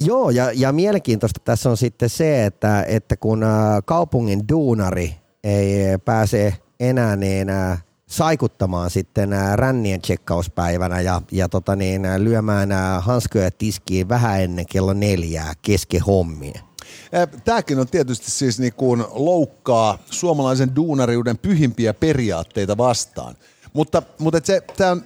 Joo, 0.00 0.30
ja, 0.30 0.52
ja 0.52 0.72
mielenkiintoista 0.72 1.40
tässä 1.44 1.70
on 1.70 1.76
sitten 1.76 2.08
se, 2.08 2.46
että, 2.46 2.82
että 2.82 3.16
kun 3.16 3.44
kaupungin 3.84 4.48
duunari 4.48 5.16
ei 5.44 5.98
pääse 6.04 6.54
enää 6.80 7.16
niin 7.16 7.48
saikuttamaan 8.08 8.90
sitten 8.90 9.30
rännien 9.54 10.00
tsekkauspäivänä 10.00 11.00
ja, 11.00 11.22
ja 11.32 11.48
tota 11.48 11.76
niin, 11.76 12.02
lyömään 12.18 12.68
hanskoja 13.00 13.50
tiskiin 13.50 14.08
vähän 14.08 14.40
ennen 14.40 14.66
kello 14.66 14.92
neljää 14.92 15.52
kesken 15.62 16.02
hommia. 16.02 16.60
Tämäkin 17.44 17.78
on 17.78 17.88
tietysti 17.88 18.30
siis 18.30 18.58
niin 18.58 18.74
kuin 18.74 19.04
loukkaa 19.10 19.98
suomalaisen 20.10 20.76
duunariuden 20.76 21.38
pyhimpiä 21.38 21.94
periaatteita 21.94 22.76
vastaan. 22.76 23.36
Mutta, 23.72 24.02
mutta 24.18 24.40
se, 24.44 24.60
tämä 24.76 24.90
on 24.90 25.02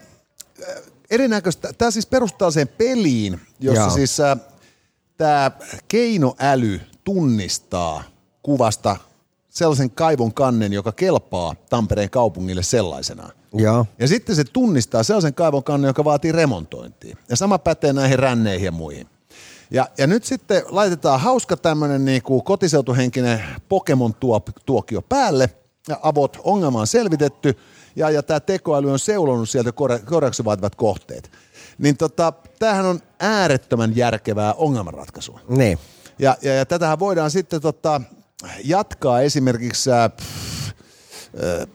erinäköistä, 1.10 1.72
tämä 1.72 1.90
siis 1.90 2.06
perustaa 2.06 2.50
sen 2.50 2.68
peliin, 2.68 3.40
jossa 3.60 3.82
Joo. 3.82 3.90
siis 3.90 4.20
äh, 4.20 4.38
tämä 5.16 5.50
keinoäly 5.88 6.80
tunnistaa 7.04 8.02
kuvasta 8.42 8.96
sellaisen 9.50 9.90
kaivon 9.90 10.34
kannen, 10.34 10.72
joka 10.72 10.92
kelpaa 10.92 11.54
Tampereen 11.70 12.10
kaupungille 12.10 12.62
sellaisenaan. 12.62 13.32
Joo, 13.54 13.86
Ja 13.98 14.08
sitten 14.08 14.36
se 14.36 14.44
tunnistaa 14.44 15.02
sellaisen 15.02 15.34
kaivon 15.34 15.64
kannen, 15.64 15.88
joka 15.88 16.04
vaatii 16.04 16.32
remontointia. 16.32 17.16
Ja 17.28 17.36
sama 17.36 17.58
pätee 17.58 17.92
näihin 17.92 18.18
ränneihin 18.18 18.64
ja 18.64 18.72
muihin. 18.72 19.06
Ja, 19.70 19.86
ja 19.98 20.06
nyt 20.06 20.24
sitten 20.24 20.62
laitetaan 20.68 21.20
hauska 21.20 21.56
tämmöinen 21.56 22.04
niinku 22.04 22.42
kotiseutuhenkinen 22.42 23.42
Pokemon-tuokio 23.68 25.02
päälle. 25.08 25.50
Ja 25.88 26.00
avot 26.02 26.36
ongelma 26.44 26.80
on 26.80 26.86
selvitetty 26.86 27.58
ja, 27.96 28.10
ja 28.10 28.22
tämä 28.22 28.40
tekoäly 28.40 28.92
on 28.92 28.98
seulonut 28.98 29.48
sieltä 29.48 29.70
korja- 29.70 29.98
korjauksen 29.98 30.44
vaativat 30.44 30.74
kohteet. 30.74 31.30
Niin 31.78 31.96
tota, 31.96 32.32
tämähän 32.58 32.86
on 32.86 33.00
äärettömän 33.20 33.96
järkevää 33.96 34.54
ongelmanratkaisua. 34.54 35.40
niin. 35.48 35.78
Ja, 36.18 36.36
ja, 36.42 36.54
ja 36.54 36.66
tätähän 36.66 36.98
voidaan 36.98 37.30
sitten 37.30 37.60
tota, 37.60 38.00
jatkaa 38.64 39.20
esimerkiksi 39.20 39.90
äh, 39.90 40.10
pff, 40.16 40.68
äh, 41.44 41.66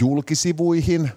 julkisivuihin, 0.00 1.10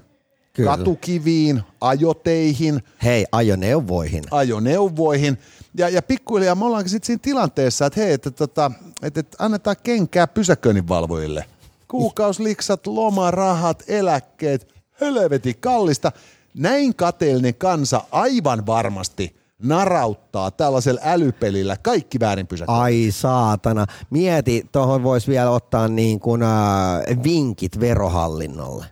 Kyllä. 0.53 0.77
katukiviin, 0.77 1.61
ajoteihin, 1.81 2.83
Hei, 3.03 3.25
ajoneuvoihin. 3.31 4.23
ajoneuvoihin. 4.31 5.37
Ja, 5.77 5.89
ja 5.89 6.01
pikkuhiljaa 6.01 6.55
me 6.55 6.65
ollaankin 6.65 6.89
sitten 6.89 7.07
siinä 7.07 7.19
tilanteessa, 7.23 7.85
että 7.85 7.99
hei, 7.99 8.13
että, 8.13 8.31
tota, 8.31 8.71
että, 9.01 9.19
että 9.19 9.37
annetaan 9.39 9.75
kenkää 9.83 10.27
pysäköinninvalvojille. 10.27 11.45
Kuukausliksat, 11.87 12.87
lomarahat, 12.87 13.83
eläkkeet, 13.87 14.73
helveti 15.01 15.53
kallista. 15.53 16.11
Näin 16.53 16.95
kateellinen 16.95 17.55
kansa 17.55 18.01
aivan 18.11 18.65
varmasti 18.65 19.36
narauttaa 19.63 20.51
tällaisella 20.51 21.01
älypelillä 21.03 21.77
kaikki 21.77 22.19
väärin 22.19 22.47
pysäköinnit. 22.47 22.83
Ai 22.83 23.07
saatana. 23.11 23.85
Mieti, 24.09 24.65
tuohon 24.71 25.03
voisi 25.03 25.27
vielä 25.27 25.49
ottaa 25.49 25.87
niin 25.87 26.19
kuin, 26.19 26.43
äh, 26.43 27.23
vinkit 27.23 27.79
verohallinnolle. 27.79 28.85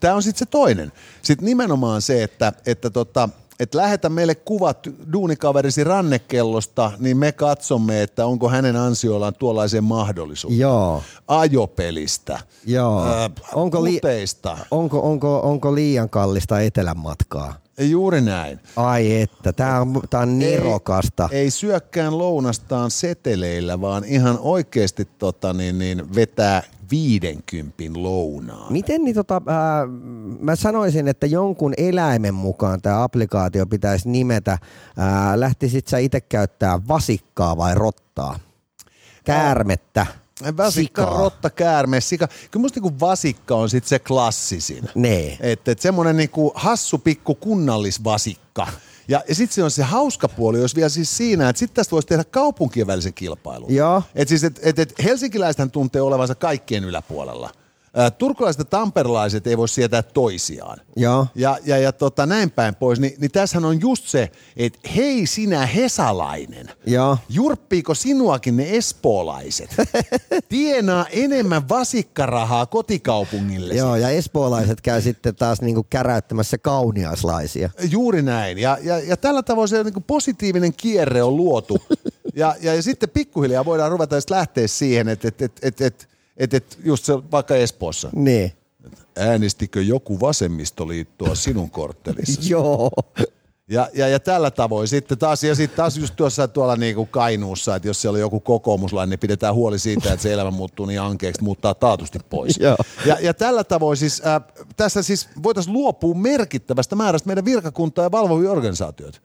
Tämä 0.00 0.14
on 0.14 0.22
sitten 0.22 0.38
se 0.38 0.46
toinen. 0.46 0.92
Sitten 1.22 1.46
nimenomaan 1.46 2.02
se, 2.02 2.22
että, 2.22 2.52
että, 2.66 2.90
tota, 2.90 3.28
että 3.60 3.78
lähetä 3.78 4.08
meille 4.08 4.34
kuvat 4.34 4.88
duunikaverisi 5.12 5.84
rannekellosta, 5.84 6.92
niin 6.98 7.16
me 7.16 7.32
katsomme, 7.32 8.02
että 8.02 8.26
onko 8.26 8.48
hänen 8.48 8.76
ansioillaan 8.76 9.34
tuollaisen 9.34 9.84
mahdollisuus. 9.84 10.54
Joo. 10.54 11.02
Ajopelistä, 11.28 12.38
Joo. 12.66 13.06
ää, 13.06 13.30
Onko 13.54 13.84
li-. 13.84 14.00
Onko, 14.70 15.00
onko, 15.00 15.40
onko 15.40 15.74
liian 15.74 16.10
kallista 16.10 16.60
etelän 16.60 16.98
matkaa? 16.98 17.62
Juuri 17.78 18.20
näin. 18.20 18.60
Ai 18.76 19.20
että, 19.20 19.52
tää 19.52 19.80
on, 19.80 20.02
tää 20.10 20.20
on 20.20 20.38
nerokasta. 20.38 21.28
Ei, 21.32 21.38
ei 21.38 21.50
syökkään 21.50 22.18
lounastaan 22.18 22.90
seteleillä, 22.90 23.80
vaan 23.80 24.04
ihan 24.04 24.38
oikeasti 24.40 25.04
tota, 25.18 25.52
niin, 25.52 25.78
niin, 25.78 26.14
vetää 26.14 26.62
50 26.92 27.82
lounaa. 27.94 28.70
Miten 28.70 29.04
niin 29.04 29.14
tota, 29.14 29.42
ää, 29.46 29.86
mä 30.40 30.56
sanoisin, 30.56 31.08
että 31.08 31.26
jonkun 31.26 31.74
eläimen 31.76 32.34
mukaan 32.34 32.82
tämä 32.82 33.02
applikaatio 33.02 33.66
pitäisi 33.66 34.08
nimetä. 34.08 34.58
Ää, 34.96 35.40
lähtisit 35.40 35.86
sä 35.86 35.98
itse 35.98 36.20
käyttää 36.20 36.80
vasikkaa 36.88 37.56
vai 37.56 37.74
rottaa? 37.74 38.38
Käärmettä. 39.24 40.06
Vasikka, 40.56 41.02
sikaa. 41.02 41.18
rotta, 41.18 41.50
käärme, 41.50 42.00
sika. 42.00 42.28
Kyllä 42.50 42.62
musta 42.62 42.80
niinku 42.80 43.00
vasikka 43.00 43.54
on 43.54 43.70
sit 43.70 43.84
se 43.84 43.98
klassisin. 43.98 44.88
Nee. 44.94 45.38
Että 45.40 45.72
et 45.72 45.78
semmoinen 45.78 46.16
niinku 46.16 46.52
hassu 46.54 46.98
pikku 46.98 47.34
kunnallisvasikka. 47.34 48.66
Ja, 49.12 49.22
ja 49.28 49.34
sitten 49.34 49.54
se 49.54 49.64
on 49.64 49.70
se 49.70 49.82
hauska 49.82 50.28
puoli, 50.28 50.58
jos 50.58 50.76
vielä 50.76 50.88
siis 50.88 51.16
siinä, 51.16 51.48
että 51.48 51.58
sitten 51.60 51.74
tästä 51.74 51.90
voisi 51.90 52.08
tehdä 52.08 52.24
kaupunkien 52.24 52.86
välisen 52.86 53.14
kilpailun. 53.14 53.74
Joo. 53.74 54.02
Et 54.14 54.28
siis, 54.28 54.44
et, 54.44 54.60
et, 54.62 54.78
et 54.78 54.94
helsinkiläisethän 55.04 55.70
tuntee 55.70 56.02
olevansa 56.02 56.34
kaikkien 56.34 56.84
yläpuolella. 56.84 57.50
Turkulaiset 58.18 58.58
ja 58.58 58.64
tamperelaiset 58.64 59.46
ei 59.46 59.56
voi 59.56 59.68
sietää 59.68 60.02
toisiaan. 60.02 60.78
Joo. 60.96 61.26
Ja, 61.34 61.58
ja, 61.64 61.78
ja 61.78 61.92
tota, 61.92 62.26
näin 62.26 62.50
päin 62.50 62.74
pois, 62.74 63.00
niin, 63.00 63.14
niin 63.18 63.30
tässähän 63.30 63.64
on 63.64 63.80
just 63.80 64.06
se, 64.06 64.30
että 64.56 64.78
hei 64.96 65.26
sinä 65.26 65.66
hesalainen, 65.66 66.70
Joo. 66.86 67.18
jurppiiko 67.28 67.94
sinuakin 67.94 68.56
ne 68.56 68.66
espoolaiset? 68.76 69.76
Tienaa 70.48 71.06
enemmän 71.10 71.68
vasikkarahaa 71.68 72.66
kotikaupungille. 72.66 73.74
Joo, 73.74 73.96
ja 73.96 74.08
espoolaiset 74.08 74.80
käy 74.80 75.02
sitten 75.02 75.36
taas 75.36 75.60
niinku 75.60 75.86
käräyttämässä 75.90 76.58
kauniaislaisia. 76.58 77.70
Juuri 77.90 78.22
näin. 78.22 78.58
Ja, 78.58 78.78
ja, 78.82 78.98
ja 78.98 79.16
tällä 79.16 79.42
tavoin 79.42 79.68
se 79.68 79.84
niin 79.84 80.04
positiivinen 80.06 80.72
kierre 80.74 81.22
on 81.22 81.36
luotu. 81.36 81.78
Ja, 82.34 82.54
ja, 82.60 82.74
ja 82.74 82.82
sitten 82.82 83.10
pikkuhiljaa 83.10 83.64
voidaan 83.64 83.90
ruveta 83.90 84.16
lähteä 84.30 84.66
siihen, 84.66 85.08
että 85.08 85.28
et, 85.28 85.42
et, 85.42 85.52
et, 85.62 85.80
et, 85.80 86.08
et, 86.36 86.54
et 86.54 86.78
just 86.84 87.04
se 87.04 87.12
vaikka 87.30 87.56
Espoossa. 87.56 88.10
Niin. 88.14 88.52
Äänestikö 89.16 89.82
joku 89.82 90.20
vasemmistoliittoa 90.20 91.34
sinun 91.34 91.70
korttelissa? 91.70 92.40
Joo. 92.50 92.90
Ja, 93.72 93.88
ja, 93.94 94.08
ja 94.08 94.20
tällä 94.20 94.50
tavoin 94.50 94.88
sitten 94.88 95.18
taas, 95.18 95.44
ja 95.44 95.54
sitten 95.54 95.76
taas 95.76 95.96
just 95.96 96.16
tuossa 96.16 96.48
tuolla 96.48 96.76
niin 96.76 96.94
kuin 96.94 97.08
Kainuussa, 97.08 97.76
että 97.76 97.88
jos 97.88 98.02
siellä 98.02 98.16
on 98.16 98.20
joku 98.20 98.40
kokoomuslainen, 98.40 99.10
niin 99.10 99.18
pidetään 99.18 99.54
huoli 99.54 99.78
siitä, 99.78 100.12
että 100.12 100.22
se 100.22 100.32
elämä 100.32 100.50
muuttuu 100.50 100.86
niin 100.86 101.00
ankeeksi, 101.00 101.42
muuttaa 101.42 101.74
taatusti 101.74 102.18
pois. 102.30 102.58
Ja, 103.06 103.16
ja 103.20 103.34
tällä 103.34 103.64
tavoin 103.64 103.96
siis, 103.96 104.22
äh, 104.26 104.42
tässä 104.76 105.02
siis 105.02 105.28
voitaisiin 105.42 105.72
luopua 105.72 106.14
merkittävästä 106.14 106.96
määrästä 106.96 107.26
meidän 107.26 107.44
virkakuntaa 107.44 108.04
ja 108.04 108.10
valvovia 108.10 108.50
organisaatioita. 108.50 109.18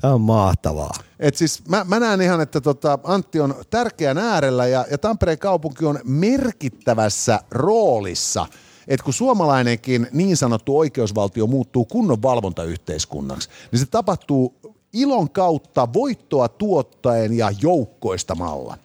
Tämä 0.00 0.14
on 0.14 0.20
mahtavaa. 0.20 0.92
Et 1.20 1.36
siis 1.36 1.62
mä, 1.68 1.84
mä 1.88 2.00
näen 2.00 2.20
ihan, 2.20 2.40
että 2.40 2.60
tota 2.60 2.98
Antti 3.04 3.40
on 3.40 3.54
tärkeän 3.70 4.18
äärellä 4.18 4.66
ja, 4.66 4.86
ja 4.90 4.98
Tampereen 4.98 5.38
kaupunki 5.38 5.84
on 5.84 6.00
merkittävässä 6.04 7.40
roolissa– 7.50 8.46
että 8.88 9.04
kun 9.04 9.14
suomalainenkin 9.14 10.06
niin 10.12 10.36
sanottu 10.36 10.78
oikeusvaltio 10.78 11.46
muuttuu 11.46 11.84
kunnon 11.84 12.22
valvontayhteiskunnaksi, 12.22 13.48
niin 13.72 13.80
se 13.80 13.86
tapahtuu 13.86 14.54
ilon 14.92 15.30
kautta 15.30 15.92
voittoa 15.92 16.48
tuottaen 16.48 17.36
ja 17.36 17.50
joukkoistamalla. 17.62 18.78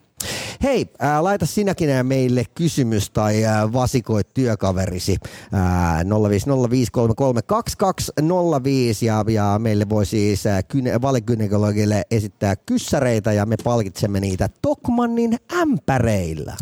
Hei, 0.62 0.86
ää, 0.98 1.24
laita 1.24 1.46
sinäkin 1.46 1.88
meille 2.02 2.44
kysymys 2.54 3.10
tai 3.10 3.44
ää, 3.44 3.72
vasikoit 3.72 4.34
työkaverisi 4.34 5.16
ää, 5.52 6.02
050533205 6.02 6.06
ja, 9.02 9.24
ja 9.28 9.58
meille 9.58 9.88
voi 9.88 10.06
siis 10.06 10.44
valekynekologille 11.02 12.02
esittää 12.10 12.56
kyssäreitä 12.56 13.32
ja 13.32 13.46
me 13.46 13.56
palkitsemme 13.64 14.20
niitä 14.20 14.48
Tokmannin 14.62 15.38
ämpäreillä. 15.52 16.56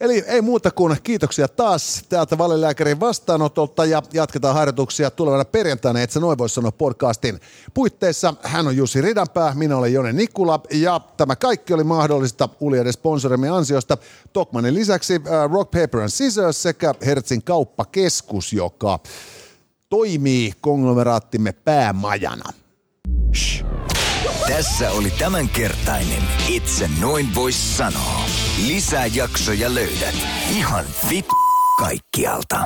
Eli 0.00 0.24
ei 0.26 0.42
muuta 0.42 0.70
kuin 0.70 0.96
kiitoksia 1.02 1.48
taas 1.48 2.02
täältä 2.08 2.38
valelääkärin 2.38 3.00
vastaanotolta 3.00 3.84
ja 3.84 4.02
jatketaan 4.12 4.54
harjoituksia 4.54 5.10
tulevana 5.10 5.44
perjantaina, 5.44 6.00
et 6.00 6.10
sä 6.10 6.20
noin 6.20 6.38
voi 6.38 6.48
sanoa 6.48 6.72
podcastin 6.72 7.40
puitteissa. 7.74 8.34
Hän 8.42 8.66
on 8.66 8.76
Jussi 8.76 9.00
Ridanpää, 9.00 9.54
minä 9.54 9.76
olen 9.76 9.92
Jone 9.92 10.12
Nikula 10.12 10.60
ja 10.72 11.00
tämä 11.16 11.36
kaikki 11.36 11.74
oli 11.74 11.84
mahdollista 11.84 12.48
Uliaiden 12.60 12.92
sponsorimme 12.92 13.48
ansiosta. 13.48 13.98
Tokmanin 14.32 14.74
lisäksi 14.74 15.14
äh, 15.14 15.50
Rock, 15.52 15.70
Paper 15.70 16.00
and 16.00 16.08
Scissors 16.08 16.62
sekä 16.62 16.94
Hertzin 17.06 17.42
kauppakeskus, 17.42 18.52
joka 18.52 18.98
toimii 19.88 20.52
konglomeraattimme 20.60 21.52
päämajana. 21.52 22.52
Tässä 24.48 24.90
oli 24.90 25.10
tämänkertainen 25.10 26.22
Itse 26.48 26.90
noin 27.00 27.34
vois 27.34 27.76
sanoa. 27.76 28.49
Lisää 28.66 29.06
jaksoja 29.06 29.74
löydät 29.74 30.14
ihan 30.50 30.84
vit 31.10 31.26
kaikkialta. 31.78 32.64